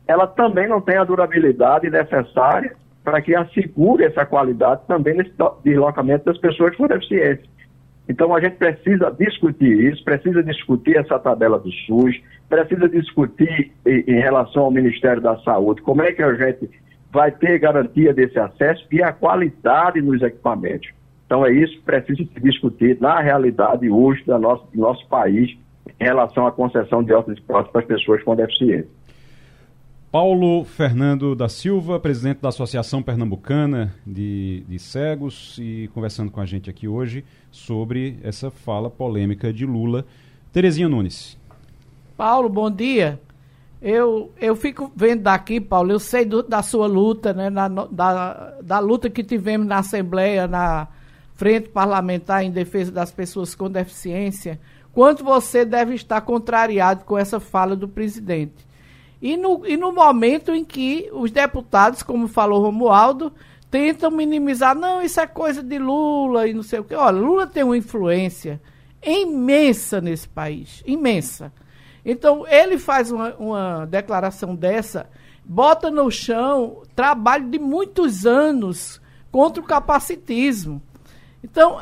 ela 0.07 0.27
também 0.27 0.67
não 0.67 0.81
tem 0.81 0.97
a 0.97 1.05
durabilidade 1.05 1.91
necessária 1.91 2.75
para 3.05 3.21
que 3.21 3.35
assegure 3.35 4.05
essa 4.05 4.25
qualidade 4.25 4.81
também 4.89 5.15
nesse 5.15 5.33
deslocamento 5.63 6.25
das 6.25 6.39
pessoas 6.39 6.75
com 6.77 6.87
deficiência. 6.87 7.45
Então 8.09 8.35
a 8.35 8.41
gente 8.41 8.57
precisa 8.57 9.11
discutir 9.11 9.93
isso, 9.93 10.03
precisa 10.03 10.43
discutir 10.43 10.97
essa 10.97 11.19
tabela 11.19 11.59
do 11.59 11.71
SUS, 11.71 12.19
precisa 12.49 12.89
discutir 12.89 13.71
em 13.85 14.21
relação 14.21 14.65
ao 14.65 14.71
Ministério 14.71 15.21
da 15.21 15.37
Saúde, 15.41 15.83
como 15.83 16.03
é 16.03 16.13
que 16.13 16.23
a 16.23 16.35
gente 16.35 16.71
vai 17.11 17.31
ter 17.31 17.59
garantia 17.59 18.13
desse 18.13 18.39
acesso 18.39 18.85
e 18.91 19.03
a 19.03 19.13
qualidade 19.13 20.01
nos 20.01 20.23
equipamentos. 20.23 20.91
Então 21.27 21.45
é 21.45 21.53
isso 21.53 21.75
que 21.75 21.83
precisa 21.83 22.17
se 22.17 22.41
discutir 22.41 22.99
na 23.01 23.21
realidade 23.21 23.89
hoje 23.91 24.25
do 24.25 24.39
nosso, 24.39 24.67
do 24.73 24.81
nosso 24.81 25.07
país 25.09 25.57
em 26.01 26.05
relação 26.05 26.47
à 26.47 26.53
concessão 26.53 27.03
de 27.03 27.13
óculos 27.13 27.41
próteses 27.41 27.73
para 27.73 27.81
as 27.81 27.87
pessoas 27.87 28.23
com 28.23 28.35
deficiência. 28.35 28.89
Paulo 30.11 30.65
Fernando 30.65 31.35
da 31.35 31.51
Silva, 31.51 32.01
presidente 32.01 32.41
da 32.41 32.49
Associação 32.49 33.03
Pernambucana 33.03 33.95
de, 34.07 34.65
de 34.67 34.79
Cegos, 34.79 35.59
e 35.61 35.91
conversando 35.93 36.31
com 36.31 36.41
a 36.41 36.47
gente 36.47 36.71
aqui 36.71 36.89
hoje 36.89 37.23
sobre 37.51 38.19
essa 38.23 38.51
fala 38.51 38.89
polêmica 38.89 39.53
de 39.53 39.67
Lula. 39.67 40.07
Terezinha 40.51 40.89
Nunes. 40.89 41.39
Paulo, 42.17 42.49
bom 42.49 42.71
dia. 42.71 43.21
Eu, 43.81 44.33
eu 44.41 44.57
fico 44.57 44.91
vendo 44.95 45.23
daqui, 45.23 45.61
Paulo, 45.61 45.93
eu 45.93 46.01
sei 46.01 46.25
do, 46.25 46.43
da 46.43 46.63
sua 46.63 46.87
luta, 46.87 47.33
né, 47.33 47.49
na, 47.49 47.69
da, 47.69 48.55
da 48.61 48.79
luta 48.81 49.09
que 49.09 49.23
tivemos 49.23 49.67
na 49.67 49.79
Assembleia, 49.79 50.49
na 50.49 50.89
Frente 51.35 51.69
Parlamentar 51.69 52.43
em 52.43 52.51
Defesa 52.51 52.91
das 52.91 53.13
Pessoas 53.13 53.55
com 53.55 53.71
Deficiência, 53.71 54.59
quanto 54.93 55.23
você 55.23 55.65
deve 55.65 55.95
estar 55.95 56.21
contrariado 56.23 57.05
com 57.05 57.17
essa 57.17 57.39
fala 57.39 57.77
do 57.77 57.87
presidente. 57.87 58.67
E 59.23 59.37
no, 59.37 59.65
e 59.65 59.77
no 59.77 59.93
momento 59.93 60.53
em 60.53 60.65
que 60.65 61.09
os 61.13 61.31
deputados, 61.31 62.03
como 62.03 62.27
falou 62.27 62.63
Romualdo, 62.63 63.33
tentam 63.71 64.11
minimizar, 64.11 64.75
não, 64.75 65.01
isso 65.01 65.21
é 65.21 65.27
coisa 65.27 65.63
de 65.63 65.79
Lula 65.79 66.49
e 66.49 66.55
não 66.55 66.65
sei 66.65 66.81
o 66.81 66.85
quê. 66.85 66.97
Olha, 66.97 67.17
Lula 67.17 67.47
tem 67.47 67.63
uma 67.63 67.77
influência 67.77 68.61
imensa 69.01 70.01
nesse 70.01 70.29
país, 70.29 70.83
imensa. 70.85 71.53
Então, 72.11 72.47
ele 72.49 72.79
faz 72.79 73.13
uma, 73.13 73.35
uma 73.35 73.85
declaração 73.85 74.55
dessa, 74.55 75.11
bota 75.45 75.91
no 75.91 76.11
chão 76.11 76.83
trabalho 76.97 77.51
de 77.51 77.59
muitos 77.59 78.25
anos 78.25 78.99
contra 79.31 79.63
o 79.63 79.67
capacitismo. 79.67 80.81
Então, 81.45 81.79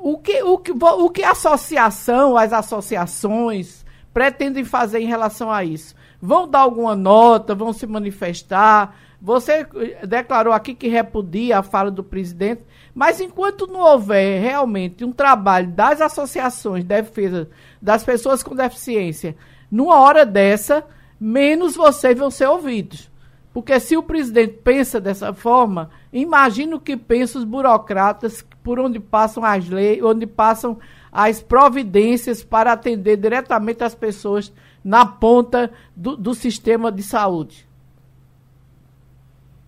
o 0.00 0.16
que, 0.18 0.40
o 0.44 0.56
que, 0.56 0.70
o 0.70 1.10
que 1.10 1.24
a 1.24 1.32
associação, 1.32 2.36
as 2.36 2.52
associações 2.52 3.84
pretendem 4.14 4.64
fazer 4.64 5.00
em 5.00 5.08
relação 5.08 5.50
a 5.50 5.64
isso? 5.64 5.96
Vão 6.22 6.46
dar 6.46 6.60
alguma 6.60 6.94
nota, 6.94 7.52
vão 7.52 7.72
se 7.72 7.88
manifestar? 7.88 8.96
Você 9.20 9.66
declarou 10.06 10.52
aqui 10.52 10.76
que 10.76 10.86
repudia 10.86 11.58
a 11.58 11.62
fala 11.64 11.90
do 11.90 12.04
presidente, 12.04 12.62
mas 12.94 13.20
enquanto 13.20 13.66
não 13.66 13.80
houver 13.80 14.40
realmente 14.40 15.04
um 15.04 15.12
trabalho 15.12 15.68
das 15.68 16.00
associações 16.00 16.82
de 16.82 16.88
defesa 16.88 17.48
das 17.80 18.04
pessoas 18.04 18.42
com 18.42 18.54
deficiência, 18.54 19.36
numa 19.70 19.98
hora 20.00 20.26
dessa, 20.26 20.84
menos 21.18 21.76
vocês 21.76 22.18
vão 22.18 22.30
ser 22.30 22.48
ouvidos. 22.48 23.10
Porque 23.52 23.78
se 23.80 23.96
o 23.96 24.02
presidente 24.02 24.58
pensa 24.62 25.00
dessa 25.00 25.32
forma, 25.32 25.90
imagina 26.12 26.76
o 26.76 26.80
que 26.80 26.96
pensam 26.96 27.40
os 27.40 27.44
burocratas 27.44 28.44
por 28.62 28.78
onde 28.78 29.00
passam 29.00 29.44
as 29.44 29.68
leis, 29.68 30.02
onde 30.02 30.26
passam 30.26 30.78
as 31.10 31.42
providências 31.42 32.44
para 32.44 32.72
atender 32.72 33.16
diretamente 33.16 33.82
as 33.82 33.94
pessoas 33.94 34.52
na 34.84 35.04
ponta 35.04 35.70
do, 35.96 36.16
do 36.16 36.34
sistema 36.34 36.92
de 36.92 37.02
saúde. 37.02 37.68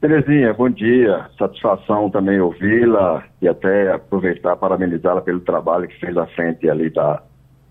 Terezinha, 0.03 0.53
bom 0.53 0.69
dia. 0.69 1.27
Satisfação 1.39 2.11
também 2.11 2.41
ouvi-la 2.41 3.23
e 3.41 3.47
até 3.47 3.93
aproveitar 3.93 4.57
para 4.57 4.77
parabenizá-la 4.77 5.23
pelo 5.23 5.39
trabalho 5.39 5.87
que 5.87 5.97
fez 6.01 6.17
à 6.17 6.27
frente 6.27 6.69
ali 6.69 6.91
da, 6.91 7.23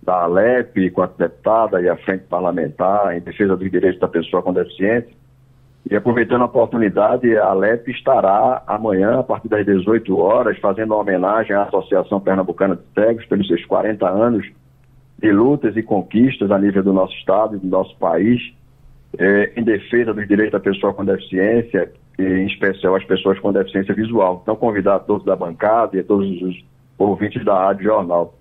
da 0.01 0.21
Alep, 0.23 0.91
quanto 0.91 1.17
deputada 1.17 1.81
e 1.81 1.89
a 1.89 1.97
Frente 1.97 2.23
Parlamentar 2.29 3.13
em 3.17 3.19
defesa 3.19 3.57
dos 3.57 3.69
direitos 3.69 3.99
da 3.99 4.07
pessoa 4.07 4.41
com 4.41 4.53
deficiência. 4.53 5.11
E 5.89 5.93
aproveitando 5.93 6.43
a 6.43 6.45
oportunidade, 6.45 7.37
a 7.37 7.47
Alep 7.47 7.91
estará 7.91 8.63
amanhã, 8.65 9.19
a 9.19 9.23
partir 9.23 9.49
das 9.49 9.65
18 9.65 10.17
horas, 10.17 10.57
fazendo 10.59 10.91
uma 10.93 11.01
homenagem 11.01 11.53
à 11.53 11.63
Associação 11.63 12.21
Pernambucana 12.21 12.77
de 12.77 12.83
Cegos 12.93 13.25
pelos 13.25 13.45
seus 13.45 13.65
40 13.65 14.07
anos 14.07 14.49
de 15.19 15.31
lutas 15.33 15.75
e 15.75 15.83
conquistas 15.83 16.49
a 16.49 16.57
nível 16.57 16.81
do 16.81 16.93
nosso 16.93 17.13
estado 17.15 17.57
e 17.57 17.59
do 17.59 17.67
nosso 17.67 17.93
país. 17.97 18.39
é, 19.19 19.51
em 19.57 19.63
defesa 19.63 20.13
dos 20.13 20.25
direitos 20.25 20.53
da 20.53 20.59
pessoa 20.61 20.93
com 20.93 21.03
deficiência, 21.03 21.91
em 22.19 22.45
especial 22.45 22.95
as 22.95 23.03
pessoas 23.03 23.39
com 23.39 23.51
deficiência 23.51 23.93
visual. 23.93 24.39
Então, 24.41 24.55
convidar 24.55 24.95
a 24.95 24.99
todos 24.99 25.25
da 25.25 25.35
bancada 25.35 25.97
e 25.97 25.99
a 25.99 26.03
todos 26.03 26.41
os 26.41 26.63
ouvintes 26.97 27.43
da 27.43 27.67
Rádio 27.67 27.85
Jornal. 27.85 28.33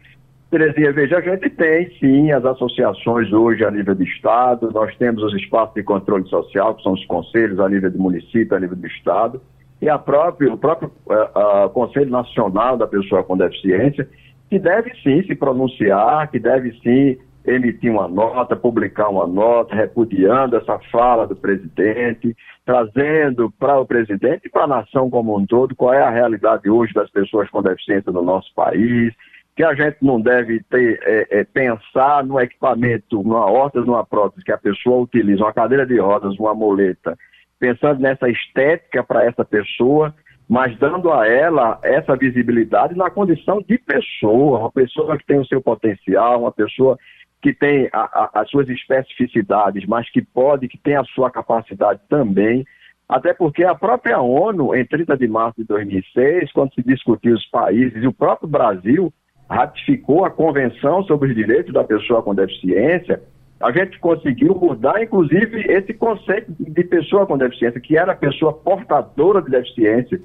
Terezinha, 0.51 0.93
veja, 0.93 1.19
a 1.19 1.21
gente 1.21 1.49
tem 1.51 1.89
sim 2.01 2.33
as 2.33 2.45
associações 2.45 3.33
hoje 3.33 3.65
a 3.65 3.71
nível 3.71 3.95
de 3.95 4.03
Estado, 4.03 4.71
nós 4.75 4.95
temos 4.97 5.23
os 5.23 5.33
espaços 5.35 5.75
de 5.75 5.83
controle 5.85 6.29
social, 6.29 6.75
que 6.75 6.83
são 6.83 6.93
os 6.93 7.07
conselhos 7.07 7.61
a 7.61 7.69
nível 7.69 7.89
de 7.89 7.97
município, 7.97 8.57
a 8.57 8.59
nível 8.59 8.77
do 8.77 8.87
Estado, 8.87 9.41
e 9.81 9.89
a 9.89 9.95
o 9.95 9.99
próprio 10.01 10.91
uh, 11.07 11.67
uh, 11.67 11.71
Conselho 11.71 12.11
Nacional 12.11 12.77
da 12.77 12.87
Pessoa 12.87 13.23
com 13.23 13.37
Deficiência, 13.37 14.09
que 14.49 14.59
deve 14.59 14.93
sim 15.05 15.23
se 15.23 15.37
pronunciar, 15.37 16.29
que 16.29 16.41
deve 16.41 16.73
sim 16.83 17.17
emitir 17.47 17.91
uma 17.91 18.07
nota, 18.07 18.55
publicar 18.55 19.09
uma 19.09 19.27
nota, 19.27 19.75
repudiando 19.75 20.57
essa 20.57 20.79
fala 20.91 21.27
do 21.27 21.35
presidente, 21.35 22.37
trazendo 22.65 23.51
para 23.59 23.81
o 23.81 23.87
presidente 23.87 24.43
e 24.47 24.51
para 24.51 24.65
a 24.65 24.69
nação 24.69 25.09
como 25.09 25.39
um 25.39 25.47
todo 25.47 25.75
qual 25.75 25.95
é 25.95 26.03
a 26.03 26.11
realidade 26.11 26.69
hoje 26.69 26.93
das 26.93 27.11
pessoas 27.11 27.49
com 27.51 27.63
deficiência 27.63 28.13
no 28.13 28.23
nosso 28.23 28.53
país, 28.55 29.15
que 29.57 29.65
a 29.65 29.75
gente 29.75 29.99
não 30.03 30.21
deve 30.21 30.63
ter, 30.71 31.01
é, 31.03 31.41
é, 31.41 31.45
pensar 31.45 32.25
no 32.25 32.41
equipamento, 32.41 33.23
numa 33.23 33.47
horta, 33.51 33.81
numa 33.81 34.05
prótese 34.05 34.45
que 34.45 34.53
a 34.53 34.59
pessoa 34.59 35.03
utiliza, 35.03 35.43
uma 35.43 35.53
cadeira 35.53 35.87
de 35.87 35.99
rodas, 35.99 36.39
uma 36.39 36.55
moleta, 36.55 37.17
pensando 37.59 38.01
nessa 38.01 38.29
estética 38.29 39.03
para 39.03 39.25
essa 39.25 39.45
pessoa, 39.45 40.15
mas 40.49 40.77
dando 40.79 41.13
a 41.13 41.29
ela 41.29 41.79
essa 41.83 42.17
visibilidade 42.17 42.97
na 42.97 43.11
condição 43.11 43.63
de 43.63 43.79
pessoa, 43.79 44.61
uma 44.61 44.73
pessoa 44.73 45.17
que 45.17 45.27
tem 45.27 45.39
o 45.39 45.47
seu 45.47 45.61
potencial, 45.61 46.41
uma 46.41 46.53
pessoa 46.53 46.99
que 47.41 47.53
tem 47.53 47.89
a, 47.93 48.01
a, 48.01 48.41
as 48.41 48.51
suas 48.51 48.69
especificidades, 48.69 49.87
mas 49.87 50.11
que 50.11 50.23
pode, 50.23 50.69
que 50.69 50.79
tem 50.79 50.97
a 50.97 51.05
sua 51.05 51.31
capacidade 51.31 52.01
também. 52.09 52.65
Até 53.09 53.33
porque 53.33 53.65
a 53.65 53.75
própria 53.75 54.21
ONU, 54.21 54.75
em 54.75 54.85
30 54.85 55.17
de 55.17 55.27
março 55.27 55.61
de 55.61 55.67
2006, 55.67 56.53
quando 56.53 56.75
se 56.75 56.83
discutiu 56.83 57.35
os 57.35 57.47
países, 57.47 58.03
e 58.03 58.07
o 58.07 58.13
próprio 58.13 58.49
Brasil 58.49 59.13
ratificou 59.49 60.25
a 60.25 60.31
Convenção 60.31 61.03
sobre 61.05 61.31
os 61.31 61.35
Direitos 61.35 61.73
da 61.73 61.83
Pessoa 61.83 62.23
com 62.23 62.35
Deficiência, 62.35 63.21
a 63.61 63.73
gente 63.73 63.99
conseguiu 63.99 64.55
mudar, 64.55 65.03
inclusive, 65.03 65.67
esse 65.69 65.93
conceito 65.93 66.51
de 66.59 66.85
pessoa 66.85 67.27
com 67.27 67.37
deficiência, 67.37 67.81
que 67.81 67.97
era 67.97 68.13
a 68.13 68.17
pessoa 68.17 68.55
portadora 68.55 69.43
de 69.43 69.51
deficiência, 69.51 70.21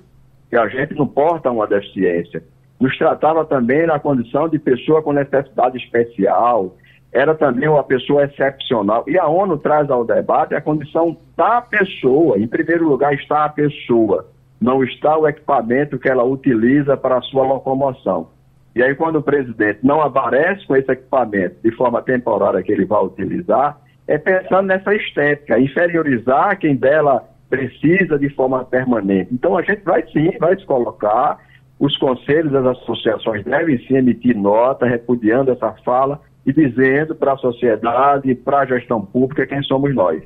que 0.50 0.56
a 0.56 0.68
gente 0.70 0.94
não 0.96 1.06
porta 1.06 1.52
uma 1.52 1.68
deficiência. 1.68 2.44
Nos 2.80 2.98
tratava 2.98 3.44
também 3.44 3.86
na 3.88 4.00
condição 4.00 4.48
de 4.48 4.58
pessoa 4.58 5.02
com 5.02 5.12
necessidade 5.12 5.78
especial, 5.78 6.78
era 7.16 7.34
também 7.34 7.70
uma 7.70 7.84
pessoa 7.84 8.26
excepcional. 8.26 9.06
E 9.08 9.18
a 9.18 9.26
ONU 9.26 9.58
traz 9.58 9.90
ao 9.90 10.04
debate 10.04 10.54
a 10.54 10.60
condição 10.60 11.16
da 11.38 11.62
pessoa. 11.62 12.38
Em 12.38 12.46
primeiro 12.46 12.90
lugar 12.90 13.14
está 13.14 13.46
a 13.46 13.50
pessoa, 13.50 14.28
não 14.60 14.84
está 14.84 15.18
o 15.18 15.26
equipamento 15.26 15.98
que 15.98 16.10
ela 16.10 16.26
utiliza 16.26 16.98
para 16.98 17.18
a 17.18 17.22
sua 17.22 17.44
locomoção. 17.44 18.28
E 18.76 18.84
aí, 18.84 18.94
quando 18.94 19.20
o 19.20 19.24
presidente 19.24 19.80
não 19.82 20.02
aparece 20.02 20.68
com 20.68 20.76
esse 20.76 20.92
equipamento 20.92 21.56
de 21.64 21.72
forma 21.72 22.02
temporária 22.02 22.62
que 22.62 22.74
ele 22.74 22.84
vai 22.84 23.02
utilizar, 23.06 23.80
é 24.06 24.18
pensando 24.18 24.68
nessa 24.68 24.94
estética, 24.94 25.58
inferiorizar 25.58 26.60
quem 26.60 26.76
dela 26.76 27.24
precisa 27.50 28.20
de 28.20 28.28
forma 28.32 28.66
permanente. 28.66 29.34
Então, 29.34 29.58
a 29.58 29.62
gente 29.62 29.82
vai 29.86 30.06
sim, 30.12 30.38
vai 30.38 30.60
se 30.60 30.66
colocar, 30.66 31.40
os 31.80 31.98
conselhos 31.98 32.52
das 32.52 32.66
associações 32.66 33.46
devem 33.46 33.78
sim 33.88 33.96
emitir 33.96 34.36
nota 34.36 34.86
repudiando 34.86 35.52
essa 35.52 35.72
fala 35.86 36.20
e 36.46 36.54
dizendo 36.54 37.16
para 37.16 37.34
a 37.34 37.38
sociedade, 37.38 38.36
para 38.36 38.60
a 38.60 38.66
gestão 38.66 39.02
pública, 39.04 39.48
quem 39.48 39.64
somos 39.64 39.94
nós. 39.96 40.22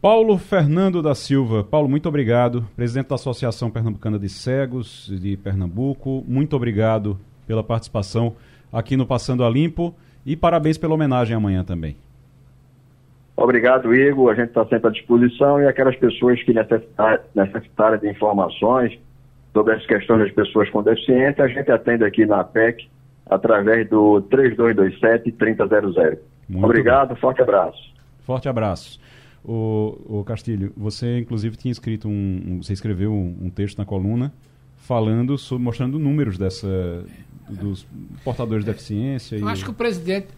Paulo 0.00 0.38
Fernando 0.38 1.02
da 1.02 1.14
Silva. 1.14 1.64
Paulo, 1.64 1.88
muito 1.88 2.08
obrigado. 2.08 2.64
Presidente 2.76 3.08
da 3.08 3.16
Associação 3.16 3.70
Pernambucana 3.70 4.18
de 4.18 4.28
Cegos 4.28 5.10
de 5.20 5.36
Pernambuco, 5.36 6.24
muito 6.26 6.54
obrigado 6.54 7.18
pela 7.46 7.62
participação 7.62 8.34
aqui 8.72 8.96
no 8.96 9.06
Passando 9.06 9.44
a 9.44 9.50
Limpo 9.50 9.94
e 10.24 10.36
parabéns 10.36 10.78
pela 10.78 10.94
homenagem 10.94 11.36
amanhã 11.36 11.64
também. 11.64 11.96
Obrigado, 13.36 13.94
Igor. 13.94 14.32
A 14.32 14.34
gente 14.34 14.48
está 14.48 14.64
sempre 14.66 14.88
à 14.88 14.90
disposição 14.90 15.60
e 15.60 15.66
aquelas 15.66 15.96
pessoas 15.96 16.42
que 16.42 16.54
necessitar, 16.54 17.20
necessitarem 17.34 18.00
de 18.00 18.08
informações 18.08 18.98
sobre 19.52 19.74
as 19.74 19.86
questões 19.86 20.20
das 20.20 20.32
pessoas 20.32 20.68
com 20.70 20.82
deficiência, 20.82 21.44
a 21.44 21.48
gente 21.48 21.70
atende 21.70 22.04
aqui 22.04 22.26
na 22.26 22.44
PEC 22.44 22.88
através 23.28 23.88
do 23.88 24.22
3227-3000. 24.30 26.18
Obrigado, 26.54 27.08
bem. 27.08 27.16
forte 27.16 27.42
abraço. 27.42 27.94
Forte 28.20 28.48
abraço. 28.48 29.00
O, 29.44 30.18
o 30.20 30.24
Castilho, 30.24 30.72
você 30.76 31.18
inclusive 31.18 31.56
tinha 31.56 31.70
escrito 31.70 32.08
um, 32.08 32.42
um 32.46 32.62
você 32.62 32.72
escreveu 32.72 33.12
um, 33.12 33.36
um, 33.42 33.50
texto 33.50 33.78
na 33.78 33.84
coluna 33.84 34.32
falando 34.76 35.38
sobre, 35.38 35.64
mostrando 35.64 35.98
números 35.98 36.36
dessa 36.36 37.04
dos 37.48 37.86
portadores 38.24 38.64
de 38.64 38.70
deficiência. 38.72 39.36
Eu 39.36 39.48
e... 39.48 39.50
acho 39.50 39.64
que 39.64 39.70
o 39.70 39.74
presidente 39.74 40.28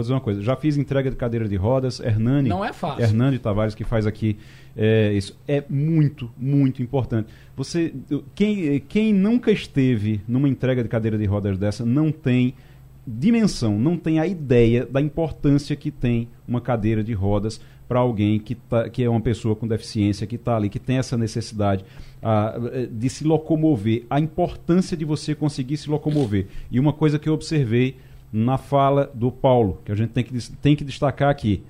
Vou 0.00 0.04
dizer 0.04 0.14
uma 0.14 0.20
coisa, 0.20 0.40
já 0.40 0.54
fiz 0.54 0.76
entrega 0.76 1.10
de 1.10 1.16
cadeira 1.16 1.48
de 1.48 1.56
rodas, 1.56 1.98
Hernani. 1.98 2.48
Não 2.48 2.64
é 2.64 2.72
fácil. 2.72 3.02
Hernani 3.02 3.36
Tavares 3.36 3.74
que 3.74 3.82
faz 3.82 4.06
aqui 4.06 4.38
é, 4.76 5.12
isso. 5.12 5.36
É 5.48 5.64
muito, 5.68 6.30
muito 6.38 6.80
importante. 6.80 7.28
Você, 7.56 7.92
quem, 8.32 8.78
quem 8.78 9.12
nunca 9.12 9.50
esteve 9.50 10.20
numa 10.28 10.48
entrega 10.48 10.84
de 10.84 10.88
cadeira 10.88 11.18
de 11.18 11.24
rodas 11.24 11.58
dessa 11.58 11.84
não 11.84 12.12
tem 12.12 12.54
dimensão, 13.04 13.76
não 13.76 13.96
tem 13.96 14.20
a 14.20 14.26
ideia 14.28 14.86
da 14.86 15.00
importância 15.00 15.74
que 15.74 15.90
tem 15.90 16.28
uma 16.46 16.60
cadeira 16.60 17.02
de 17.02 17.12
rodas 17.12 17.60
para 17.88 17.98
alguém 17.98 18.38
que, 18.38 18.54
tá, 18.54 18.88
que 18.88 19.02
é 19.02 19.10
uma 19.10 19.20
pessoa 19.20 19.56
com 19.56 19.66
deficiência, 19.66 20.28
que 20.28 20.36
está 20.36 20.54
ali, 20.54 20.68
que 20.68 20.78
tem 20.78 20.98
essa 20.98 21.16
necessidade 21.16 21.84
de 22.92 23.10
se 23.10 23.24
locomover, 23.24 24.04
a 24.08 24.20
importância 24.20 24.96
de 24.96 25.04
você 25.04 25.34
conseguir 25.34 25.76
se 25.76 25.90
locomover. 25.90 26.46
E 26.70 26.78
uma 26.78 26.92
coisa 26.92 27.18
que 27.18 27.28
eu 27.28 27.34
observei 27.34 27.96
na 28.32 28.58
fala 28.58 29.10
do 29.14 29.30
Paulo, 29.32 29.80
que 29.84 29.92
a 29.92 29.94
gente 29.94 30.10
tem 30.10 30.24
que, 30.24 30.52
tem 30.56 30.76
que 30.76 30.84
destacar 30.84 31.30
aqui. 31.30 31.62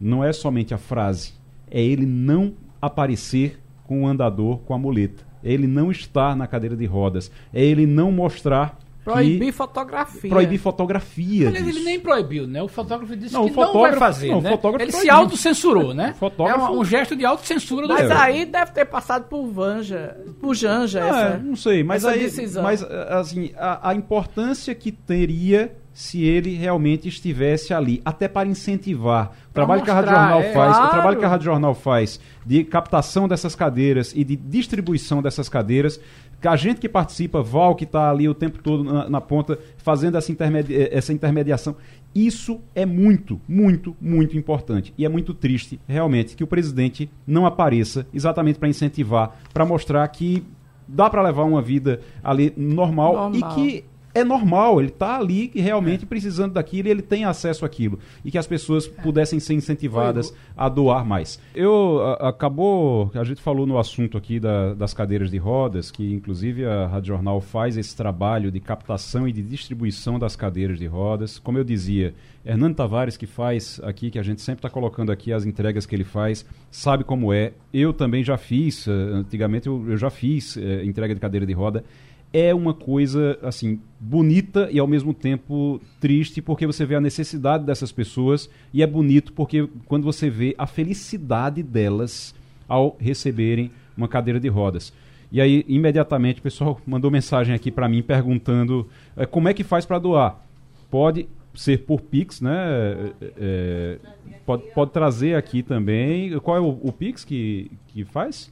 Não 0.00 0.24
é 0.24 0.32
somente 0.32 0.72
a 0.72 0.78
frase, 0.78 1.34
é 1.70 1.80
ele 1.82 2.06
não 2.06 2.54
aparecer 2.80 3.60
com 3.86 4.04
o 4.04 4.06
andador 4.06 4.58
com 4.60 4.72
a 4.74 4.78
muleta. 4.78 5.24
É 5.42 5.52
ele 5.52 5.66
não 5.66 5.90
estar 5.90 6.34
na 6.36 6.46
cadeira 6.46 6.76
de 6.76 6.84
rodas. 6.86 7.30
É 7.52 7.62
ele 7.64 7.86
não 7.86 8.12
mostrar 8.12 8.78
Proibir 9.02 9.46
que... 9.46 9.52
fotografia. 9.52 10.28
Proibir 10.30 10.58
fotografia. 10.58 11.48
Aliás, 11.48 11.66
ele 11.66 11.80
nem 11.80 11.98
proibiu, 11.98 12.46
né? 12.46 12.62
O 12.62 12.68
fotógrafo 12.68 13.16
disse 13.16 13.32
Não, 13.34 13.48
que 13.48 13.56
não 13.56 13.72
vai 13.72 13.94
fazer, 13.96 14.28
não, 14.28 14.38
o 14.38 14.42
né? 14.42 14.50
fotógrafo 14.50 14.84
Ele 14.84 14.92
se 14.92 14.98
proibiu. 14.98 15.16
autocensurou, 15.16 15.94
né? 15.94 16.10
O 16.14 16.18
fotógrafo- 16.18 16.60
É 16.66 16.70
um, 16.70 16.78
um 16.80 16.84
gesto 16.84 17.16
de 17.16 17.24
autocensura 17.24 17.86
do 17.88 17.94
Mas 17.94 18.10
É. 18.10 18.12
aí 18.14 18.44
deve 18.44 18.72
ter 18.72 18.84
passado 18.84 19.24
por 19.28 19.46
Vanja, 19.46 20.16
por 20.38 20.54
Janja 20.54 21.00
É, 21.00 21.08
essa. 21.08 21.38
não 21.38 21.56
sei, 21.56 21.82
mas 21.82 22.04
essa 22.04 22.12
aí, 22.14 22.20
decisão. 22.20 22.62
mas 22.62 22.82
assim, 22.82 23.50
a, 23.56 23.88
a 23.90 23.94
importância 23.94 24.74
que 24.74 24.92
teria 24.92 25.74
se 25.92 26.22
ele 26.22 26.54
realmente 26.54 27.08
estivesse 27.08 27.74
ali, 27.74 28.00
até 28.04 28.28
para 28.28 28.48
incentivar 28.48 29.32
o 29.50 29.52
trabalho 29.52 29.82
que 29.82 29.90
a 29.90 29.94
Rádio 29.94 30.10
mostrar, 30.10 30.30
Jornal 30.30 30.40
é. 30.40 30.52
faz, 30.52 30.70
o 30.70 30.78
Claro. 30.78 30.90
trabalho 30.92 31.18
que 31.18 31.24
a 31.24 31.28
Rádio 31.28 31.44
Jornal 31.44 31.74
faz 31.74 32.20
de 32.46 32.64
captação 32.64 33.26
dessas 33.28 33.54
cadeiras 33.54 34.12
e 34.14 34.22
de 34.24 34.36
distribuição 34.36 35.20
dessas 35.20 35.48
cadeiras, 35.48 36.00
que 36.40 36.48
a 36.48 36.56
gente 36.56 36.80
que 36.80 36.88
participa, 36.88 37.42
Val 37.42 37.74
que 37.74 37.84
está 37.84 38.08
ali 38.10 38.28
o 38.28 38.34
tempo 38.34 38.62
todo 38.62 38.82
na, 38.82 39.10
na 39.10 39.20
ponta 39.20 39.58
fazendo 39.76 40.16
essa, 40.16 40.32
eh, 40.32 40.88
essa 40.90 41.12
intermediação, 41.12 41.76
isso 42.14 42.60
é 42.74 42.86
muito, 42.86 43.40
muito, 43.46 43.94
muito 44.00 44.36
importante. 44.38 44.94
E 44.96 45.04
é 45.04 45.08
muito 45.08 45.34
triste, 45.34 45.78
realmente, 45.86 46.34
que 46.34 46.42
o 46.42 46.46
presidente 46.46 47.10
não 47.26 47.44
apareça 47.46 48.06
exatamente 48.14 48.58
para 48.58 48.68
incentivar, 48.68 49.38
para 49.52 49.66
mostrar 49.66 50.06
que 50.08 50.42
dá 50.88 51.10
para 51.10 51.22
levar 51.22 51.44
uma 51.44 51.60
vida 51.62 52.00
ali 52.24 52.52
normal, 52.56 53.30
Normal. 53.30 53.32
e 53.34 53.54
que 53.54 53.84
é 54.14 54.24
normal, 54.24 54.80
ele 54.80 54.88
está 54.90 55.16
ali 55.18 55.50
realmente 55.54 56.04
precisando 56.04 56.52
daquilo 56.54 56.88
e 56.88 56.90
ele 56.90 57.02
tem 57.02 57.24
acesso 57.24 57.64
àquilo. 57.64 57.98
E 58.24 58.30
que 58.30 58.38
as 58.38 58.46
pessoas 58.46 58.86
pudessem 58.88 59.38
ser 59.38 59.54
incentivadas 59.54 60.34
a 60.56 60.68
doar 60.68 61.04
mais. 61.06 61.38
Eu, 61.54 62.00
a- 62.02 62.28
acabou, 62.30 63.10
a 63.14 63.22
gente 63.24 63.40
falou 63.40 63.66
no 63.66 63.78
assunto 63.78 64.18
aqui 64.18 64.40
da- 64.40 64.74
das 64.74 64.92
cadeiras 64.92 65.30
de 65.30 65.38
rodas, 65.38 65.90
que 65.90 66.12
inclusive 66.12 66.64
a 66.64 66.86
Rádio 66.86 67.08
Jornal 67.08 67.40
faz 67.40 67.76
esse 67.76 67.96
trabalho 67.96 68.50
de 68.50 68.58
captação 68.60 69.28
e 69.28 69.32
de 69.32 69.42
distribuição 69.42 70.18
das 70.18 70.34
cadeiras 70.34 70.78
de 70.78 70.86
rodas. 70.86 71.38
Como 71.38 71.58
eu 71.58 71.64
dizia, 71.64 72.12
Hernando 72.44 72.74
Tavares, 72.74 73.16
que 73.16 73.26
faz 73.26 73.80
aqui, 73.84 74.10
que 74.10 74.18
a 74.18 74.22
gente 74.22 74.40
sempre 74.40 74.58
está 74.58 74.70
colocando 74.70 75.12
aqui 75.12 75.32
as 75.32 75.44
entregas 75.44 75.86
que 75.86 75.94
ele 75.94 76.04
faz, 76.04 76.44
sabe 76.70 77.04
como 77.04 77.32
é. 77.32 77.52
Eu 77.72 77.92
também 77.92 78.24
já 78.24 78.36
fiz, 78.36 78.88
eh, 78.88 78.90
antigamente 78.90 79.66
eu, 79.66 79.84
eu 79.88 79.96
já 79.96 80.10
fiz 80.10 80.56
eh, 80.56 80.82
entrega 80.84 81.14
de 81.14 81.20
cadeira 81.20 81.46
de 81.46 81.52
roda 81.52 81.84
é 82.32 82.54
uma 82.54 82.72
coisa 82.72 83.38
assim 83.42 83.80
bonita 83.98 84.68
e 84.70 84.78
ao 84.78 84.86
mesmo 84.86 85.12
tempo 85.12 85.80
triste 86.00 86.40
porque 86.40 86.66
você 86.66 86.86
vê 86.86 86.94
a 86.94 87.00
necessidade 87.00 87.64
dessas 87.64 87.90
pessoas 87.90 88.48
e 88.72 88.82
é 88.82 88.86
bonito 88.86 89.32
porque 89.32 89.68
quando 89.86 90.04
você 90.04 90.30
vê 90.30 90.54
a 90.56 90.66
felicidade 90.66 91.62
delas 91.62 92.34
ao 92.68 92.96
receberem 93.00 93.70
uma 93.96 94.08
cadeira 94.08 94.38
de 94.38 94.48
rodas. 94.48 94.92
E 95.32 95.40
aí 95.40 95.64
imediatamente 95.68 96.40
o 96.40 96.42
pessoal 96.42 96.80
mandou 96.86 97.10
mensagem 97.10 97.54
aqui 97.54 97.70
para 97.70 97.88
mim 97.88 98.02
perguntando 98.02 98.88
eh, 99.16 99.26
como 99.26 99.48
é 99.48 99.54
que 99.54 99.64
faz 99.64 99.84
para 99.84 99.98
doar. 99.98 100.40
Pode 100.88 101.28
ser 101.54 101.84
por 101.84 102.00
Pix, 102.00 102.40
né? 102.40 103.12
É, 103.20 103.32
é, 103.38 103.98
pode, 104.46 104.64
pode 104.72 104.92
trazer 104.92 105.34
aqui 105.34 105.62
também. 105.62 106.38
Qual 106.40 106.56
é 106.56 106.60
o, 106.60 106.78
o 106.80 106.92
Pix 106.92 107.24
que, 107.24 107.70
que 107.88 108.04
faz? 108.04 108.48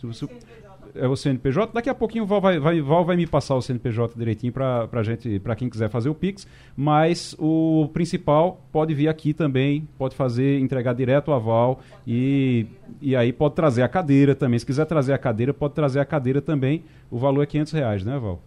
É 0.99 1.07
o 1.07 1.17
CNPJ. 1.17 1.73
Daqui 1.73 1.89
a 1.89 1.95
pouquinho 1.95 2.25
o 2.25 2.27
Val 2.27 2.41
vai, 2.41 2.59
vai, 2.59 2.81
Val 2.81 3.05
vai 3.05 3.17
me 3.17 3.27
passar 3.27 3.55
o 3.55 3.63
CNPJ 3.63 4.15
direitinho 4.17 4.53
para 4.53 5.03
gente, 5.03 5.39
para 5.39 5.55
quem 5.55 5.69
quiser 5.69 5.89
fazer 5.89 6.09
o 6.09 6.15
Pix. 6.15 6.47
Mas 6.77 7.35
o 7.39 7.89
principal 7.93 8.61
pode 8.73 8.95
vir 8.95 9.09
aqui 9.09 9.33
também, 9.33 9.89
pode 9.97 10.15
fazer, 10.15 10.59
entregar 10.59 10.93
direto 10.93 11.33
a 11.33 11.39
Val 11.39 11.81
e, 12.07 12.67
e 13.01 13.15
aí 13.15 13.33
pode 13.33 13.55
trazer 13.55 13.83
a 13.83 13.89
cadeira 13.89 14.35
também. 14.35 14.59
Se 14.59 14.67
quiser 14.67 14.85
trazer 14.87 15.13
a 15.13 15.19
cadeira, 15.19 15.55
pode 15.55 15.75
trazer 15.75 16.01
a 16.01 16.05
cadeira 16.05 16.43
também. 16.43 16.83
O 17.11 17.19
valor 17.19 17.43
é 17.43 17.47
500 17.47 17.73
reais, 17.73 18.05
né, 18.05 18.19
Val? 18.19 18.41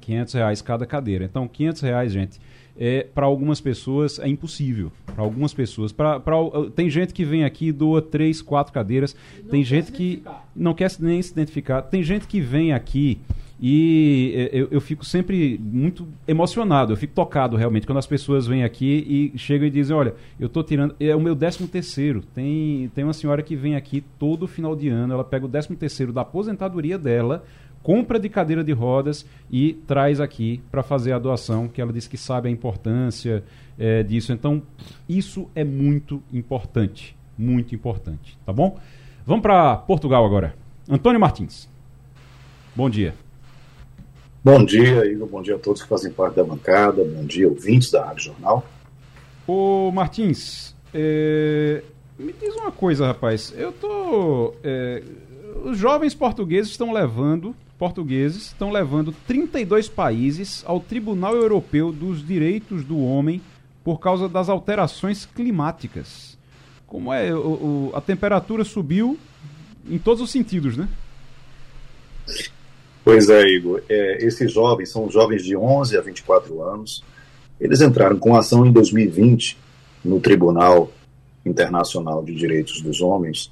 500 0.00 0.34
reais 0.34 0.62
cada 0.62 0.86
cadeira. 0.86 1.24
Então, 1.24 1.46
500 1.46 1.82
reais, 1.82 2.12
gente, 2.12 2.40
é, 2.78 3.06
para 3.12 3.26
algumas 3.26 3.60
pessoas 3.60 4.18
é 4.18 4.28
impossível. 4.28 4.92
Para 5.06 5.24
algumas 5.24 5.52
pessoas. 5.52 5.90
Pra, 5.90 6.20
pra, 6.20 6.36
tem 6.74 6.88
gente 6.88 7.12
que 7.12 7.24
vem 7.24 7.44
aqui 7.44 7.68
e 7.68 7.72
doa 7.72 8.00
três, 8.00 8.40
quatro 8.40 8.72
cadeiras. 8.72 9.16
tem 9.50 9.64
gente 9.64 9.90
que 9.90 10.22
não 10.54 10.72
quer 10.72 10.90
nem 11.00 11.20
se 11.20 11.32
identificar. 11.32 11.82
Tem 11.82 12.02
gente 12.02 12.26
que 12.26 12.40
vem 12.40 12.72
aqui 12.72 13.20
e 13.60 14.32
é, 14.36 14.50
eu, 14.52 14.68
eu 14.70 14.80
fico 14.80 15.04
sempre 15.04 15.58
muito 15.60 16.06
emocionado. 16.26 16.92
Eu 16.92 16.96
fico 16.96 17.12
tocado 17.12 17.56
realmente 17.56 17.86
quando 17.86 17.98
as 17.98 18.06
pessoas 18.06 18.46
vêm 18.46 18.62
aqui 18.62 19.32
e 19.34 19.38
chegam 19.38 19.66
e 19.66 19.70
dizem: 19.70 19.96
Olha, 19.96 20.14
eu 20.38 20.46
estou 20.46 20.62
tirando. 20.62 20.94
É 21.00 21.14
o 21.16 21.20
meu 21.20 21.34
décimo 21.34 21.66
terceiro. 21.66 22.22
Tem, 22.34 22.88
tem 22.94 23.02
uma 23.02 23.12
senhora 23.12 23.42
que 23.42 23.56
vem 23.56 23.74
aqui 23.74 24.04
todo 24.18 24.46
final 24.46 24.76
de 24.76 24.88
ano. 24.88 25.12
Ela 25.12 25.24
pega 25.24 25.44
o 25.44 25.48
décimo 25.48 25.76
terceiro 25.76 26.12
da 26.12 26.20
aposentadoria 26.20 26.96
dela 26.96 27.42
compra 27.82 28.18
de 28.18 28.28
cadeira 28.28 28.62
de 28.62 28.72
rodas 28.72 29.24
e 29.50 29.74
traz 29.86 30.20
aqui 30.20 30.60
para 30.70 30.82
fazer 30.82 31.12
a 31.12 31.18
doação, 31.18 31.68
que 31.68 31.80
ela 31.80 31.92
disse 31.92 32.08
que 32.08 32.16
sabe 32.16 32.48
a 32.48 32.50
importância 32.50 33.42
eh, 33.78 34.02
disso. 34.02 34.32
Então, 34.32 34.62
isso 35.08 35.48
é 35.54 35.64
muito 35.64 36.22
importante, 36.32 37.16
muito 37.36 37.74
importante, 37.74 38.36
tá 38.44 38.52
bom? 38.52 38.78
Vamos 39.26 39.42
para 39.42 39.76
Portugal 39.76 40.24
agora. 40.24 40.54
Antônio 40.88 41.20
Martins. 41.20 41.68
Bom 42.74 42.88
dia. 42.88 43.14
Bom 44.42 44.64
dia, 44.64 45.04
Igor. 45.04 45.28
Bom 45.28 45.42
dia 45.42 45.56
a 45.56 45.58
todos 45.58 45.82
que 45.82 45.88
fazem 45.88 46.12
parte 46.12 46.36
da 46.36 46.44
bancada. 46.44 47.04
Bom 47.04 47.24
dia, 47.24 47.48
ouvintes 47.48 47.90
da 47.90 48.04
Rádio 48.04 48.24
Jornal. 48.24 48.66
Ô 49.46 49.90
Martins, 49.92 50.74
eh, 50.94 51.82
me 52.18 52.32
diz 52.32 52.54
uma 52.56 52.70
coisa, 52.70 53.06
rapaz. 53.06 53.52
Eu 53.56 53.72
tô. 53.72 54.54
eh, 54.62 55.02
os 55.64 55.76
jovens 55.76 56.14
portugueses 56.14 56.70
estão 56.70 56.92
levando. 56.92 57.54
Portugueses 57.78 58.46
estão 58.46 58.70
levando 58.72 59.14
32 59.26 59.88
países 59.88 60.62
ao 60.66 60.80
Tribunal 60.80 61.34
Europeu 61.36 61.92
dos 61.92 62.26
Direitos 62.26 62.82
do 62.84 62.98
Homem 63.00 63.40
por 63.84 63.98
causa 64.00 64.28
das 64.28 64.48
alterações 64.48 65.24
climáticas. 65.26 66.36
Como 66.86 67.12
é? 67.12 67.32
O- 67.34 67.38
o- 67.38 67.90
a 67.94 68.00
temperatura 68.00 68.64
subiu 68.64 69.16
em 69.88 69.98
todos 69.98 70.22
os 70.22 70.30
sentidos, 70.30 70.76
né? 70.76 70.88
Pois 73.04 73.30
é, 73.30 73.46
Igor. 73.48 73.82
É, 73.88 74.24
esses 74.24 74.52
jovens 74.52 74.90
são 74.90 75.10
jovens 75.10 75.44
de 75.44 75.56
11 75.56 75.96
a 75.96 76.00
24 76.00 76.60
anos. 76.62 77.02
Eles 77.60 77.80
entraram 77.80 78.18
com 78.18 78.36
ação 78.36 78.66
em 78.66 78.72
2020 78.72 79.56
no 80.04 80.20
Tribunal 80.20 80.90
Internacional 81.44 82.22
de 82.24 82.34
Direitos 82.34 82.80
dos 82.82 83.00
Homens, 83.00 83.50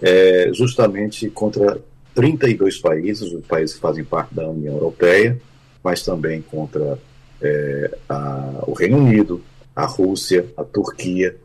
é, 0.00 0.50
justamente 0.54 1.28
contra 1.28 1.80
32 2.14 2.78
países, 2.78 3.32
os 3.32 3.44
países 3.46 3.74
que 3.76 3.80
fazem 3.80 4.04
parte 4.04 4.34
da 4.34 4.48
União 4.48 4.74
Europeia, 4.74 5.40
mas 5.82 6.02
também 6.02 6.40
contra 6.42 6.98
é, 7.42 7.98
a- 8.08 8.64
o 8.66 8.72
Reino 8.72 8.98
Unido, 8.98 9.42
a 9.76 9.84
Rússia, 9.84 10.46
a 10.56 10.64
Turquia, 10.64 11.36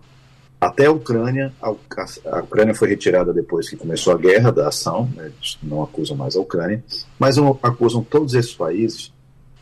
até 0.61 0.85
a 0.85 0.91
Ucrânia. 0.91 1.51
A, 1.61 1.69
a 1.69 2.39
Ucrânia 2.41 2.73
foi 2.75 2.87
retirada 2.89 3.33
depois 3.33 3.69
que 3.69 3.75
começou 3.75 4.13
a 4.13 4.17
guerra 4.17 4.51
da 4.51 4.67
ação, 4.67 5.09
né, 5.15 5.31
não 5.63 5.81
acusam 5.83 6.15
mais 6.15 6.35
a 6.35 6.39
Ucrânia, 6.39 6.83
mas 7.17 7.37
acusam 7.63 8.03
todos 8.03 8.33
esses 8.33 8.53
países 8.53 9.11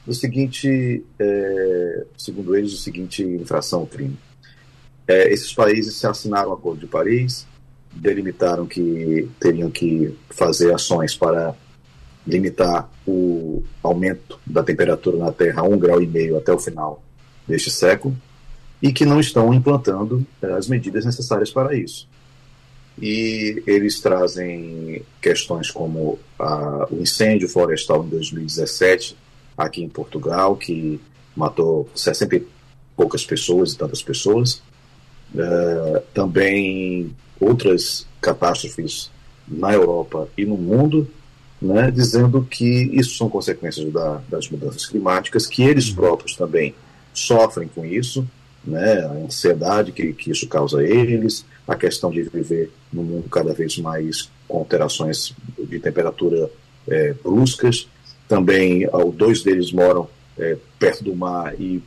do 0.05 0.14
seguinte, 0.14 1.03
é, 1.20 2.05
segundo 2.18 2.55
eles, 2.55 2.74
o 2.74 2.78
seguinte 2.78 3.24
infração 3.24 3.86
crime. 3.86 4.18
É, 5.08 5.32
esses 5.34 5.53
países 5.53 5.95
se 5.95 6.05
assinaram 6.05 6.49
o 6.49 6.53
Acordo 6.53 6.82
de 6.82 6.88
Paris, 6.88 7.47
delimitaram 7.97 8.65
que 8.65 9.29
teriam 9.39 9.69
que 9.69 10.15
fazer 10.29 10.73
ações 10.73 11.15
para 11.15 11.55
limitar 12.25 12.89
o 13.07 13.63
aumento 13.81 14.39
da 14.45 14.61
temperatura 14.61 15.17
na 15.17 15.31
Terra 15.31 15.61
a 15.61 15.65
um 15.65 15.79
grau 15.79 16.01
e 16.01 16.07
meio 16.07 16.37
até 16.37 16.51
o 16.51 16.59
final 16.59 17.01
deste 17.47 17.71
século 17.71 18.15
e 18.81 18.91
que 18.91 19.05
não 19.05 19.19
estão 19.19 19.53
implantando 19.53 20.25
eh, 20.41 20.51
as 20.51 20.67
medidas 20.67 21.05
necessárias 21.05 21.49
para 21.49 21.75
isso. 21.75 22.07
E 23.01 23.63
eles 23.65 23.99
trazem 23.99 25.03
questões 25.21 25.71
como 25.71 26.19
ah, 26.39 26.87
o 26.91 27.01
incêndio 27.01 27.47
florestal 27.47 28.03
em 28.03 28.09
2017 28.09 29.15
aqui 29.57 29.83
em 29.83 29.89
Portugal, 29.89 30.55
que 30.55 30.99
matou 31.35 31.89
60 31.95 32.35
e 32.35 32.47
poucas 32.95 33.25
pessoas 33.25 33.73
e 33.73 33.77
tantas 33.77 34.01
pessoas. 34.01 34.61
Eh, 35.38 36.03
também 36.13 37.11
outras 37.39 38.07
catástrofes 38.19 39.11
na 39.47 39.71
Europa 39.71 40.27
e 40.35 40.45
no 40.45 40.57
mundo, 40.57 41.07
né, 41.61 41.91
dizendo 41.91 42.43
que 42.43 42.65
isso 42.65 43.17
são 43.17 43.29
consequências 43.29 43.91
da, 43.93 44.21
das 44.27 44.49
mudanças 44.49 44.85
climáticas, 44.88 45.45
que 45.45 45.61
eles 45.61 45.91
próprios 45.91 46.35
também 46.35 46.73
sofrem 47.13 47.67
com 47.67 47.85
isso, 47.85 48.27
né, 48.63 48.99
a 49.01 49.11
ansiedade 49.11 49.91
que, 49.91 50.11
que 50.13 50.31
isso 50.31 50.47
causa 50.47 50.79
a 50.79 50.83
eles, 50.83 51.45
a 51.67 51.75
questão 51.75 52.09
de 52.09 52.23
viver 52.23 52.71
num 52.91 53.03
mundo 53.03 53.29
cada 53.29 53.53
vez 53.53 53.77
mais 53.77 54.29
com 54.47 54.57
alterações 54.57 55.35
de 55.57 55.79
temperatura 55.79 56.49
eh, 56.88 57.13
bruscas. 57.23 57.88
Também, 58.27 58.88
ao, 58.91 59.11
dois 59.11 59.43
deles 59.43 59.71
moram 59.71 60.09
eh, 60.38 60.57
perto 60.79 61.03
do 61.03 61.15
mar 61.15 61.53
e 61.59 61.81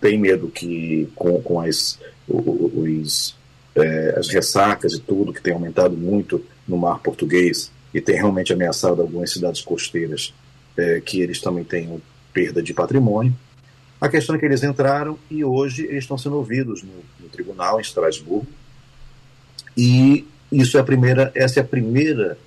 tem 0.00 0.18
medo 0.18 0.48
que 0.48 1.08
com, 1.14 1.40
com 1.42 1.60
as, 1.60 1.98
os, 2.30 3.36
eh, 3.74 4.14
as 4.16 4.28
ressacas 4.28 4.94
e 4.94 5.00
tudo 5.00 5.32
que 5.32 5.42
tem 5.42 5.52
aumentado 5.52 5.96
muito 5.96 6.44
no 6.66 6.76
mar 6.76 7.00
português, 7.00 7.70
e 7.92 8.00
tem 8.00 8.14
realmente 8.14 8.52
ameaçado 8.52 9.02
algumas 9.02 9.32
cidades 9.32 9.60
costeiras 9.60 10.32
é, 10.76 11.00
que 11.00 11.20
eles 11.20 11.40
também 11.40 11.64
tenham 11.64 12.00
perda 12.32 12.62
de 12.62 12.72
patrimônio. 12.72 13.34
A 14.00 14.08
questão 14.08 14.34
é 14.34 14.38
que 14.38 14.46
eles 14.46 14.62
entraram 14.62 15.18
e 15.30 15.44
hoje 15.44 15.84
eles 15.84 16.04
estão 16.04 16.16
sendo 16.16 16.36
ouvidos 16.36 16.82
no, 16.82 16.92
no 17.18 17.28
tribunal 17.28 17.78
em 17.78 17.82
Estrasburgo. 17.82 18.46
E 19.76 20.26
isso 20.50 20.76
é 20.76 20.80
a 20.80 20.84
primeira, 20.84 21.30
essa 21.34 21.60
é 21.60 21.62
a 21.62 21.66
primeira 21.66 22.38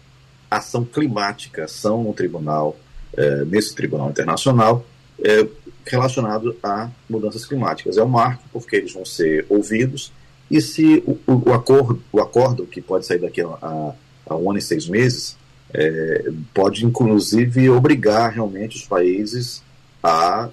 ação 0.49 0.83
climática, 0.83 1.65
ação 1.65 2.03
no 2.03 2.13
tribunal, 2.13 2.77
é, 3.15 3.45
nesse 3.45 3.75
tribunal 3.75 4.09
internacional, 4.09 4.85
é, 5.23 5.47
relacionado 5.85 6.55
a 6.63 6.89
mudanças 7.09 7.45
climáticas. 7.45 7.97
É 7.97 8.03
um 8.03 8.07
marco 8.07 8.43
porque 8.51 8.75
eles 8.75 8.93
vão 8.93 9.05
ser 9.05 9.45
ouvidos 9.49 10.11
e 10.49 10.61
se 10.61 11.03
o, 11.05 11.17
o, 11.31 11.49
o 11.49 11.53
acordo, 11.53 12.01
o 12.11 12.19
acordo 12.19 12.65
que 12.65 12.81
pode 12.81 13.05
sair 13.05 13.19
daqui 13.19 13.41
a, 13.41 13.47
a, 13.47 13.93
a 14.27 14.35
um 14.35 14.49
ano 14.49 14.59
e 14.59 14.61
seis 14.61 14.87
meses 14.87 15.37
é, 15.73 16.31
pode 16.53 16.85
inclusive 16.85 17.69
obrigar 17.69 18.31
realmente 18.31 18.77
os 18.77 18.83
países 18.85 19.63
a 20.01 20.49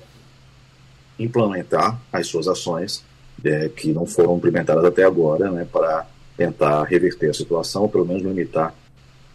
implementar 1.18 2.00
as 2.10 2.26
suas 2.26 2.48
ações 2.48 3.04
é, 3.44 3.68
que 3.68 3.92
não 3.92 4.06
foram 4.06 4.36
implementadas 4.36 4.84
até 4.84 5.04
agora, 5.04 5.50
né, 5.50 5.66
para 5.70 6.06
tentar 6.36 6.84
reverter 6.84 7.30
a 7.30 7.34
situação, 7.34 7.82
ou 7.82 7.88
pelo 7.88 8.06
menos 8.06 8.22
limitar 8.22 8.74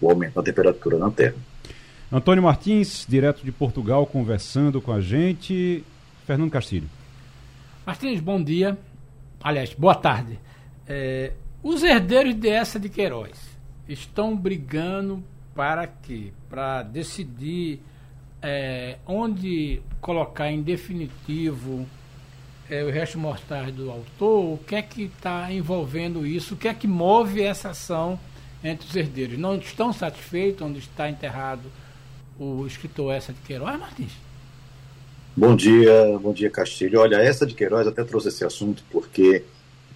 o 0.01 0.09
aumento 0.09 0.33
da 0.33 0.43
temperatura 0.43 0.97
na 0.97 1.11
Terra. 1.11 1.35
Antônio 2.15 2.41
Martins, 2.41 3.05
direto 3.09 3.43
de 3.43 3.51
Portugal, 3.51 4.05
conversando 4.05 4.81
com 4.81 4.93
a 4.93 5.01
gente. 5.01 5.83
Fernando 6.25 6.49
Castilho. 6.49 6.89
Martins, 7.85 8.21
bom 8.21 8.41
dia. 8.41 8.77
Aliás, 9.43 9.73
boa 9.73 9.95
tarde. 9.95 10.39
É, 10.87 11.33
os 11.61 11.83
herdeiros 11.83 12.33
de 12.33 12.79
de 12.79 12.87
Queiroz 12.87 13.37
estão 13.85 14.33
brigando 14.33 15.21
para 15.53 15.87
quê? 15.87 16.31
Para 16.49 16.83
decidir 16.83 17.81
é, 18.41 18.97
onde 19.05 19.81
colocar 19.99 20.49
em 20.49 20.61
definitivo 20.61 21.85
é, 22.69 22.81
o 22.85 22.91
resto 22.91 23.19
mortais 23.19 23.73
do 23.73 23.91
autor, 23.91 24.53
o 24.53 24.57
que 24.65 24.75
é 24.75 24.81
que 24.81 25.03
está 25.03 25.51
envolvendo 25.51 26.25
isso, 26.25 26.53
o 26.53 26.57
que 26.57 26.69
é 26.69 26.73
que 26.73 26.87
move 26.87 27.41
essa 27.41 27.71
ação 27.71 28.17
entre 28.63 28.87
os 28.87 28.95
herdeiros. 28.95 29.37
Não 29.37 29.57
estão 29.57 29.91
satisfeitos 29.91 30.61
onde 30.61 30.79
está 30.79 31.09
enterrado 31.09 31.69
o 32.39 32.65
escritor 32.65 33.13
Essa 33.13 33.33
de 33.33 33.39
Queiroz, 33.41 33.79
Martins? 33.79 34.11
Bom 35.35 35.55
dia, 35.55 36.17
bom 36.21 36.31
dia 36.31 36.49
Castilho. 36.49 37.01
Olha, 37.01 37.17
essa 37.17 37.45
de 37.45 37.53
Queiroz 37.53 37.85
até 37.87 38.03
trouxe 38.03 38.29
esse 38.29 38.45
assunto 38.45 38.83
porque, 38.89 39.43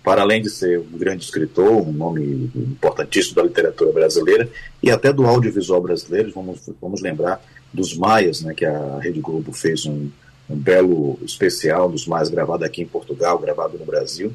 para 0.04 0.22
além 0.22 0.42
de 0.42 0.50
ser 0.50 0.80
um 0.80 0.98
grande 0.98 1.24
escritor, 1.24 1.88
um 1.88 1.94
nome 1.94 2.52
importantíssimo 2.56 3.36
da 3.36 3.44
literatura 3.44 3.92
brasileira 3.92 4.50
e 4.84 4.92
até 4.92 5.14
do 5.14 5.26
audiovisual 5.26 5.82
brasileiro, 5.82 6.32
vamos, 6.34 6.70
vamos 6.82 7.02
lembrar 7.02 7.42
dos 7.74 7.96
Maias, 7.96 8.42
né, 8.42 8.54
que 8.54 8.66
a 8.66 9.00
Rede 9.00 9.22
Globo 9.22 9.54
fez 9.54 9.86
um, 9.86 10.10
um 10.50 10.56
belo 10.58 11.18
especial 11.24 11.90
dos 11.90 12.06
Maias 12.06 12.30
gravado 12.30 12.66
aqui 12.66 12.82
em 12.82 12.88
Portugal, 12.88 13.40
gravado 13.40 13.78
no 13.78 13.86
Brasil. 13.86 14.34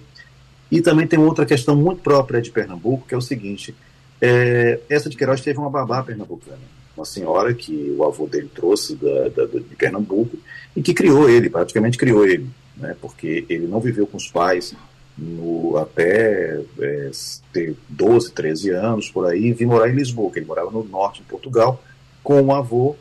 E 0.71 0.81
também 0.81 1.07
tem 1.07 1.19
outra 1.19 1.45
questão 1.45 1.77
muito 1.77 2.01
própria 2.01 2.41
de 2.41 2.51
Pernambuco, 2.51 3.07
que 3.07 3.15
é 3.15 3.19
o 3.19 3.21
seguinte: 3.21 3.75
é, 4.21 4.81
essa 4.89 5.11
de 5.11 5.17
Queiroz 5.17 5.41
teve 5.41 5.59
uma 5.59 5.69
babá 5.69 6.03
pernambucana, 6.03 6.59
uma 6.97 7.05
senhora 7.05 7.53
que 7.55 7.95
o 7.97 8.05
avô 8.05 8.26
dele 8.26 8.51
trouxe 8.55 8.95
da, 8.95 9.28
da, 9.28 9.47
de 9.47 9.76
Pernambuco 9.76 10.36
e 10.76 10.82
que 10.82 10.95
criou 10.95 11.28
ele, 11.28 11.51
praticamente 11.51 11.99
criou 11.99 12.26
ele, 12.26 12.49
né, 12.76 12.97
porque 13.01 13.45
ele 13.49 13.66
não 13.66 13.80
viveu 13.80 14.07
com 14.07 14.16
os 14.16 14.28
pais 14.28 14.74
no, 15.16 15.76
até 15.76 16.61
é, 16.80 17.11
ter 17.53 17.76
12, 17.88 18.32
13 18.32 18.70
anos 18.70 19.11
por 19.11 19.26
aí, 19.26 19.47
e 19.47 19.53
vir 19.53 19.66
morar 19.66 19.88
em 19.88 19.95
Lisboa, 19.95 20.30
que 20.30 20.38
ele 20.38 20.47
morava 20.47 20.70
no 20.70 20.84
norte 20.84 21.22
de 21.22 21.28
Portugal, 21.28 21.82
com 22.22 22.40
o 22.42 22.53
avô 22.53 22.97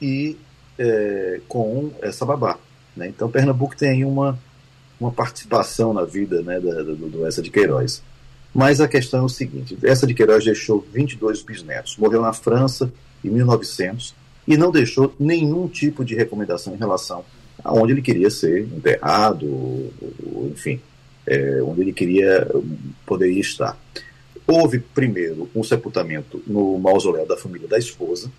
e 0.00 0.36
é, 0.78 1.40
com 1.48 1.90
essa 2.02 2.26
babá. 2.26 2.58
Né? 2.96 3.08
Então, 3.08 3.30
Pernambuco 3.30 3.76
tem 3.76 4.04
uma, 4.04 4.38
uma 5.00 5.10
participação 5.10 5.92
na 5.92 6.04
vida 6.04 6.42
né, 6.42 6.60
da, 6.60 6.82
do, 6.82 6.96
do 6.96 7.26
Essa 7.26 7.40
de 7.40 7.50
Queiroz. 7.50 8.02
Mas 8.54 8.80
a 8.80 8.88
questão 8.88 9.20
é 9.20 9.22
o 9.24 9.28
seguinte: 9.28 9.76
essa 9.82 10.06
de 10.06 10.14
Queiroz 10.14 10.44
deixou 10.44 10.84
22 10.92 11.42
bisnetos, 11.42 11.96
morreu 11.98 12.22
na 12.22 12.32
França 12.32 12.90
em 13.24 13.30
1900 13.30 14.14
e 14.46 14.56
não 14.56 14.70
deixou 14.70 15.14
nenhum 15.18 15.66
tipo 15.68 16.04
de 16.04 16.14
recomendação 16.14 16.74
em 16.74 16.78
relação 16.78 17.24
a 17.64 17.72
onde 17.72 17.92
ele 17.92 18.02
queria 18.02 18.30
ser 18.30 18.62
enterrado, 18.62 19.90
enfim, 20.52 20.80
é, 21.26 21.60
onde 21.62 21.80
ele 21.80 21.92
queria 21.92 22.46
poderia 23.04 23.40
estar. 23.40 23.76
Houve 24.46 24.78
primeiro 24.78 25.50
um 25.54 25.64
sepultamento 25.64 26.40
no 26.46 26.78
mausoléu 26.78 27.26
da 27.26 27.36
família 27.36 27.66
da 27.66 27.78
esposa, 27.78 28.30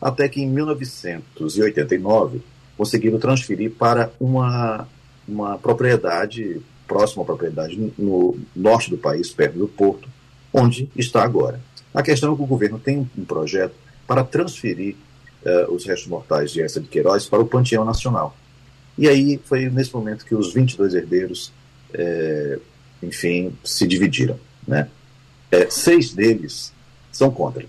até 0.00 0.28
que 0.28 0.40
em 0.40 0.48
1989 0.48 2.40
conseguiram 2.76 3.18
transferir 3.18 3.70
para 3.72 4.10
uma, 4.18 4.88
uma 5.26 5.58
propriedade, 5.58 6.60
próxima 6.86 7.22
à 7.22 7.26
propriedade 7.26 7.92
no 7.96 8.36
norte 8.54 8.90
do 8.90 8.98
país, 8.98 9.30
perto 9.30 9.58
do 9.58 9.68
Porto, 9.68 10.08
onde 10.52 10.88
está 10.96 11.22
agora. 11.22 11.60
A 11.94 12.02
questão 12.02 12.32
é 12.32 12.36
que 12.36 12.42
o 12.42 12.46
governo 12.46 12.78
tem 12.78 13.08
um 13.16 13.24
projeto 13.24 13.74
para 14.08 14.24
transferir 14.24 14.96
uh, 15.44 15.72
os 15.72 15.84
restos 15.84 16.08
mortais 16.08 16.50
de 16.50 16.62
Essa 16.62 16.80
de 16.80 16.88
Queiroz 16.88 17.26
para 17.26 17.40
o 17.40 17.46
Panteão 17.46 17.84
Nacional. 17.84 18.34
E 18.96 19.06
aí 19.06 19.38
foi 19.44 19.68
nesse 19.68 19.94
momento 19.94 20.24
que 20.24 20.34
os 20.34 20.52
22 20.52 20.94
herdeiros, 20.94 21.52
é, 21.92 22.58
enfim, 23.00 23.52
se 23.62 23.86
dividiram. 23.86 24.36
Né? 24.66 24.88
É, 25.52 25.70
seis 25.70 26.12
deles 26.12 26.72
são 27.12 27.30
contra. 27.30 27.64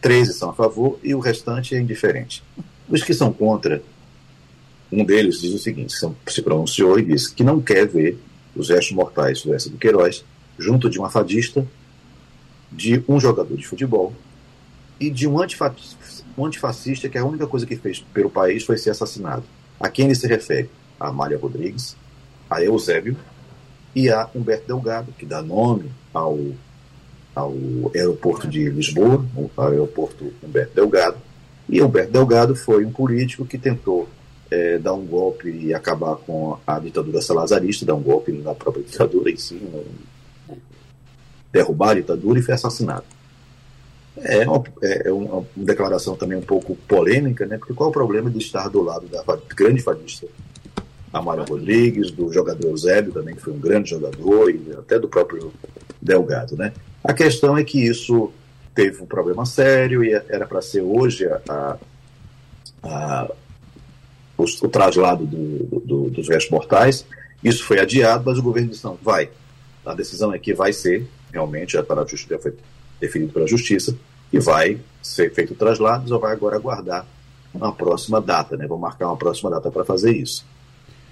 13 0.00 0.32
são 0.32 0.50
a 0.50 0.54
favor 0.54 0.98
e 1.02 1.14
o 1.14 1.18
restante 1.18 1.74
é 1.74 1.80
indiferente. 1.80 2.42
Os 2.88 3.02
que 3.02 3.12
são 3.12 3.30
contra, 3.32 3.82
um 4.90 5.04
deles 5.04 5.40
diz 5.40 5.52
o 5.52 5.58
seguinte: 5.58 5.94
se 6.26 6.42
pronunciou 6.42 6.98
e 6.98 7.04
disse 7.04 7.34
que 7.34 7.44
não 7.44 7.60
quer 7.60 7.86
ver 7.86 8.18
os 8.54 8.70
restos 8.70 8.92
mortais 8.92 9.42
do 9.42 9.52
Essa 9.52 9.68
do 9.68 9.76
Queiroz 9.76 10.24
junto 10.58 10.88
de 10.88 10.98
uma 10.98 11.10
fadista, 11.10 11.66
de 12.70 13.02
um 13.08 13.20
jogador 13.20 13.56
de 13.56 13.66
futebol 13.66 14.14
e 14.98 15.10
de 15.10 15.26
um, 15.26 15.36
um 15.36 16.46
antifascista 16.46 17.08
que 17.08 17.18
a 17.18 17.24
única 17.24 17.46
coisa 17.46 17.66
que 17.66 17.76
fez 17.76 18.00
pelo 18.12 18.30
país 18.30 18.64
foi 18.64 18.78
ser 18.78 18.90
assassinado. 18.90 19.44
A 19.78 19.88
quem 19.88 20.06
ele 20.06 20.14
se 20.14 20.26
refere? 20.26 20.70
A 20.98 21.08
Amália 21.08 21.38
Rodrigues, 21.38 21.96
a 22.48 22.62
Eusébio 22.62 23.16
e 23.94 24.08
a 24.08 24.28
Humberto 24.34 24.66
Delgado, 24.66 25.12
que 25.18 25.26
dá 25.26 25.42
nome 25.42 25.90
ao 26.12 26.38
ao 27.34 27.52
aeroporto 27.94 28.46
de 28.46 28.70
Lisboa, 28.70 29.24
ao 29.56 29.68
aeroporto 29.68 30.32
Humberto 30.42 30.74
Delgado. 30.74 31.16
E 31.68 31.82
Humberto 31.82 32.12
Delgado 32.12 32.54
foi 32.54 32.84
um 32.84 32.92
político 32.92 33.44
que 33.44 33.58
tentou 33.58 34.08
é, 34.50 34.78
dar 34.78 34.92
um 34.92 35.04
golpe 35.04 35.50
e 35.50 35.74
acabar 35.74 36.16
com 36.16 36.56
a 36.66 36.78
ditadura 36.78 37.20
salazarista, 37.20 37.84
dar 37.84 37.94
um 37.94 38.02
golpe 38.02 38.30
na 38.30 38.54
própria 38.54 38.84
ditadura 38.84 39.30
em 39.30 39.36
si, 39.36 39.54
um, 39.56 40.56
derrubar 41.52 41.90
a 41.90 41.94
ditadura 41.94 42.38
e 42.38 42.42
foi 42.42 42.54
assassinado. 42.54 43.04
É 44.16 44.48
uma, 44.48 44.62
é 44.82 45.12
uma, 45.12 45.44
declaração 45.56 46.14
também 46.14 46.38
um 46.38 46.42
pouco 46.42 46.76
polêmica, 46.88 47.46
né? 47.46 47.58
Porque 47.58 47.74
qual 47.74 47.88
é 47.88 47.90
o 47.90 47.92
problema 47.92 48.30
de 48.30 48.38
estar 48.38 48.68
do 48.68 48.80
lado 48.80 49.06
da 49.08 49.24
grande 49.56 49.82
fadista 49.82 50.26
Amália 51.12 51.44
Rodrigues, 51.48 52.10
do 52.10 52.32
jogador 52.32 52.68
Eusébio 52.68 53.12
também, 53.12 53.34
que 53.34 53.40
foi 53.40 53.52
um 53.52 53.58
grande 53.58 53.90
jogador, 53.90 54.50
e 54.50 54.72
até 54.78 54.98
do 54.98 55.08
próprio 55.08 55.52
Delgado, 56.00 56.56
né? 56.56 56.72
A 57.02 57.12
questão 57.12 57.56
é 57.56 57.64
que 57.64 57.84
isso 57.84 58.32
teve 58.74 59.02
um 59.02 59.06
problema 59.06 59.46
sério 59.46 60.02
e 60.02 60.12
era 60.12 60.46
para 60.46 60.60
ser 60.60 60.80
hoje 60.80 61.26
a, 61.26 61.40
a, 61.48 61.78
a 62.82 63.30
o, 64.36 64.44
o, 64.44 64.68
traslado 64.68 65.24
do, 65.24 65.80
do, 65.80 66.10
dos 66.10 66.28
restos 66.28 66.50
mortais. 66.50 67.06
Isso 67.42 67.64
foi 67.64 67.78
adiado, 67.78 68.24
mas 68.26 68.38
o 68.38 68.42
governo 68.42 68.70
disse: 68.70 68.84
não, 68.84 68.98
vai. 69.00 69.30
A 69.84 69.94
decisão 69.94 70.32
é 70.32 70.38
que 70.38 70.54
vai 70.54 70.72
ser, 70.72 71.06
realmente, 71.32 71.80
para 71.82 72.06
justiça, 72.06 72.34
já 72.34 72.40
foi 72.40 72.54
definido 73.06 73.32
pela 73.32 73.46
justiça, 73.46 73.96
e 74.32 74.38
vai 74.38 74.78
ser 75.02 75.32
feito 75.32 75.52
o 75.52 75.56
traslado, 75.56 76.08
só 76.08 76.18
vai 76.18 76.32
agora 76.32 76.56
aguardar 76.56 77.06
uma 77.52 77.72
próxima 77.72 78.20
data, 78.20 78.56
né? 78.56 78.66
Vou 78.66 78.78
marcar 78.78 79.06
uma 79.06 79.16
próxima 79.16 79.50
data 79.50 79.70
para 79.70 79.84
fazer 79.84 80.12
isso. 80.16 80.44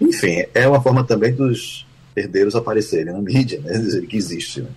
Enfim, 0.01 0.45
é 0.53 0.67
uma 0.67 0.83
forma 0.83 1.05
também 1.05 1.33
dos 1.33 1.87
herdeiros 2.17 2.57
aparecerem 2.57 3.13
na 3.13 3.21
mídia, 3.21 3.61
né? 3.61 3.73
Dizer 3.79 4.07
que 4.07 4.17
existe, 4.17 4.61
né? 4.61 4.69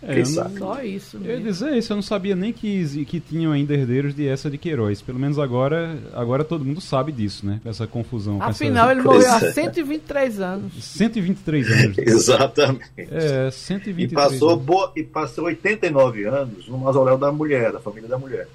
É, 0.00 0.18
não, 0.18 0.56
só 0.56 0.82
isso. 0.82 1.18
Mesmo. 1.18 1.32
Eu 1.32 1.38
ia 1.38 1.44
dizer 1.44 1.76
isso, 1.76 1.92
eu 1.92 1.96
não 1.96 2.02
sabia 2.02 2.36
nem 2.36 2.52
que, 2.52 3.04
que 3.04 3.18
tinham 3.18 3.50
ainda 3.50 3.74
herdeiros 3.74 4.14
de 4.14 4.28
essa 4.28 4.48
de 4.48 4.56
Queiroz. 4.56 5.02
Pelo 5.02 5.18
menos 5.18 5.38
agora, 5.38 5.98
agora 6.12 6.44
todo 6.44 6.64
mundo 6.64 6.80
sabe 6.80 7.10
disso, 7.10 7.44
né? 7.44 7.60
Essa 7.64 7.86
confusão. 7.86 8.40
Afinal, 8.40 8.90
essa... 8.90 8.92
ele 8.92 9.02
morreu 9.02 9.32
há 9.32 9.40
123 9.52 10.40
anos. 10.40 10.72
123 10.84 11.70
anos. 11.70 11.98
Exatamente. 12.06 12.84
É, 12.96 13.50
123 13.50 14.12
e 14.12 14.14
passou, 14.14 14.50
anos. 14.50 14.64
Boa, 14.64 14.92
e 14.94 15.02
passou 15.02 15.44
89 15.46 16.24
anos 16.26 16.68
no 16.68 16.78
mausoléu 16.78 17.18
da 17.18 17.32
mulher, 17.32 17.72
da 17.72 17.80
família 17.80 18.08
da 18.08 18.18
mulher. 18.18 18.46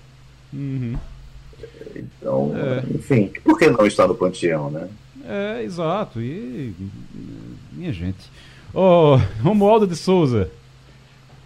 Uhum. 0.53 0.95
Então, 1.93 2.53
é. 2.55 2.95
enfim, 2.95 3.31
por 3.43 3.59
que 3.59 3.69
não 3.69 3.85
está 3.85 4.07
no 4.07 4.15
panteão, 4.15 4.71
né? 4.71 4.87
É, 5.25 5.63
exato. 5.63 6.21
E. 6.21 6.73
Minha 7.71 7.91
gente. 7.91 8.29
Ô, 8.73 9.15
oh, 9.15 9.21
Romualdo 9.41 9.85
de 9.85 9.95
Souza. 9.95 10.49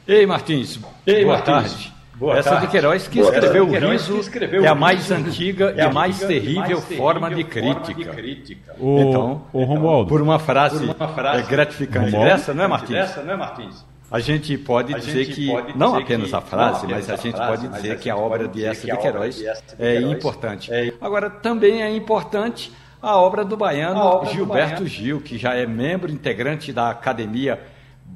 Ei, 0.08 0.26
Martins. 0.26 0.80
Ei, 1.06 1.26
Boa 1.26 1.36
Martins. 1.36 1.72
tarde. 1.74 1.94
Boa 2.16 2.38
Essa 2.38 2.52
tarde. 2.52 2.66
de 2.66 2.72
Queiroz 2.72 3.08
que 3.08 3.20
Boa 3.20 3.32
escreveu 3.32 3.68
o 3.68 3.92
riso 3.92 4.20
escreveu 4.20 4.66
é 4.66 4.68
a 4.68 4.74
mais 4.74 5.12
antiga 5.12 5.74
é 5.78 5.86
e 5.86 5.94
mais 5.94 6.18
terrível 6.18 6.82
forma 6.82 7.30
de 7.30 7.44
crítica. 7.44 8.74
O, 8.80 9.00
então, 9.02 9.44
o 9.54 9.64
Romualdo. 9.64 10.10
Por 10.10 10.22
uma 10.22 10.40
frase, 10.40 10.80
por 10.88 10.96
uma 10.96 11.08
frase 11.10 11.44
é 11.44 11.46
gratificante 11.46 12.12
dessa, 12.12 12.54
não 12.54 12.64
é, 12.64 12.68
Martins? 12.68 12.90
Dessa, 12.90 13.22
não 13.22 13.34
é, 13.34 13.38
Martins? 13.38 13.86
A 14.10 14.20
gente 14.22 14.58
pode 14.58 14.96
a 14.96 14.98
dizer 14.98 15.26
gente 15.26 15.36
que, 15.36 15.48
pode 15.48 15.78
não 15.78 15.92
dizer 15.92 16.04
apenas 16.04 16.30
que, 16.30 16.36
a 16.36 16.42
frase, 16.42 16.88
mas 16.88 17.10
a 17.10 17.16
gente 17.18 17.36
frase, 17.36 17.52
pode 17.52 17.76
dizer 17.76 18.00
que 18.00 18.10
a 18.10 18.16
obra 18.16 18.48
de 18.48 18.66
Essa 18.66 18.88
de 18.88 18.98
Queiroz 18.98 19.44
é 19.78 20.02
importante. 20.02 20.74
É... 20.74 20.94
Agora, 21.02 21.30
também 21.30 21.84
é 21.84 21.94
importante 21.94 22.72
a 23.02 23.18
obra 23.18 23.44
do 23.44 23.58
baiano 23.58 24.00
obra 24.00 24.30
Gilberto 24.30 24.70
do 24.70 24.80
baiano. 24.80 24.88
Gil, 24.88 25.22
que 25.22 25.38
já 25.38 25.54
é 25.54 25.68
membro 25.68 26.10
integrante 26.10 26.72
da 26.72 26.90
Academia 26.90 27.60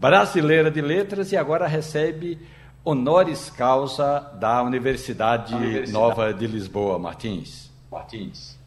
Brasileira 0.01 0.71
de 0.71 0.81
Letras 0.81 1.31
e 1.31 1.37
agora 1.37 1.67
recebe 1.67 2.39
honoris 2.83 3.51
causa 3.51 4.19
da 4.39 4.63
Universidade, 4.63 5.53
Universidade. 5.53 5.91
Nova 5.91 6.33
de 6.33 6.47
Lisboa, 6.47 6.97
Martins. 6.97 7.69
Martins. 7.91 8.57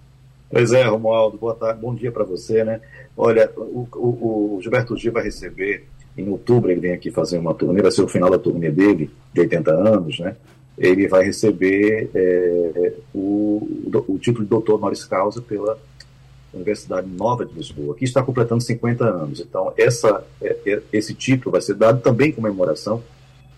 Pois 0.49 0.73
é, 0.73 0.85
Romualdo, 0.85 1.37
boa 1.37 1.57
tarde, 1.57 1.81
bom 1.81 1.93
dia 1.93 2.13
para 2.13 2.23
você, 2.23 2.63
né? 2.63 2.81
Olha, 3.17 3.51
o, 3.57 3.89
o, 3.97 4.55
o, 4.59 4.63
Gilberto 4.63 4.97
Gil 4.97 5.11
vai 5.11 5.25
receber, 5.25 5.89
em 6.17 6.29
outubro 6.29 6.71
ele 6.71 6.81
vem 6.81 6.93
aqui 6.93 7.11
fazer 7.11 7.37
uma 7.39 7.53
turnê, 7.53 7.83
vai 7.83 7.91
ser 7.91 8.03
o 8.03 8.09
final 8.09 8.31
da 8.31 8.39
turnê 8.39 8.71
dele, 8.71 9.11
de 9.33 9.41
80 9.41 9.73
anos, 9.73 10.21
né? 10.21 10.37
Ele 10.79 11.09
vai 11.09 11.25
receber 11.25 12.11
é, 12.15 12.93
o, 13.13 13.89
o, 14.07 14.19
título 14.21 14.45
de 14.45 14.51
doutor 14.51 14.77
honoris 14.77 15.05
causa 15.05 15.43
pela 15.43 15.77
Universidade 16.55 17.09
Nova 17.09 17.45
de 17.45 17.55
Lisboa, 17.55 17.95
que 17.95 18.05
está 18.05 18.23
completando 18.23 18.63
50 18.63 19.05
anos. 19.05 19.41
Então, 19.41 19.73
essa, 19.77 20.25
é, 20.41 20.57
é, 20.67 20.83
esse 20.93 21.15
título 21.15 21.53
vai 21.53 21.61
ser 21.61 21.75
dado 21.75 22.01
também 22.01 22.31
em 22.31 22.33
comemoração 22.33 23.03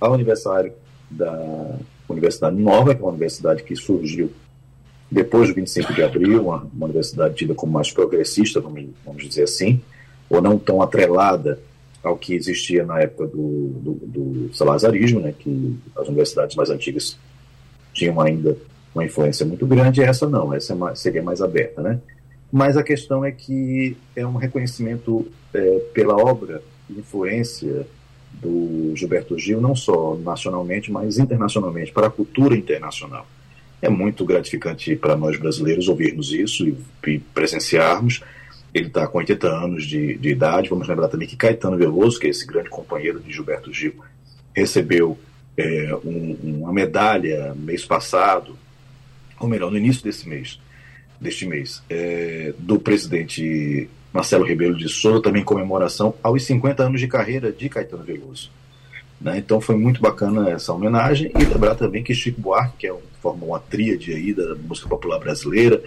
ao 0.00 0.14
aniversário 0.14 0.72
da 1.10 1.76
Universidade 2.08 2.56
Nova, 2.56 2.94
que 2.94 3.00
é 3.00 3.04
uma 3.04 3.10
universidade 3.10 3.62
que 3.62 3.74
surgiu 3.76 4.30
depois 5.10 5.48
do 5.48 5.54
25 5.54 5.94
de 5.94 6.02
abril, 6.02 6.42
uma, 6.42 6.66
uma 6.74 6.86
universidade 6.86 7.34
tida 7.34 7.54
como 7.54 7.72
mais 7.72 7.92
progressista, 7.92 8.60
vamos, 8.60 8.86
vamos, 9.04 9.24
dizer 9.24 9.44
assim, 9.44 9.80
ou 10.28 10.42
não 10.42 10.58
tão 10.58 10.82
atrelada 10.82 11.60
ao 12.02 12.16
que 12.16 12.34
existia 12.34 12.84
na 12.84 13.00
época 13.00 13.26
do, 13.26 13.68
do, 13.80 13.92
do 14.04 14.54
salazarismo, 14.54 15.20
né, 15.20 15.32
que 15.36 15.76
as 15.96 16.08
universidades 16.08 16.56
mais 16.56 16.70
antigas 16.70 17.16
tinham 17.92 18.20
ainda 18.20 18.56
uma 18.94 19.04
influência 19.04 19.44
muito 19.44 19.66
grande, 19.66 20.02
essa 20.02 20.28
não, 20.28 20.52
essa 20.52 20.72
é 20.72 20.76
mais, 20.76 20.98
seria 20.98 21.22
mais 21.22 21.40
aberta. 21.40 21.82
Né? 21.82 22.00
Mas 22.50 22.76
a 22.76 22.82
questão 22.82 23.24
é 23.24 23.32
que 23.32 23.96
é 24.14 24.26
um 24.26 24.36
reconhecimento 24.36 25.26
é, 25.52 25.78
pela 25.92 26.16
obra 26.16 26.62
e 26.88 26.98
influência 26.98 27.86
do 28.32 28.92
Gilberto 28.94 29.38
Gil, 29.38 29.60
não 29.60 29.74
só 29.74 30.14
nacionalmente, 30.16 30.92
mas 30.92 31.18
internacionalmente, 31.18 31.92
para 31.92 32.06
a 32.06 32.10
cultura 32.10 32.56
internacional. 32.56 33.26
É 33.80 33.88
muito 33.88 34.24
gratificante 34.24 34.94
para 34.96 35.16
nós 35.16 35.38
brasileiros 35.38 35.88
ouvirmos 35.88 36.32
isso 36.32 36.66
e, 36.66 36.76
e 37.06 37.18
presenciarmos. 37.18 38.22
Ele 38.72 38.88
está 38.88 39.06
com 39.06 39.18
80 39.18 39.48
anos 39.48 39.86
de, 39.86 40.16
de, 40.18 40.28
idade. 40.30 40.68
Vamos 40.68 40.88
lembrar 40.88 41.08
também 41.08 41.28
que 41.28 41.36
Caetano 41.36 41.76
Veloso, 41.76 42.18
que 42.18 42.26
é 42.26 42.30
esse 42.30 42.46
grande 42.46 42.68
companheiro 42.68 43.20
de 43.20 43.32
Gilberto 43.32 43.72
Gil, 43.72 43.94
recebeu 44.54 45.18
é, 45.56 45.94
um, 46.04 46.36
uma 46.42 46.72
medalha 46.72 47.54
mês 47.54 47.84
passado, 47.84 48.56
ou 49.38 49.48
melhor, 49.48 49.70
no 49.70 49.78
início 49.78 50.02
desse 50.02 50.28
mês, 50.28 50.58
deste 51.20 51.46
mês, 51.46 51.82
é, 51.88 52.52
do 52.58 52.78
presidente 52.78 53.88
Marcelo 54.12 54.44
Ribeiro 54.44 54.76
de 54.76 54.88
Souza, 54.88 55.22
também 55.22 55.42
em 55.42 55.44
comemoração 55.44 56.14
aos 56.22 56.44
50 56.44 56.82
anos 56.82 57.00
de 57.00 57.06
carreira 57.06 57.52
de 57.52 57.68
Caetano 57.68 58.04
Veloso. 58.04 58.50
Né? 59.20 59.38
Então 59.38 59.60
foi 59.60 59.76
muito 59.76 60.00
bacana 60.00 60.50
essa 60.50 60.72
homenagem 60.72 61.30
e 61.38 61.44
lembrar 61.44 61.74
também 61.74 62.02
que 62.02 62.14
Chico 62.14 62.40
Buarque, 62.40 62.76
que 62.78 62.86
é 62.86 62.92
um, 62.92 63.00
forma 63.20 63.44
uma 63.44 63.60
tríade 63.60 64.12
aí 64.12 64.32
da 64.32 64.54
música 64.54 64.88
popular 64.88 65.18
brasileira, 65.18 65.82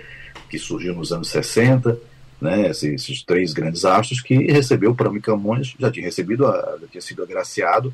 que 0.50 0.58
surgiu 0.58 0.96
nos 0.96 1.12
anos 1.12 1.30
60, 1.30 1.98
né? 2.42 2.70
esses, 2.70 3.02
esses 3.02 3.24
três 3.24 3.54
grandes 3.54 3.86
astros, 3.86 4.22
que 4.22 4.36
recebeu 4.52 4.92
o 4.92 4.96
Prêmio 4.96 5.22
Camões, 5.22 5.76
já 5.80 5.92
tinha 5.92 6.06
recebido, 6.06 6.48
a, 6.48 6.78
já 6.82 6.88
tinha 6.88 7.02
sido 7.02 7.24
agraciado, 7.24 7.94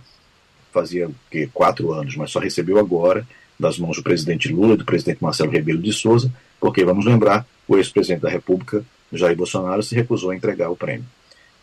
fazia 0.71 1.09
que, 1.29 1.47
quatro 1.47 1.93
anos, 1.93 2.15
mas 2.15 2.31
só 2.31 2.39
recebeu 2.39 2.77
agora, 2.77 3.25
das 3.57 3.79
mãos 3.79 3.95
do 3.95 4.03
presidente 4.03 4.51
Lula 4.51 4.75
do 4.75 4.83
presidente 4.83 5.23
Marcelo 5.23 5.49
Rebelo 5.49 5.81
de 5.81 5.93
Souza, 5.93 6.29
porque, 6.65 6.83
vamos 6.83 7.05
lembrar, 7.05 7.45
o 7.67 7.77
ex-presidente 7.77 8.21
da 8.21 8.29
República 8.29 8.83
Jair 9.13 9.37
Bolsonaro 9.37 9.83
se 9.83 9.93
recusou 9.93 10.31
a 10.31 10.35
entregar 10.35 10.71
o 10.71 10.75
prêmio. 10.75 11.05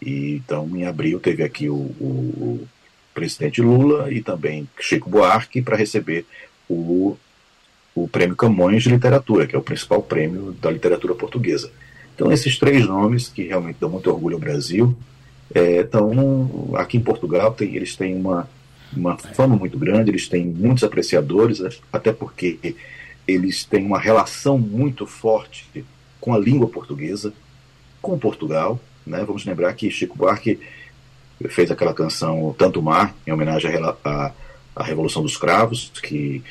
E, 0.01 0.37
então, 0.37 0.71
em 0.77 0.87
abril, 0.87 1.19
teve 1.19 1.43
aqui 1.43 1.69
o, 1.69 1.75
o, 1.75 2.69
presidente 3.13 3.61
Lula 3.61 4.13
e 4.13 4.23
também 4.23 4.69
Chico 4.79 5.11
Buarque 5.11 5.61
para 5.61 5.77
receber 5.77 6.25
o, 6.71 7.17
o 7.97 8.07
Prêmio 8.07 8.37
Camões 8.37 8.85
de 8.85 8.91
Literatura, 8.91 9.45
que 9.45 9.57
é 9.57 9.59
o 9.59 9.63
principal 9.63 10.01
prêmio 10.01 10.53
da 10.63 10.71
literatura 10.71 11.17
portuguesa. 11.17 11.69
Então, 12.15 12.31
esses 12.31 12.57
três 12.57 12.87
nomes, 12.87 13.27
que 13.27 13.43
realmente 13.43 13.79
dão 13.81 13.91
muito 13.91 14.09
orgulho 14.09 14.37
ao 14.37 14.41
Brasil, 14.41 14.97
estão 15.53 16.77
é, 16.77 16.81
aqui 16.81 16.97
em 16.97 17.03
Portugal, 17.03 17.53
tem, 17.53 17.75
eles 17.75 17.97
têm 17.97 18.15
uma, 18.15 18.49
uma 18.97 19.19
fama 19.19 19.57
muito 19.57 19.77
grande, 19.77 20.13
eles 20.13 20.29
têm 20.29 20.47
muitos 20.47 20.85
apreciadores, 20.85 21.61
até 21.93 22.13
porque 22.13 22.77
eles 23.27 23.65
têm 23.65 23.85
uma 23.85 23.99
relação 23.99 24.59
muito 24.59 25.07
forte 25.07 25.85
com 26.21 26.35
a 26.35 26.39
língua 26.39 26.69
portuguesa, 26.69 27.33
com 28.01 28.19
Portugal. 28.19 28.81
Né? 29.07 29.25
Vamos 29.25 29.45
lembrar 29.45 29.73
que 29.75 29.91
Chico 29.91 30.17
Buarque 30.17 30.59
fez 31.49 31.71
aquela 31.71 31.95
canção 31.95 32.55
Tanto 32.57 32.81
Mar, 32.83 33.15
em 33.27 33.33
homenagem 33.33 33.71
à, 34.05 34.33
à 34.75 34.83
Revolução 34.83 35.23
dos 35.23 35.37
Cravos, 35.37 35.91
que 36.03 36.43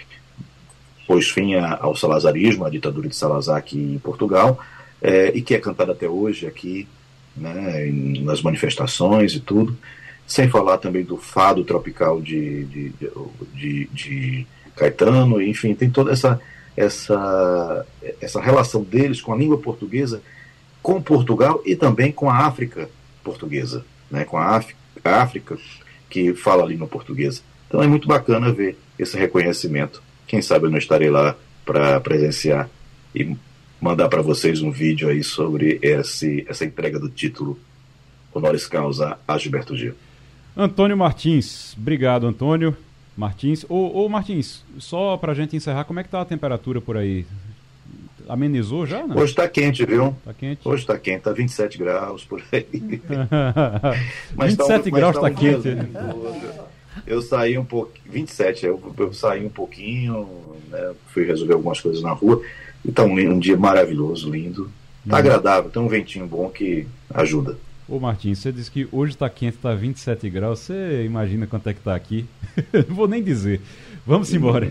pôs 1.08 1.30
fim 1.30 1.56
ao 1.56 1.96
salazarismo, 1.96 2.66
à 2.66 2.70
ditadura 2.70 3.10
de 3.10 3.16
Salazar 3.16 3.58
aqui 3.58 3.78
em 3.78 4.00
Portugal, 4.00 4.60
é, 5.02 5.32
e 5.36 5.42
que 5.42 5.56
é 5.56 5.60
cantada 5.60 5.92
até 5.92 6.08
hoje 6.08 6.48
aqui, 6.48 6.88
né, 7.36 7.90
nas 8.22 8.42
manifestações 8.42 9.34
e 9.34 9.40
tudo. 9.40 9.78
Sem 10.28 10.50
falar 10.50 10.78
também 10.78 11.04
do 11.04 11.18
fado 11.18 11.64
tropical 11.64 12.22
de, 12.22 12.66
de, 12.66 12.94
de, 13.54 13.90
de 13.92 14.48
Caetano, 14.76 15.42
enfim, 15.42 15.74
tem 15.74 15.90
toda 15.90 16.12
essa, 16.12 16.40
essa, 16.76 17.86
essa 18.20 18.42
relação 18.42 18.84
deles 18.84 19.22
com 19.22 19.34
a 19.34 19.38
língua 19.38 19.58
portuguesa, 19.58 20.22
com 20.82 21.02
Portugal 21.02 21.62
e 21.66 21.76
também 21.76 22.12
com 22.12 22.30
a 22.30 22.38
África 22.38 22.90
portuguesa, 23.24 23.86
né, 24.10 24.24
com 24.26 24.38
a 24.38 24.62
África 25.04 25.58
que 26.10 26.34
fala 26.34 26.64
a 26.64 26.68
língua 26.68 26.88
portuguesa. 26.88 27.42
Então 27.68 27.82
é 27.82 27.88
muito 27.88 28.08
bacana 28.08 28.52
ver 28.52 28.78
esse 28.98 29.18
reconhecimento. 29.18 30.02
Quem 30.28 30.42
sabe 30.42 30.66
eu 30.66 30.72
não 30.72 30.78
estarei 30.78 31.10
lá 31.10 31.36
para 31.66 32.00
presenciar 32.02 32.70
e 33.16 33.36
mandar 33.80 34.10
para 34.10 34.22
vocês 34.22 34.62
um 34.62 34.72
vídeo 34.72 35.10
aí 35.10 35.24
sobre 35.24 35.80
esse, 35.82 36.46
essa 36.48 36.66
entrega 36.66 37.00
do 37.00 37.10
título 37.10 37.58
Honoris 38.34 38.68
Causa 38.68 39.18
a 39.28 39.38
Gilberto 39.38 39.76
Gil. 39.76 39.94
Antônio 40.56 40.98
Martins, 40.98 41.76
obrigado 41.78 42.28
Antônio. 42.28 42.76
Martins. 43.22 43.64
Ô, 43.70 44.04
ô 44.04 44.10
Martins, 44.10 44.64
só 44.80 45.16
pra 45.16 45.36
gente 45.36 45.56
encerrar, 45.56 45.84
como 45.84 46.00
é 46.00 46.04
que 46.04 46.10
tá 46.10 46.22
a 46.22 46.26
temperatura 46.26 46.82
por 46.82 46.98
aí? 46.98 47.26
Amenizou 48.28 48.86
já? 48.88 49.06
Não? 49.06 49.16
Hoje 49.16 49.36
tá 49.36 49.48
quente, 49.48 49.86
viu? 49.86 50.16
Tá 50.26 50.34
quente. 50.34 50.68
Hoje 50.68 50.86
tá 50.86 50.98
quente, 50.98 51.22
tá 51.22 51.32
27 51.32 51.78
graus 51.78 52.26
por 52.26 52.44
aí. 52.52 52.66
mas 54.36 54.56
27 54.56 54.84
tá 54.84 54.90
um, 54.90 54.92
graus 54.92 55.18
tá, 55.18 55.28
um 55.28 55.34
quente. 55.34 55.70
Eu 57.06 57.22
saí 57.22 57.58
um 57.60 57.66
pouco. 57.66 57.92
27, 58.06 58.66
eu, 58.66 58.96
eu 58.98 59.14
saí 59.14 59.46
um 59.46 59.50
pouquinho, 59.50 60.28
né, 60.70 60.94
fui 61.08 61.24
resolver 61.24 61.54
algumas 61.54 61.80
coisas 61.80 62.02
na 62.02 62.12
rua. 62.12 62.42
E 62.84 62.92
tá 62.92 63.04
um, 63.04 63.14
um 63.14 63.38
dia 63.38 63.58
maravilhoso, 63.58 64.32
lindo. 64.32 64.72
Tá 65.08 65.18
hum. 65.18 65.20
agradável, 65.20 65.70
tem 65.70 65.82
um 65.82 65.88
ventinho 65.88 66.26
bom 66.26 66.50
que 66.50 66.88
ajuda. 67.14 67.56
Ô 67.92 68.00
Martins, 68.00 68.40
você 68.40 68.54
disse 68.54 68.72
que 68.72 68.88
hoje 68.90 69.12
está 69.12 69.30
quente, 69.30 69.58
está 69.58 69.76
27 69.76 70.30
graus. 70.30 70.60
Você 70.60 71.04
imagina 71.04 71.46
quanto 71.46 71.68
é 71.68 71.74
que 71.74 71.80
está 71.80 71.94
aqui? 71.94 72.26
Não 72.88 72.96
vou 72.96 73.06
nem 73.06 73.22
dizer. 73.22 73.60
Vamos 74.08 74.34
embora. 74.34 74.66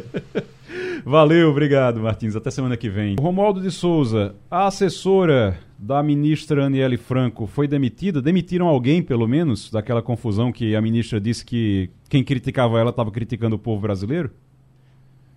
Valeu, 1.04 1.50
obrigado, 1.50 2.00
Martins. 2.00 2.34
Até 2.34 2.50
semana 2.50 2.78
que 2.78 2.88
vem. 2.88 3.16
Romualdo 3.20 3.60
de 3.60 3.70
Souza, 3.70 4.34
a 4.50 4.66
assessora 4.66 5.60
da 5.78 6.02
ministra 6.02 6.64
Aniele 6.64 6.96
Franco 6.96 7.46
foi 7.46 7.68
demitida? 7.68 8.22
Demitiram 8.22 8.68
alguém, 8.68 9.02
pelo 9.02 9.28
menos, 9.28 9.70
daquela 9.70 10.00
confusão 10.00 10.50
que 10.50 10.74
a 10.74 10.80
ministra 10.80 11.20
disse 11.20 11.44
que 11.44 11.90
quem 12.08 12.24
criticava 12.24 12.80
ela 12.80 12.88
estava 12.88 13.10
criticando 13.10 13.56
o 13.56 13.58
povo 13.58 13.82
brasileiro? 13.82 14.30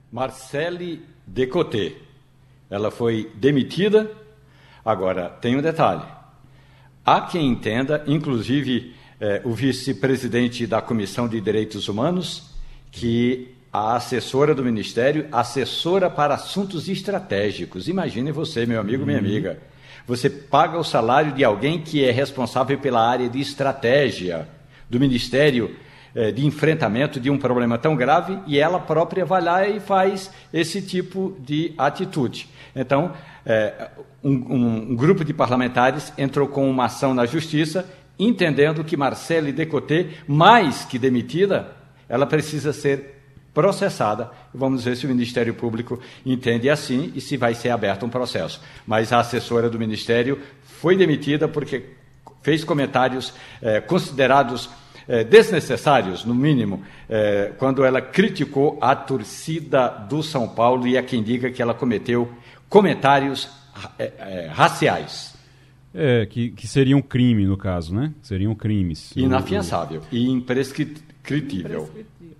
Marcele 0.09 1.01
Decoté. 1.27 1.95
Ela 2.69 2.89
foi 2.91 3.29
demitida. 3.35 4.09
Agora, 4.85 5.27
tem 5.27 5.57
um 5.57 5.61
detalhe 5.61 6.15
Há 7.07 7.21
quem 7.21 7.47
entenda, 7.47 8.03
inclusive 8.05 8.93
eh, 9.21 9.41
o 9.45 9.53
vice-presidente 9.53 10.67
da 10.67 10.81
Comissão 10.81 11.25
de 11.25 11.39
Direitos 11.39 11.87
Humanos, 11.87 12.49
que 12.91 13.55
a 13.71 13.95
assessora 13.95 14.53
do 14.53 14.61
Ministério, 14.61 15.25
assessora 15.31 16.09
para 16.09 16.33
assuntos 16.33 16.89
estratégicos. 16.89 17.87
Imagine 17.87 18.33
você, 18.33 18.65
meu 18.65 18.81
amigo, 18.81 19.05
minha 19.05 19.19
uhum. 19.19 19.25
amiga. 19.25 19.57
Você 20.05 20.29
paga 20.29 20.77
o 20.77 20.83
salário 20.83 21.31
de 21.31 21.45
alguém 21.45 21.79
que 21.79 22.03
é 22.03 22.11
responsável 22.11 22.77
pela 22.77 23.09
área 23.09 23.29
de 23.29 23.39
estratégia 23.39 24.45
do 24.89 24.99
Ministério 24.99 25.77
eh, 26.13 26.33
de 26.33 26.45
enfrentamento 26.45 27.21
de 27.21 27.29
um 27.29 27.37
problema 27.37 27.77
tão 27.77 27.95
grave 27.95 28.37
e 28.47 28.59
ela 28.59 28.81
própria 28.81 29.23
vai 29.23 29.41
lá 29.41 29.65
e 29.65 29.79
faz 29.79 30.29
esse 30.51 30.81
tipo 30.81 31.37
de 31.39 31.73
atitude. 31.77 32.49
Então, 32.75 33.13
eh, 33.49 33.89
um, 34.21 34.91
um, 34.91 34.95
grupo 34.95 35.23
de 35.23 35.33
parlamentares 35.33 36.11
entrou 36.17 36.49
com 36.49 36.69
uma 36.69 36.85
ação 36.85 37.13
na 37.13 37.25
justiça, 37.25 37.89
entendendo 38.19 38.83
que 38.83 38.97
Marcele 38.97 39.53
Decoté, 39.53 40.07
mais 40.27 40.83
que 40.83 40.99
demitida, 40.99 41.71
ela 42.09 42.25
precisa 42.25 42.73
ser 42.73 43.15
processada. 43.53 44.29
Vamos 44.53 44.83
ver 44.83 44.97
se 44.97 45.05
o 45.05 45.09
Ministério 45.09 45.53
Público 45.53 45.97
entende 46.25 46.69
assim 46.69 47.13
e 47.15 47.21
se 47.21 47.37
vai 47.37 47.55
ser 47.55 47.69
aberto 47.69 48.05
um 48.05 48.09
processo. 48.09 48.61
Mas 48.85 49.13
a 49.13 49.19
assessora 49.19 49.69
do 49.69 49.79
Ministério 49.79 50.39
foi 50.61 50.97
demitida 50.97 51.47
porque 51.47 51.85
fez 52.41 52.65
comentários 52.65 53.33
eh, 53.61 53.79
considerados 53.79 54.69
eh, 55.07 55.23
desnecessários, 55.23 56.25
no 56.25 56.35
mínimo, 56.35 56.83
eh, 57.09 57.53
quando 57.57 57.85
ela 57.85 58.01
criticou 58.01 58.77
a 58.81 58.93
torcida 58.93 59.87
do 59.87 60.21
São 60.21 60.49
Paulo 60.49 60.85
e 60.85 60.97
há 60.97 61.03
quem 61.03 61.23
diga 61.23 61.49
que 61.49 61.61
ela 61.61 61.73
cometeu 61.73 62.29
comentários 62.69 63.49
eh, 63.99 64.49
raciais. 64.51 65.35
É, 65.93 66.25
que, 66.25 66.51
que 66.51 66.67
seria 66.67 66.95
um 66.95 67.01
crime, 67.01 67.45
no 67.45 67.57
caso, 67.57 67.95
né? 67.95 68.13
Seriam 68.21 68.53
crimes. 68.53 69.15
Inafiançável 69.15 70.01
e 70.11 70.29
imprescritível. 70.29 71.89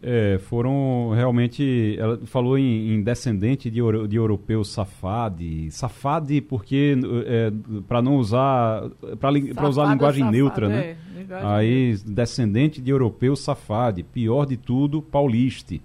É, 0.01 0.37
foram 0.43 1.11
realmente. 1.15 1.95
Ela 1.97 2.19
falou 2.25 2.57
em, 2.57 2.93
em 2.93 3.01
descendente 3.01 3.69
de, 3.71 3.79
de 4.07 4.15
europeu 4.15 4.63
safade. 4.63 5.71
Safade 5.71 6.39
porque. 6.39 6.95
É, 7.25 7.51
para 7.87 8.01
não 8.01 8.17
usar. 8.17 8.83
Para 9.19 9.67
usar 9.67 9.87
a 9.87 9.91
linguagem 9.91 10.19
safade, 10.19 10.37
neutra, 10.37 10.69
né? 10.69 10.95
é, 11.15 11.23
né? 11.23 11.41
Aí, 11.43 11.97
descendente 12.05 12.79
de 12.79 12.91
europeu 12.91 13.35
safade. 13.35 14.03
Pior 14.03 14.45
de 14.45 14.55
tudo, 14.55 15.01
pauliste. 15.01 15.81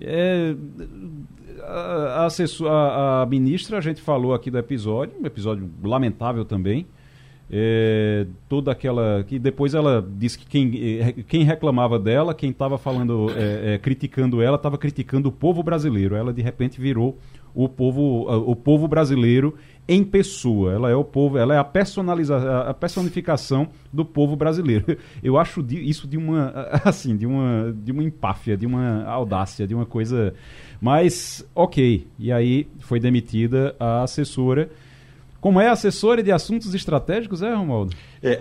É, 0.00 0.54
a, 1.62 2.28
a, 2.28 3.22
a 3.22 3.26
ministra, 3.26 3.78
a 3.78 3.80
gente 3.80 4.00
falou 4.00 4.34
aqui 4.34 4.50
do 4.50 4.58
episódio, 4.58 5.14
um 5.20 5.26
episódio 5.26 5.70
lamentável 5.82 6.44
também. 6.44 6.86
É, 7.48 8.26
toda 8.48 8.72
aquela 8.72 9.22
que 9.22 9.38
depois 9.38 9.72
ela 9.72 10.04
disse 10.16 10.36
que 10.36 10.46
quem, 10.46 11.00
é, 11.00 11.12
quem 11.12 11.44
reclamava 11.44 11.96
dela, 11.96 12.34
quem 12.34 12.50
estava 12.50 12.76
falando, 12.76 13.30
é, 13.36 13.74
é, 13.74 13.78
criticando 13.78 14.42
ela, 14.42 14.56
estava 14.56 14.76
criticando 14.76 15.28
o 15.28 15.32
povo 15.32 15.62
brasileiro. 15.62 16.16
Ela 16.16 16.32
de 16.32 16.42
repente 16.42 16.80
virou 16.80 17.16
o 17.54 17.68
povo, 17.68 18.26
o 18.50 18.56
povo 18.56 18.88
brasileiro 18.88 19.54
em 19.88 20.02
pessoa. 20.04 20.72
Ela 20.72 20.90
é 20.90 20.94
o 20.94 21.04
povo, 21.04 21.38
ela 21.38 21.54
é 21.54 21.58
a 21.58 21.64
personalização, 21.64 22.60
a 22.60 22.74
personificação 22.74 23.68
do 23.92 24.04
povo 24.04 24.36
brasileiro. 24.36 24.98
Eu 25.22 25.38
acho 25.38 25.64
isso 25.70 26.06
de 26.06 26.16
uma 26.16 26.52
assim, 26.84 27.16
de 27.16 27.26
uma 27.26 27.74
de 27.76 27.92
uma 27.92 28.02
empáfia, 28.02 28.56
de 28.56 28.66
uma 28.66 29.04
audácia, 29.04 29.66
de 29.66 29.74
uma 29.74 29.86
coisa. 29.86 30.34
Mas 30.80 31.46
ok. 31.54 32.06
E 32.18 32.32
aí 32.32 32.68
foi 32.80 33.00
demitida 33.00 33.74
a 33.78 34.02
assessora 34.02 34.70
como 35.46 35.60
é 35.60 35.68
assessora 35.68 36.24
de 36.24 36.32
assuntos 36.32 36.74
estratégicos, 36.74 37.40
é, 37.40 37.54
Romualdo? 37.54 37.94
É, 38.20 38.40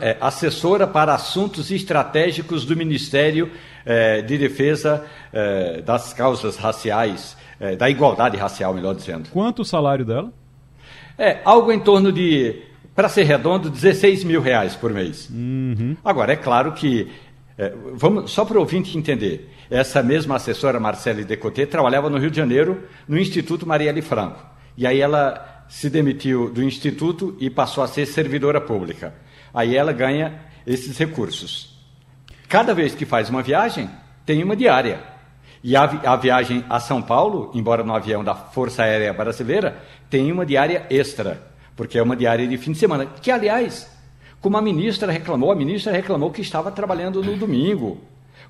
é, 0.00 0.16
assessora 0.20 0.84
para 0.84 1.14
assuntos 1.14 1.70
estratégicos 1.70 2.64
do 2.64 2.74
Ministério 2.74 3.52
é, 3.86 4.20
de 4.20 4.36
Defesa 4.36 5.04
é, 5.32 5.80
das 5.82 6.12
Causas 6.12 6.56
Raciais, 6.56 7.36
é, 7.60 7.76
da 7.76 7.88
Igualdade 7.88 8.36
Racial, 8.36 8.74
melhor 8.74 8.96
dizendo. 8.96 9.28
Quanto 9.30 9.62
o 9.62 9.64
salário 9.64 10.04
dela? 10.04 10.32
É 11.20 11.42
algo 11.44 11.70
em 11.70 11.78
torno 11.78 12.10
de, 12.10 12.62
para 12.94 13.06
ser 13.06 13.24
redondo, 13.24 13.68
16 13.68 14.24
mil 14.24 14.40
reais 14.40 14.74
por 14.74 14.90
mês. 14.90 15.28
Uhum. 15.28 15.94
Agora, 16.02 16.32
é 16.32 16.36
claro 16.36 16.72
que, 16.72 17.10
é, 17.58 17.74
vamos, 17.92 18.30
só 18.30 18.42
para 18.42 18.56
o 18.56 18.60
ouvinte 18.60 18.96
entender, 18.96 19.50
essa 19.70 20.02
mesma 20.02 20.36
assessora, 20.36 20.80
Marcele 20.80 21.22
Decoté, 21.22 21.66
trabalhava 21.66 22.08
no 22.08 22.16
Rio 22.16 22.30
de 22.30 22.38
Janeiro, 22.38 22.84
no 23.06 23.18
Instituto 23.18 23.66
Marielle 23.66 24.00
Franco. 24.00 24.42
E 24.78 24.86
aí 24.86 24.98
ela 24.98 25.66
se 25.68 25.90
demitiu 25.90 26.50
do 26.50 26.62
instituto 26.62 27.36
e 27.38 27.50
passou 27.50 27.84
a 27.84 27.86
ser 27.86 28.06
servidora 28.06 28.58
pública. 28.58 29.12
Aí 29.52 29.76
ela 29.76 29.92
ganha 29.92 30.40
esses 30.66 30.96
recursos. 30.96 31.78
Cada 32.48 32.72
vez 32.72 32.94
que 32.94 33.04
faz 33.04 33.28
uma 33.28 33.42
viagem, 33.42 33.90
tem 34.24 34.42
uma 34.42 34.56
diária. 34.56 35.00
E 35.62 35.76
a, 35.76 35.82
a 35.82 36.16
viagem 36.16 36.64
a 36.68 36.80
São 36.80 37.02
Paulo, 37.02 37.50
embora 37.54 37.84
no 37.84 37.94
avião 37.94 38.24
da 38.24 38.34
Força 38.34 38.82
Aérea 38.82 39.12
Brasileira, 39.12 39.82
tem 40.08 40.32
uma 40.32 40.46
diária 40.46 40.86
extra, 40.88 41.42
porque 41.76 41.98
é 41.98 42.02
uma 42.02 42.16
diária 42.16 42.46
de 42.46 42.56
fim 42.56 42.72
de 42.72 42.78
semana. 42.78 43.06
Que, 43.06 43.30
aliás, 43.30 43.90
como 44.40 44.56
a 44.56 44.62
ministra 44.62 45.12
reclamou, 45.12 45.52
a 45.52 45.56
ministra 45.56 45.92
reclamou 45.92 46.30
que 46.30 46.40
estava 46.40 46.70
trabalhando 46.70 47.22
no 47.22 47.36
domingo. 47.36 48.00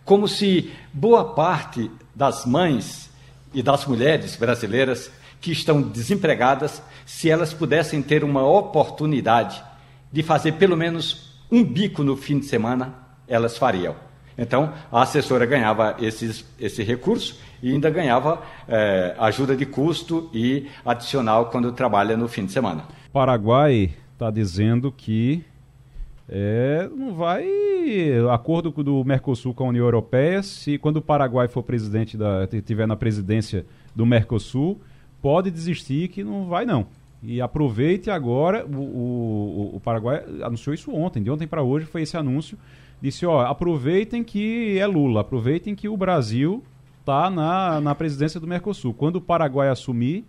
Como 0.04 0.28
se 0.28 0.72
boa 0.92 1.24
parte 1.34 1.90
das 2.14 2.46
mães 2.46 3.10
e 3.52 3.62
das 3.62 3.84
mulheres 3.86 4.36
brasileiras 4.36 5.10
que 5.40 5.50
estão 5.50 5.82
desempregadas, 5.82 6.80
se 7.04 7.28
elas 7.28 7.52
pudessem 7.52 8.02
ter 8.02 8.22
uma 8.22 8.46
oportunidade 8.46 9.62
de 10.12 10.22
fazer 10.22 10.52
pelo 10.52 10.76
menos 10.76 11.34
um 11.50 11.64
bico 11.64 12.04
no 12.04 12.16
fim 12.16 12.38
de 12.38 12.46
semana, 12.46 12.94
elas 13.26 13.58
fariam. 13.58 14.09
Então, 14.36 14.72
a 14.90 15.02
assessora 15.02 15.44
ganhava 15.46 15.96
esses, 16.00 16.44
esse 16.58 16.82
recurso 16.82 17.38
e 17.62 17.72
ainda 17.72 17.90
ganhava 17.90 18.42
eh, 18.68 19.14
ajuda 19.18 19.56
de 19.56 19.66
custo 19.66 20.30
e 20.32 20.68
adicional 20.84 21.46
quando 21.46 21.72
trabalha 21.72 22.16
no 22.16 22.28
fim 22.28 22.46
de 22.46 22.52
semana. 22.52 22.84
Paraguai 23.12 23.92
está 24.14 24.30
dizendo 24.30 24.92
que 24.92 25.44
é, 26.28 26.88
não 26.96 27.12
vai 27.14 27.44
acordo 28.32 28.70
do 28.70 29.04
Mercosul 29.04 29.52
com 29.52 29.64
a 29.64 29.68
União 29.68 29.84
Europeia 29.84 30.42
se 30.44 30.78
quando 30.78 30.98
o 30.98 31.02
Paraguai 31.02 31.48
for 31.48 31.62
presidente 31.62 32.16
da 32.16 32.46
tiver 32.46 32.86
na 32.86 32.94
presidência 32.94 33.66
do 33.96 34.06
Mercosul 34.06 34.80
pode 35.20 35.50
desistir 35.50 36.08
que 36.08 36.22
não 36.22 36.46
vai 36.46 36.64
não. 36.64 36.86
E 37.22 37.40
aproveite 37.40 38.10
agora, 38.10 38.64
o, 38.64 38.78
o, 38.78 39.76
o 39.76 39.80
Paraguai 39.80 40.22
anunciou 40.42 40.72
isso 40.72 40.90
ontem, 40.92 41.22
de 41.22 41.30
ontem 41.30 41.46
para 41.46 41.62
hoje 41.62 41.84
foi 41.84 42.02
esse 42.02 42.16
anúncio, 42.16 42.56
disse, 43.00 43.24
ó, 43.26 43.46
aproveitem 43.46 44.22
que 44.22 44.78
é 44.78 44.86
Lula, 44.86 45.20
aproveitem 45.22 45.74
que 45.74 45.88
o 45.88 45.96
Brasil 45.96 46.62
está 47.00 47.30
na, 47.30 47.80
na 47.80 47.94
presidência 47.94 48.38
do 48.38 48.46
Mercosul. 48.46 48.94
Quando 48.94 49.16
o 49.16 49.20
Paraguai 49.20 49.68
assumir, 49.68 50.24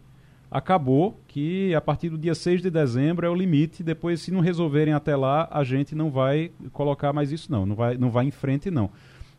acabou 0.52 1.18
que 1.28 1.74
a 1.74 1.80
partir 1.80 2.10
do 2.10 2.18
dia 2.18 2.36
6 2.36 2.62
de 2.62 2.70
dezembro 2.70 3.26
é 3.26 3.30
o 3.30 3.36
limite, 3.36 3.82
depois 3.82 4.22
se 4.22 4.32
não 4.32 4.42
resolverem 4.42 4.94
até 4.94 5.16
lá, 5.16 5.48
a 5.50 5.64
gente 5.64 5.96
não 5.96 6.12
vai 6.12 6.52
colocar 6.74 7.14
mais 7.14 7.32
isso 7.32 7.50
não, 7.50 7.66
não 7.66 7.76
vai, 7.76 7.98
não 7.98 8.12
vai 8.12 8.26
em 8.26 8.32
frente 8.32 8.70
não. 8.70 8.90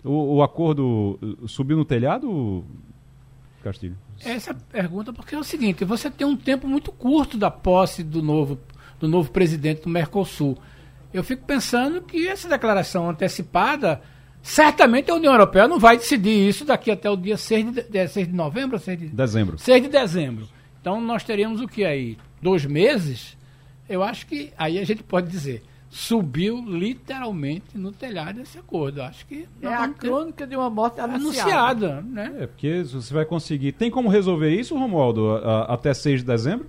O, 0.02 0.36
o 0.36 0.42
acordo 0.42 1.18
uh, 1.22 1.46
subiu 1.46 1.76
no 1.76 1.84
telhado, 1.84 2.64
Castilho? 3.62 3.96
Essa 4.24 4.54
pergunta 4.54 5.12
porque 5.12 5.34
é 5.34 5.38
o 5.38 5.44
seguinte, 5.44 5.84
você 5.84 6.10
tem 6.10 6.26
um 6.26 6.36
tempo 6.36 6.66
muito 6.66 6.90
curto 6.90 7.36
da 7.36 7.50
posse 7.50 8.02
do 8.02 8.22
novo, 8.22 8.58
do 8.98 9.06
novo 9.06 9.30
presidente 9.30 9.82
do 9.82 9.90
Mercosul. 9.90 10.56
Eu 11.12 11.22
fico 11.22 11.44
pensando 11.44 12.00
que 12.02 12.26
essa 12.26 12.48
declaração 12.48 13.10
antecipada, 13.10 14.00
certamente 14.42 15.10
a 15.10 15.14
União 15.14 15.32
Europeia 15.32 15.68
não 15.68 15.78
vai 15.78 15.96
decidir 15.96 16.48
isso 16.48 16.64
daqui 16.64 16.90
até 16.90 17.10
o 17.10 17.16
dia 17.16 17.36
6 17.36 17.72
de, 17.90 18.08
6 18.08 18.28
de 18.28 18.34
novembro? 18.34 18.78
6 18.78 18.98
de 18.98 19.06
dezembro. 19.08 19.58
6 19.58 19.82
de 19.82 19.88
dezembro. 19.88 20.48
Então 20.80 21.00
nós 21.00 21.22
teríamos 21.22 21.60
o 21.60 21.68
que 21.68 21.84
aí? 21.84 22.16
Dois 22.40 22.64
meses? 22.64 23.36
Eu 23.88 24.02
acho 24.02 24.26
que 24.26 24.52
aí 24.56 24.78
a 24.78 24.84
gente 24.84 25.02
pode 25.02 25.28
dizer 25.28 25.62
subiu 25.92 26.64
literalmente 26.66 27.76
no 27.76 27.92
telhado 27.92 28.36
desse 28.36 28.58
acordo. 28.58 29.02
Acho 29.02 29.26
que 29.26 29.46
é 29.60 29.68
a 29.68 29.86
crônica 29.88 30.46
de 30.46 30.56
uma 30.56 30.70
morte 30.70 30.98
anunciada. 30.98 31.98
anunciada 31.98 32.00
né? 32.00 32.34
É, 32.40 32.46
porque 32.46 32.82
você 32.82 33.12
vai 33.12 33.26
conseguir. 33.26 33.72
Tem 33.72 33.90
como 33.90 34.08
resolver 34.08 34.48
isso, 34.48 34.74
Romualdo, 34.74 35.32
a, 35.32 35.64
a, 35.64 35.74
até 35.74 35.92
6 35.92 36.20
de 36.20 36.26
dezembro? 36.26 36.66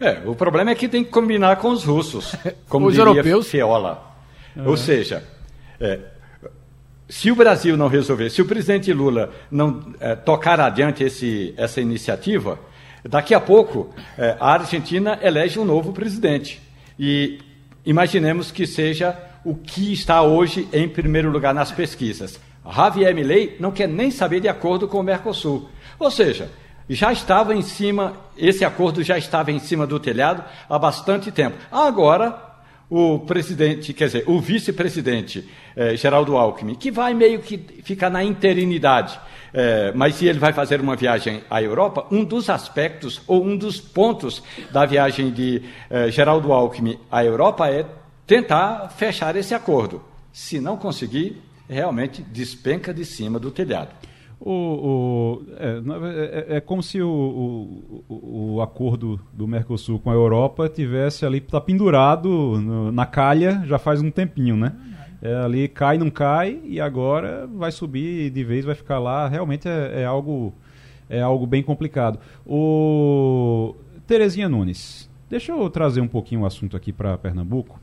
É, 0.00 0.22
o 0.26 0.34
problema 0.34 0.70
é 0.70 0.74
que 0.74 0.88
tem 0.88 1.04
que 1.04 1.10
combinar 1.10 1.56
com 1.56 1.68
os 1.68 1.84
russos, 1.84 2.34
como 2.68 2.86
os 2.86 2.98
europeus. 2.98 3.48
Fiola. 3.48 4.14
É. 4.56 4.62
Ou 4.62 4.76
seja, 4.76 5.22
é, 5.80 5.98
se 7.08 7.30
o 7.30 7.36
Brasil 7.36 7.76
não 7.76 7.88
resolver, 7.88 8.30
se 8.30 8.42
o 8.42 8.46
presidente 8.46 8.92
Lula 8.92 9.30
não 9.50 9.94
é, 10.00 10.14
tocar 10.14 10.58
adiante 10.60 11.04
esse, 11.04 11.54
essa 11.56 11.80
iniciativa, 11.80 12.58
daqui 13.08 13.34
a 13.34 13.40
pouco 13.40 13.94
é, 14.16 14.36
a 14.40 14.52
Argentina 14.52 15.18
elege 15.22 15.58
um 15.58 15.64
novo 15.64 15.92
presidente. 15.92 16.60
E 16.98 17.38
imaginemos 17.84 18.50
que 18.50 18.66
seja 18.66 19.16
o 19.44 19.54
que 19.54 19.92
está 19.92 20.22
hoje 20.22 20.66
em 20.72 20.88
primeiro 20.88 21.30
lugar 21.30 21.52
nas 21.52 21.70
pesquisas. 21.70 22.40
Javier 22.74 23.14
Milei 23.14 23.56
não 23.60 23.70
quer 23.70 23.86
nem 23.86 24.10
saber 24.10 24.40
de 24.40 24.48
acordo 24.48 24.88
com 24.88 24.98
o 24.98 25.02
Mercosul. 25.02 25.68
Ou 25.98 26.10
seja, 26.10 26.50
já 26.88 27.12
estava 27.12 27.54
em 27.54 27.62
cima, 27.62 28.14
esse 28.36 28.64
acordo 28.64 29.02
já 29.02 29.16
estava 29.16 29.50
em 29.50 29.58
cima 29.58 29.86
do 29.86 29.98
telhado 29.98 30.44
há 30.68 30.78
bastante 30.78 31.32
tempo. 31.32 31.56
Agora, 31.70 32.54
o 32.90 33.20
presidente, 33.20 33.92
quer 33.92 34.06
dizer, 34.06 34.24
o 34.26 34.40
vice-presidente 34.40 35.48
eh, 35.74 35.96
Geraldo 35.96 36.36
Alckmin, 36.36 36.74
que 36.74 36.90
vai 36.90 37.14
meio 37.14 37.40
que 37.40 37.58
ficar 37.82 38.10
na 38.10 38.22
interinidade, 38.22 39.18
eh, 39.52 39.92
mas 39.94 40.16
se 40.16 40.26
ele 40.26 40.38
vai 40.38 40.52
fazer 40.52 40.80
uma 40.80 40.94
viagem 40.94 41.42
à 41.48 41.62
Europa, 41.62 42.06
um 42.10 42.24
dos 42.24 42.50
aspectos 42.50 43.22
ou 43.26 43.44
um 43.44 43.56
dos 43.56 43.80
pontos 43.80 44.42
da 44.70 44.84
viagem 44.84 45.30
de 45.30 45.62
eh, 45.88 46.10
Geraldo 46.10 46.52
Alckmin 46.52 46.98
à 47.10 47.24
Europa 47.24 47.68
é 47.68 47.86
tentar 48.26 48.90
fechar 48.90 49.34
esse 49.36 49.54
acordo. 49.54 50.02
Se 50.32 50.60
não 50.60 50.76
conseguir, 50.76 51.40
realmente 51.68 52.22
despenca 52.22 52.92
de 52.92 53.04
cima 53.04 53.38
do 53.38 53.50
telhado. 53.50 53.90
O, 54.46 54.50
o 54.50 55.42
é, 55.56 56.52
é, 56.52 56.56
é, 56.56 56.60
como 56.60 56.82
se 56.82 57.00
o, 57.00 57.08
o, 58.06 58.56
o, 58.56 58.60
acordo 58.60 59.18
do 59.32 59.48
Mercosul 59.48 59.98
com 59.98 60.10
a 60.10 60.12
Europa 60.12 60.68
tivesse 60.68 61.24
ali, 61.24 61.38
está 61.38 61.58
pendurado 61.58 62.28
no, 62.28 62.92
na 62.92 63.06
calha 63.06 63.62
já 63.64 63.78
faz 63.78 64.02
um 64.02 64.10
tempinho, 64.10 64.54
né? 64.54 64.74
É, 65.22 65.34
ali 65.36 65.66
cai, 65.66 65.96
não 65.96 66.10
cai, 66.10 66.60
e 66.62 66.78
agora 66.78 67.46
vai 67.46 67.72
subir 67.72 68.28
de 68.28 68.44
vez, 68.44 68.66
vai 68.66 68.74
ficar 68.74 68.98
lá. 68.98 69.26
Realmente 69.26 69.66
é, 69.66 70.02
é 70.02 70.04
algo, 70.04 70.52
é 71.08 71.22
algo 71.22 71.46
bem 71.46 71.62
complicado. 71.62 72.18
O 72.46 73.74
Terezinha 74.06 74.46
Nunes, 74.46 75.08
deixa 75.30 75.52
eu 75.52 75.70
trazer 75.70 76.02
um 76.02 76.08
pouquinho 76.08 76.42
o 76.42 76.46
assunto 76.46 76.76
aqui 76.76 76.92
para 76.92 77.16
Pernambuco, 77.16 77.80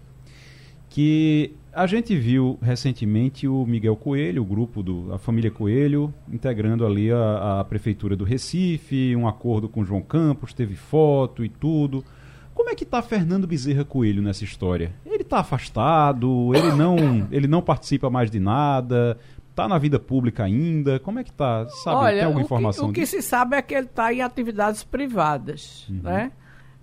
que 0.92 1.56
a 1.74 1.88
gente 1.88 2.16
viu 2.18 2.60
recentemente 2.62 3.48
o 3.48 3.66
Miguel 3.66 3.96
Coelho, 3.96 4.42
o 4.42 4.46
grupo 4.46 4.84
do 4.84 5.14
a 5.14 5.18
família 5.18 5.50
Coelho, 5.50 6.14
integrando 6.32 6.86
ali 6.86 7.12
a, 7.12 7.60
a 7.62 7.64
prefeitura 7.64 8.16
do 8.16 8.24
Recife, 8.26 9.16
um 9.16 9.28
acordo 9.28 9.70
com 9.70 9.86
João 9.86 10.02
Campos, 10.02 10.54
teve 10.54 10.76
foto 10.76 11.46
e 11.46 11.50
tudo. 11.50 12.04
Como 12.54 12.70
é 12.70 12.76
que 12.76 12.84
está 12.84 13.02
Fernando 13.02 13.48
Bezerra 13.48 13.86
Coelho 13.86 14.22
nessa 14.22 14.44
história? 14.44 14.92
Ele 15.06 15.24
está 15.24 15.40
afastado, 15.40 16.54
ele 16.54 16.74
não, 16.74 17.28
ele 17.32 17.48
não 17.48 17.62
participa 17.62 18.10
mais 18.10 18.30
de 18.30 18.40
nada, 18.40 19.18
está 19.50 19.68
na 19.68 19.78
vida 19.78 19.98
pública 19.98 20.44
ainda. 20.44 21.00
Como 21.00 21.20
é 21.20 21.24
que 21.24 21.32
está? 21.32 21.66
Sabe, 21.70 21.96
Olha, 21.98 22.16
tem 22.18 22.24
alguma 22.26 22.42
o 22.42 22.46
informação? 22.46 22.86
Que, 22.86 22.92
o 22.92 22.94
que 22.94 23.06
se 23.06 23.22
sabe 23.22 23.56
é 23.56 23.62
que 23.62 23.74
ele 23.74 23.86
está 23.88 24.14
em 24.14 24.22
atividades 24.22 24.84
privadas, 24.84 25.88
Uhum. 25.90 26.02
né? 26.04 26.32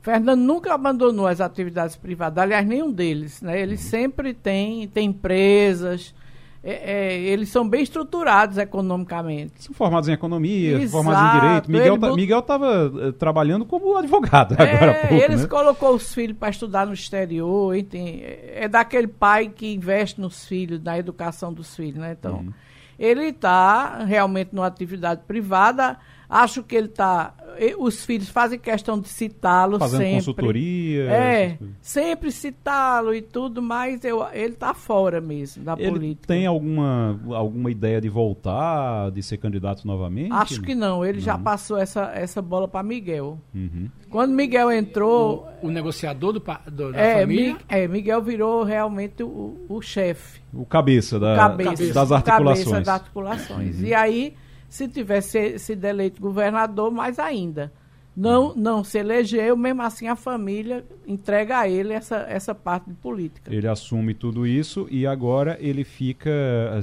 Fernando 0.03 0.41
nunca 0.41 0.73
abandonou 0.75 1.27
as 1.27 1.41
atividades 1.41 1.97
privadas, 1.97 2.43
aliás, 2.43 2.67
nenhum 2.67 2.91
deles, 2.93 3.43
né? 3.43 3.61
Ele 3.61 3.73
Uhum. 3.73 3.79
sempre 3.79 4.33
tem, 4.33 4.87
tem 4.89 5.09
empresas, 5.09 6.15
é, 6.63 6.73
é, 7.15 7.17
eles 7.21 7.49
são 7.51 7.69
bem 7.69 7.83
estruturados 7.83 8.59
economicamente. 8.59 9.53
São 9.65 9.75
formados 9.75 10.09
em 10.09 10.13
economia, 10.13 10.79
Exato, 10.79 10.91
formados 10.91 11.23
em 11.37 11.41
direito. 11.41 11.71
Miguel 11.71 11.99
tá- 11.99 12.15
Miguel 12.15 12.39
estava 12.41 13.13
trabalhando 13.19 13.65
como 13.67 13.97
advogado 13.97 14.53
agora 14.59 14.93
há 14.93 14.95
É, 14.95 15.07
pouco, 15.09 15.25
eles 15.25 15.43
né? 15.43 15.47
colocou 15.49 15.95
os 15.95 16.15
filhos 16.15 16.37
para 16.39 16.49
estudar 16.51 16.87
no 16.87 16.93
exterior, 16.95 17.77
entende? 17.77 18.23
É 18.25 18.65
é 18.65 18.69
daquele 18.69 19.07
pai 19.09 19.49
que 19.49 19.73
investe 19.75 20.21
nos 20.21 20.45
filhos, 20.47 20.83
na 20.83 20.99
educação 20.99 21.53
dos 21.53 21.75
filhos, 21.77 21.97
né? 22.01 22.17
Então, 22.19 22.39
Uhum. 22.39 22.53
ele 22.99 23.25
está 23.27 24.05
realmente 24.05 24.51
numa 24.53 24.67
atividade 24.67 25.21
privada. 25.29 25.97
Acho 26.31 26.63
que 26.63 26.77
ele 26.77 26.89
está. 26.89 27.33
Os 27.79 28.05
filhos 28.05 28.29
fazem 28.29 28.59
questão 28.59 29.01
de 29.01 29.09
citá-lo 29.09 29.79
Fazendo 29.79 30.01
sempre. 30.01 30.15
consultoria. 30.17 31.05
É, 31.11 31.59
sempre 31.81 32.31
citá-lo 32.31 33.13
e 33.15 33.21
tudo, 33.23 33.61
mas 33.63 34.05
eu, 34.05 34.25
ele 34.33 34.53
está 34.53 34.75
fora 34.75 35.21
mesmo 35.21 35.65
da 35.65 35.73
Ele 35.73 35.91
política. 35.91 36.27
tem 36.29 36.47
alguma, 36.47 37.19
alguma 37.35 37.71
ideia 37.71 38.01
de 38.01 38.09
voltar, 38.09 39.11
de 39.11 39.23
ser 39.23 39.39
candidato 39.39 39.87
novamente? 39.87 40.31
Acho 40.33 40.61
que 40.63 40.75
não, 40.75 41.05
ele 41.05 41.19
já 41.19 41.37
Não. 41.37 41.43
passou 41.43 41.77
essa, 41.79 42.13
essa 42.15 42.41
bola 42.43 42.69
para 42.69 42.83
Miguel. 42.83 43.41
Uhum. 43.55 43.89
Quando 44.11 44.33
Miguel 44.33 44.71
entrou, 44.71 45.49
O 45.63 45.69
negociador 45.71 46.33
do, 46.35 46.41
do- 46.71 46.93
da 46.93 46.99
É, 47.01 47.21
família. 47.23 47.55
Mi- 47.55 47.61
é, 47.69 47.89
Miguel 47.89 48.23
virou 48.23 48.63
realmente 48.63 49.23
o, 49.23 49.57
o 49.69 49.81
chefe, 49.83 50.41
O 50.53 50.65
cabeça, 50.65 51.19
da, 51.19 51.33
o 51.33 51.37
cabeça, 51.37 51.93
das 51.93 52.11
o 52.11 52.15
articulações. 52.15 52.65
cabeça 52.65 52.81
das 52.81 52.89
articulações. 52.89 53.79
Uhum. 53.81 53.85
E 53.87 53.95
aí, 53.95 54.35
se 54.69 54.89
tivesse 54.89 55.59
sido 55.59 55.85
eleito 55.85 56.21
governador, 56.21 56.91
mais 56.91 57.19
ainda. 57.19 57.73
Não, 58.19 58.53
não 58.53 58.83
se 58.83 58.99
elegeu, 58.99 59.57
mesmo 59.57 59.81
assim 59.81 60.09
a 60.09 60.17
família 60.17 60.85
entrega 61.07 61.61
a 61.61 61.69
ele 61.69 61.93
essa, 61.93 62.17
essa 62.29 62.53
parte 62.53 62.89
de 62.89 62.95
política. 62.95 63.55
Ele 63.55 63.69
assume 63.69 64.13
tudo 64.13 64.45
isso 64.45 64.89
e 64.91 65.07
agora 65.07 65.57
ele 65.61 65.85
fica. 65.85 66.29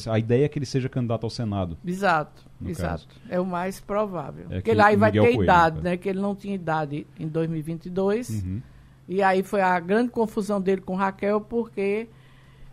A 0.10 0.18
ideia 0.18 0.46
é 0.46 0.48
que 0.48 0.58
ele 0.58 0.66
seja 0.66 0.88
candidato 0.88 1.26
ao 1.26 1.30
Senado. 1.30 1.78
Exato, 1.86 2.46
exato. 2.66 3.06
É 3.30 3.38
o 3.38 3.46
mais 3.46 3.82
provável. 3.82 4.46
É 4.46 4.48
Porque 4.48 4.62
que 4.62 4.72
ele 4.72 4.82
aí 4.82 4.96
vai 4.96 5.12
Miguel 5.12 5.26
ter 5.26 5.34
Coelho, 5.34 5.44
idade, 5.44 5.76
no 5.76 5.84
né? 5.84 5.98
Que 5.98 6.08
ele 6.08 6.22
não 6.22 6.34
tinha 6.34 6.56
idade 6.56 7.06
em 7.20 7.28
2022. 7.28 8.30
Uhum. 8.30 8.62
E 9.06 9.22
aí 9.22 9.44
foi 9.44 9.60
a 9.60 9.78
grande 9.78 10.12
confusão 10.12 10.62
dele 10.62 10.80
com 10.80 10.96
Raquel, 10.96 11.42
porque 11.42 12.08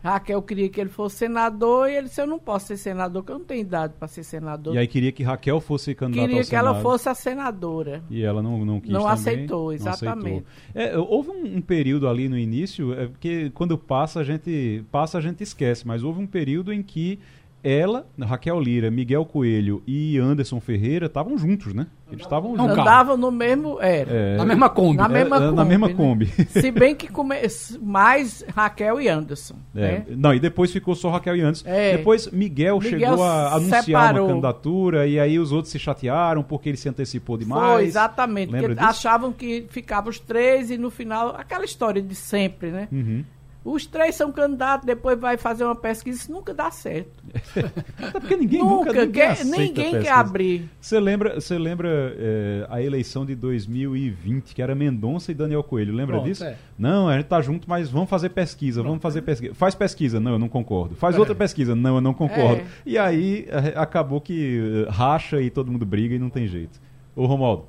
Raquel 0.03 0.41
queria 0.41 0.67
que 0.67 0.81
ele 0.81 0.89
fosse 0.89 1.15
senador 1.15 1.89
e 1.89 1.95
ele 1.95 2.07
disse: 2.07 2.21
Eu 2.21 2.27
não 2.27 2.37
posso 2.37 2.67
ser 2.67 2.77
senador, 2.77 3.23
porque 3.23 3.31
eu 3.31 3.39
não 3.39 3.45
tenho 3.45 3.61
idade 3.61 3.93
para 3.97 4.07
ser 4.07 4.23
senador. 4.23 4.75
E 4.75 4.77
aí 4.77 4.87
queria 4.87 5.13
que 5.13 5.23
Raquel 5.23 5.61
fosse 5.61 5.95
candidata 5.95 6.27
queria 6.27 6.41
ao 6.41 6.43
que 6.43 6.49
Senado. 6.49 6.67
ela 6.67 6.81
fosse 6.81 7.07
a 7.07 7.15
senadora. 7.15 8.03
E 8.09 8.21
ela 8.21 8.43
não, 8.43 8.65
não 8.65 8.81
quis 8.81 8.91
Não 8.91 8.99
também, 9.01 9.13
aceitou, 9.13 9.65
não 9.67 9.71
exatamente. 9.71 10.45
aceitou. 10.75 10.97
É, 10.97 10.97
houve 10.97 11.29
um, 11.29 11.57
um 11.57 11.61
período 11.61 12.09
ali 12.09 12.27
no 12.27 12.37
início, 12.37 12.93
é, 12.93 13.07
porque 13.07 13.49
quando 13.53 13.77
passa 13.77 14.19
a 14.19 14.23
gente 14.23 14.83
passa 14.91 15.17
a 15.17 15.21
gente 15.21 15.41
esquece, 15.41 15.87
mas 15.87 16.03
houve 16.03 16.19
um 16.19 16.27
período 16.27 16.73
em 16.73 16.83
que 16.83 17.17
ela, 17.63 18.05
Raquel 18.19 18.59
Lira, 18.59 18.91
Miguel 18.91 19.25
Coelho 19.25 19.81
e 19.87 20.17
Anderson 20.17 20.59
Ferreira 20.59 21.05
estavam 21.05 21.37
juntos, 21.37 21.73
né? 21.73 21.87
Eles 22.11 22.25
estavam 22.25 22.55
juntos. 22.55 22.77
Andavam 22.77 23.17
no 23.17 23.31
mesmo. 23.31 23.81
Era. 23.81 24.11
É, 24.11 24.37
Na 24.37 24.45
mesma 24.45 24.69
Kombi. 24.69 24.97
Na 24.97 25.09
mesma 25.09 25.37
é, 25.37 25.39
Kombi. 25.39 25.55
na 25.55 25.65
mesma 25.65 25.87
né? 25.87 25.93
Kombi. 25.95 26.25
Se 26.49 26.71
bem 26.71 26.95
que 26.95 27.07
come... 27.07 27.35
mais 27.81 28.45
Raquel 28.53 29.01
e 29.01 29.07
Anderson. 29.07 29.55
É, 29.75 29.79
né? 29.79 30.05
Não, 30.09 30.33
e 30.33 30.39
depois 30.39 30.71
ficou 30.71 30.93
só 30.93 31.09
Raquel 31.09 31.35
e 31.37 31.41
Anderson. 31.41 31.67
É. 31.67 31.97
Depois 31.97 32.27
Miguel, 32.29 32.77
Miguel 32.79 32.99
chegou 32.99 33.23
a 33.23 33.55
anunciar 33.55 33.83
separou. 33.83 34.25
uma 34.25 34.29
candidatura 34.29 35.07
e 35.07 35.19
aí 35.19 35.39
os 35.39 35.51
outros 35.51 35.71
se 35.71 35.79
chatearam 35.79 36.43
porque 36.43 36.69
ele 36.69 36.77
se 36.77 36.87
antecipou 36.87 37.37
demais. 37.37 37.73
Foi, 37.73 37.85
exatamente. 37.85 38.51
Lembra 38.51 38.69
Porque 38.69 38.85
disso? 38.85 38.99
achavam 39.07 39.31
que 39.31 39.65
ficavam 39.69 40.09
os 40.09 40.19
três 40.19 40.69
e 40.69 40.77
no 40.77 40.91
final, 40.91 41.35
aquela 41.35 41.65
história 41.65 42.01
de 42.01 42.13
sempre, 42.13 42.69
né? 42.69 42.87
Uhum. 42.91 43.23
Os 43.65 43.85
três 43.85 44.15
são 44.15 44.29
candidatos, 44.29 44.85
depois 44.85 45.17
vai 45.17 45.37
fazer 45.37 45.63
uma 45.63 45.75
pesquisa, 45.75 46.17
isso 46.19 46.29
nunca 46.31 46.53
dá 46.53 46.69
certo. 46.69 47.09
Até 47.97 48.19
porque 48.19 48.35
ninguém 48.35 48.59
nunca, 48.59 48.89
nunca, 48.91 49.05
ninguém, 49.05 49.35
quer- 49.35 49.45
ninguém 49.45 50.01
quer 50.01 50.11
abrir. 50.11 50.69
Você 50.81 50.99
lembra, 50.99 51.39
você 51.39 51.57
lembra 51.57 52.13
é, 52.17 52.67
a 52.69 52.81
eleição 52.81 53.25
de 53.25 53.35
2020, 53.35 54.53
que 54.53 54.61
era 54.61 54.75
Mendonça 54.75 55.31
e 55.31 55.33
Daniel 55.33 55.63
Coelho, 55.63 55.93
lembra 55.93 56.15
Pronto, 56.17 56.25
disso? 56.27 56.43
é. 56.43 56.57
Não, 56.77 57.07
a 57.07 57.15
gente 57.15 57.27
tá 57.27 57.41
junto, 57.41 57.69
mas 57.69 57.89
vamos 57.89 58.09
fazer 58.09 58.29
pesquisa, 58.29 58.83
vamos 58.83 59.01
fazer 59.01 59.21
pesquisa. 59.21 59.53
Faz 59.53 59.73
pesquisa, 59.73 60.19
não, 60.19 60.33
eu 60.33 60.39
não 60.39 60.49
concordo. 60.49 60.95
Faz 60.95 61.15
É. 61.15 61.19
outra 61.19 61.33
pesquisa, 61.33 61.73
não, 61.73 61.95
eu 61.95 62.01
não 62.01 62.13
concordo. 62.13 62.61
É. 62.61 62.65
E 62.85 62.97
aí 62.97 63.47
é, 63.47 63.79
acabou 63.79 64.19
que 64.19 64.85
eh, 64.87 64.91
racha 64.91 65.41
e 65.41 65.49
todo 65.49 65.71
mundo 65.71 65.85
briga 65.85 66.13
e 66.15 66.19
não 66.19 66.29
tem 66.29 66.47
jeito. 66.47 66.81
Ô 67.15 67.25
Romualdo, 67.25 67.65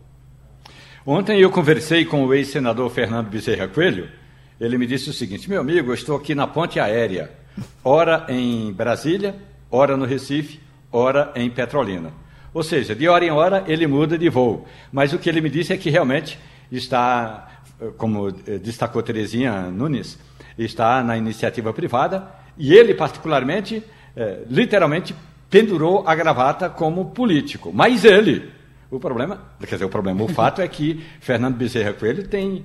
Ontem 1.06 1.38
eu 1.40 1.50
conversei 1.50 2.04
com 2.04 2.24
o 2.24 2.32
ex-senador 2.34 2.88
Fernando 2.90 3.28
Bezerra 3.28 3.68
Coelho. 3.68 4.08
Ele 4.60 4.78
me 4.78 4.86
disse 4.86 5.10
o 5.10 5.12
seguinte: 5.12 5.48
meu 5.48 5.60
amigo, 5.60 5.90
eu 5.90 5.94
estou 5.94 6.16
aqui 6.16 6.34
na 6.34 6.46
ponte 6.46 6.78
aérea, 6.78 7.30
ora 7.82 8.26
em 8.28 8.72
Brasília, 8.72 9.34
ora 9.70 9.96
no 9.96 10.04
Recife, 10.04 10.60
ora 10.90 11.32
em 11.34 11.50
Petrolina. 11.50 12.12
Ou 12.52 12.62
seja, 12.62 12.94
de 12.94 13.08
hora 13.08 13.24
em 13.24 13.30
hora 13.30 13.64
ele 13.66 13.86
muda 13.86 14.16
de 14.16 14.28
voo. 14.28 14.66
Mas 14.92 15.12
o 15.12 15.18
que 15.18 15.28
ele 15.28 15.40
me 15.40 15.50
disse 15.50 15.72
é 15.72 15.76
que 15.76 15.90
realmente 15.90 16.38
está, 16.70 17.48
como 17.96 18.28
eh, 18.28 18.58
destacou 18.58 19.02
Terezinha 19.02 19.70
Nunes, 19.70 20.16
está 20.56 21.02
na 21.02 21.16
iniciativa 21.16 21.72
privada 21.72 22.28
e 22.56 22.72
ele, 22.72 22.94
particularmente, 22.94 23.82
eh, 24.16 24.44
literalmente 24.48 25.14
pendurou 25.50 26.06
a 26.06 26.14
gravata 26.14 26.70
como 26.70 27.06
político. 27.06 27.72
Mas 27.74 28.04
ele, 28.04 28.50
o 28.88 29.00
problema, 29.00 29.40
quer 29.60 29.74
dizer, 29.74 29.84
o 29.84 29.88
problema, 29.88 30.22
o 30.22 30.28
fato 30.28 30.62
é 30.62 30.68
que 30.68 31.04
Fernando 31.20 31.56
Bezerra 31.56 31.92
Coelho 31.92 32.28
tem 32.28 32.64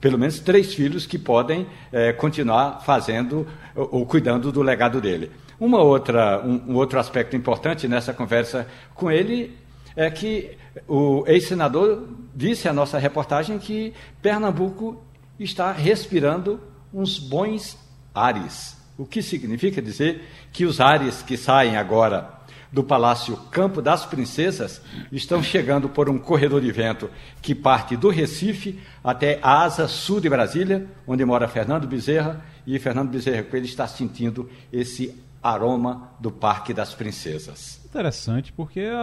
pelo 0.00 0.18
menos 0.18 0.40
três 0.40 0.74
filhos 0.74 1.06
que 1.06 1.18
podem 1.18 1.66
eh, 1.92 2.12
continuar 2.12 2.82
fazendo 2.84 3.46
ou, 3.74 3.88
ou 3.92 4.06
cuidando 4.06 4.50
do 4.50 4.62
legado 4.62 5.00
dele. 5.00 5.30
Uma 5.58 5.82
outra, 5.82 6.40
um, 6.44 6.72
um 6.72 6.74
outro 6.76 6.98
aspecto 6.98 7.36
importante 7.36 7.86
nessa 7.86 8.12
conversa 8.12 8.66
com 8.94 9.10
ele 9.10 9.56
é 9.94 10.10
que 10.10 10.56
o 10.88 11.24
ex-senador 11.26 12.08
disse 12.34 12.68
à 12.68 12.72
nossa 12.72 12.98
reportagem 12.98 13.58
que 13.58 13.92
Pernambuco 14.22 15.02
está 15.38 15.72
respirando 15.72 16.60
uns 16.92 17.18
bons 17.18 17.78
ares. 18.14 18.76
O 18.96 19.06
que 19.06 19.22
significa 19.22 19.80
dizer 19.80 20.22
que 20.52 20.64
os 20.64 20.80
ares 20.80 21.22
que 21.22 21.36
saem 21.36 21.76
agora 21.76 22.39
do 22.72 22.84
Palácio 22.84 23.36
Campo 23.50 23.82
das 23.82 24.06
Princesas 24.06 24.80
estão 25.10 25.42
chegando 25.42 25.88
por 25.88 26.08
um 26.08 26.18
corredor 26.18 26.60
de 26.60 26.70
vento 26.70 27.10
que 27.42 27.54
parte 27.54 27.96
do 27.96 28.08
Recife 28.10 28.78
até 29.02 29.38
a 29.42 29.62
asa 29.62 29.88
sul 29.88 30.20
de 30.20 30.28
Brasília, 30.28 30.86
onde 31.06 31.24
mora 31.24 31.48
Fernando 31.48 31.86
Bezerra, 31.86 32.44
e 32.66 32.78
Fernando 32.78 33.10
Bezerra 33.10 33.42
Coelho 33.42 33.64
está 33.66 33.86
sentindo 33.88 34.48
esse 34.72 35.14
aroma 35.42 36.10
do 36.20 36.30
Parque 36.30 36.72
das 36.74 36.94
Princesas. 36.94 37.80
interessante, 37.86 38.52
porque 38.52 38.80
a, 38.80 39.00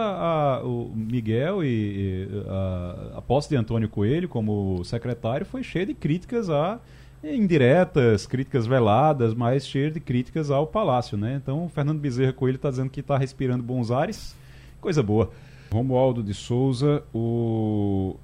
a- 0.60 0.62
o 0.64 0.92
Miguel 0.94 1.62
e, 1.64 2.28
a, 2.48 3.18
a 3.18 3.22
posse 3.22 3.48
de 3.48 3.56
Antônio 3.56 3.88
Coelho 3.88 4.28
como 4.28 4.82
secretário 4.84 5.44
foi 5.44 5.62
cheia 5.62 5.84
de 5.84 5.94
críticas 5.94 6.48
a 6.48 6.78
indiretas, 7.22 8.26
críticas 8.26 8.66
veladas, 8.66 9.34
mas 9.34 9.66
cheia 9.66 9.90
de 9.90 10.00
críticas 10.00 10.50
ao 10.50 10.66
Palácio, 10.66 11.16
né? 11.16 11.38
Então, 11.42 11.66
o 11.66 11.68
Fernando 11.68 11.98
Bezerra 11.98 12.32
Coelho 12.32 12.56
está 12.56 12.70
dizendo 12.70 12.90
que 12.90 13.00
está 13.00 13.18
respirando 13.18 13.62
bons 13.62 13.90
ares, 13.90 14.36
coisa 14.80 15.02
boa. 15.02 15.30
Romualdo 15.70 16.22
de 16.22 16.32
Souza, 16.32 17.02
o 17.12 18.16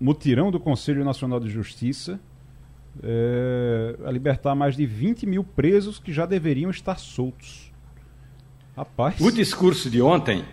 mutirão 0.00 0.50
do 0.50 0.58
Conselho 0.58 1.04
Nacional 1.04 1.40
de 1.40 1.48
Justiça 1.50 2.18
é, 3.02 3.96
a 4.04 4.10
libertar 4.10 4.54
mais 4.54 4.76
de 4.76 4.86
20 4.86 5.26
mil 5.26 5.44
presos 5.44 5.98
que 5.98 6.12
já 6.12 6.26
deveriam 6.26 6.70
estar 6.70 6.98
soltos. 6.98 7.70
Rapaz. 8.76 9.20
O 9.20 9.30
discurso 9.30 9.90
de 9.90 10.00
ontem, 10.00 10.44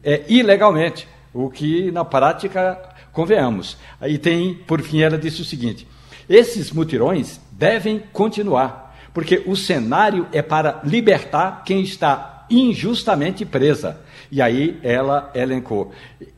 eh, 0.05 0.23
ilegalmente, 0.29 1.09
o 1.33 1.51
que 1.51 1.91
na 1.91 2.05
prática, 2.05 2.81
convenhamos. 3.13 3.77
Aí 4.01 4.19
tem, 4.19 4.55
por 4.55 4.81
fim, 4.83 5.01
ela 5.01 5.19
disse 5.19 5.43
o 5.43 5.45
seguinte: 5.45 5.85
esses 6.29 6.71
mutirões 6.71 7.41
devem 7.51 8.05
continuar, 8.13 8.97
porque 9.13 9.43
o 9.47 9.57
cenário 9.57 10.29
é 10.31 10.43
para 10.43 10.81
libertar 10.85 11.65
quem 11.65 11.81
está 11.81 12.47
injustamente 12.49 13.45
presa. 13.45 14.01
E 14.31 14.41
aí 14.41 14.79
ela 14.85 15.33
elencou. 15.35 15.91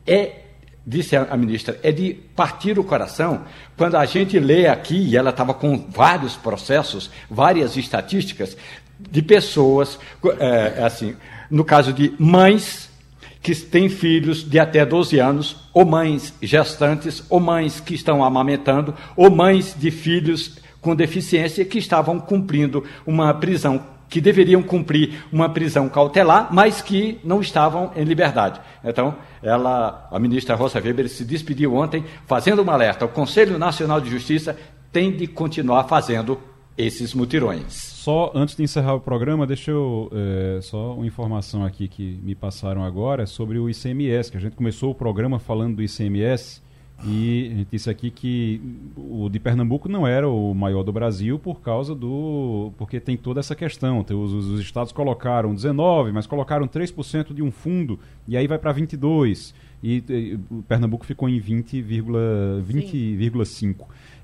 É 0.03 0.46
disse 0.87 1.17
a, 1.17 1.35
ministra, 1.35 1.77
é 1.83 1.91
de 1.91 2.13
partir 2.33 2.79
o 2.79 2.83
coração 2.83 3.41
quando 3.75 3.95
a 3.95 4.05
gente 4.05 4.39
lê 4.39 4.67
aqui, 4.67 4.95
e 4.95 5.17
ela 5.17 5.31
estava 5.31 5.53
com 5.53 5.85
vários 5.89 6.37
processos, 6.37 7.11
várias 7.29 7.75
estatísticas, 7.75 8.55
de 8.97 9.21
pessoas, 9.21 9.99
é, 10.39 10.81
assim, 10.83 11.13
no 11.51 11.65
caso 11.65 11.91
de 11.91 12.13
mães 12.17 12.89
que 13.41 13.53
têm 13.53 13.89
filhos 13.89 14.49
de 14.49 14.57
até 14.57 14.85
12 14.85 15.19
anos, 15.19 15.57
ou 15.73 15.85
mães 15.85 16.33
gestantes, 16.41 17.21
ou 17.29 17.41
mães 17.41 17.81
que 17.81 17.93
estão 17.93 18.23
amamentando, 18.23 18.95
ou 19.15 19.29
mães 19.29 19.75
de 19.77 19.91
filhos 19.91 20.57
com 20.79 20.95
deficiência 20.95 21.65
que 21.65 21.77
estavam 21.77 22.17
cumprindo 22.17 22.85
uma 23.05 23.33
prisão 23.33 23.97
que 24.09 24.21
deveriam 24.21 24.63
cumprir 24.63 25.21
uma 25.31 25.49
prisão 25.49 25.89
cautelar, 25.89 26.47
mas 26.51 26.81
que 26.81 27.19
não 27.23 27.41
estavam 27.41 27.91
em 27.95 28.03
liberdade. 28.03 28.59
Então, 28.83 29.15
ela, 29.41 30.07
a 30.11 30.19
ministra 30.19 30.55
Rosa 30.55 30.79
Weber 30.79 31.09
se 31.09 31.23
despediu 31.25 31.75
ontem, 31.75 32.03
fazendo 32.25 32.63
um 32.63 32.69
alerta. 32.69 33.05
O 33.05 33.09
Conselho 33.09 33.57
Nacional 33.57 34.01
de 34.01 34.09
Justiça 34.09 34.57
tem 34.91 35.11
de 35.11 35.27
continuar 35.27 35.85
fazendo 35.85 36.39
esses 36.77 37.13
mutirões. 37.13 37.73
Só 37.73 38.31
antes 38.35 38.55
de 38.55 38.63
encerrar 38.63 38.93
o 38.93 39.01
programa, 39.01 39.47
deixa 39.47 39.71
eu 39.71 40.11
é, 40.13 40.61
só 40.61 40.93
uma 40.93 41.05
informação 41.05 41.65
aqui 41.65 41.87
que 41.87 42.19
me 42.23 42.35
passaram 42.35 42.83
agora 42.83 43.25
sobre 43.25 43.57
o 43.57 43.69
ICMS, 43.69 44.31
que 44.31 44.37
a 44.37 44.41
gente 44.41 44.55
começou 44.55 44.91
o 44.91 44.95
programa 44.95 45.39
falando 45.39 45.77
do 45.77 45.83
ICMS 45.83 46.61
e 47.05 47.51
a 47.51 47.55
gente 47.57 47.67
disse 47.71 47.89
aqui 47.89 48.09
que 48.09 48.59
o 48.95 49.29
de 49.29 49.39
Pernambuco 49.39 49.87
não 49.87 50.07
era 50.07 50.27
o 50.27 50.53
maior 50.53 50.83
do 50.83 50.91
Brasil 50.91 51.37
por 51.37 51.61
causa 51.61 51.93
do. 51.93 52.71
porque 52.77 52.99
tem 52.99 53.15
toda 53.15 53.39
essa 53.39 53.55
questão. 53.55 54.03
Os, 54.09 54.33
os 54.33 54.59
estados 54.59 54.91
colocaram 54.91 55.53
19, 55.53 56.11
mas 56.11 56.25
colocaram 56.25 56.67
3% 56.67 57.33
de 57.33 57.43
um 57.43 57.51
fundo, 57.51 57.99
e 58.27 58.35
aí 58.35 58.47
vai 58.47 58.57
para 58.57 58.71
22. 58.71 59.53
E, 59.83 60.03
e 60.09 60.39
Pernambuco 60.67 61.05
ficou 61.05 61.29
em 61.29 61.39
20,5. 61.39 62.61
20, 62.63 63.75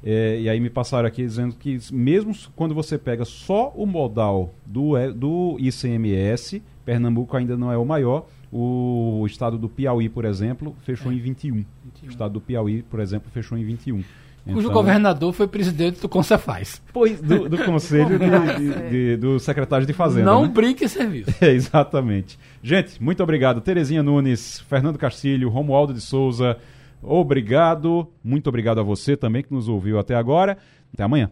é, 0.03 0.41
e 0.41 0.49
aí 0.49 0.59
me 0.59 0.69
passaram 0.69 1.07
aqui 1.07 1.23
dizendo 1.23 1.55
que 1.55 1.77
mesmo 1.91 2.35
quando 2.55 2.73
você 2.73 2.97
pega 2.97 3.23
só 3.23 3.71
o 3.75 3.85
modal 3.85 4.55
do, 4.65 4.93
do 5.13 5.57
ICMS, 5.59 6.61
Pernambuco 6.83 7.37
ainda 7.37 7.55
não 7.55 7.71
é 7.71 7.77
o 7.77 7.85
maior 7.85 8.25
o 8.55 9.25
estado 9.25 9.57
do 9.57 9.67
Piauí, 9.67 10.07
por 10.07 10.25
exemplo, 10.25 10.75
fechou 10.83 11.11
é. 11.11 11.15
em 11.15 11.19
21. 11.19 11.55
21. 11.55 11.65
O 12.03 12.09
estado 12.09 12.33
do 12.33 12.41
Piauí, 12.41 12.83
por 12.83 12.99
exemplo, 12.99 13.31
fechou 13.31 13.57
em 13.57 13.63
21. 13.63 14.03
Cujo 14.45 14.59
então, 14.59 14.73
governador 14.73 15.33
foi 15.33 15.47
presidente 15.47 16.01
do 16.01 16.09
Concefaz. 16.09 16.81
Pois, 16.91 17.19
do, 17.21 17.47
do 17.49 17.57
Conselho 17.63 18.19
de, 18.19 18.27
de, 18.27 18.89
de, 18.89 19.17
do 19.17 19.39
Secretário 19.39 19.87
de 19.87 19.93
Fazenda. 19.93 20.25
Não 20.25 20.43
né? 20.43 20.49
brinque 20.49 20.85
em 20.85 20.87
serviço. 20.87 21.33
É, 21.41 21.51
exatamente. 21.51 22.37
Gente, 22.61 23.01
muito 23.01 23.23
obrigado. 23.23 23.59
Terezinha 23.61 24.03
Nunes, 24.03 24.59
Fernando 24.69 24.97
Castilho, 24.97 25.49
Romualdo 25.49 25.93
de 25.93 26.01
Souza, 26.01 26.57
obrigado. 27.01 28.07
Muito 28.23 28.47
obrigado 28.47 28.79
a 28.79 28.83
você 28.83 29.17
também 29.17 29.43
que 29.43 29.53
nos 29.53 29.67
ouviu 29.67 29.97
até 29.97 30.13
agora. 30.13 30.57
Até 30.93 31.03
amanhã. 31.03 31.31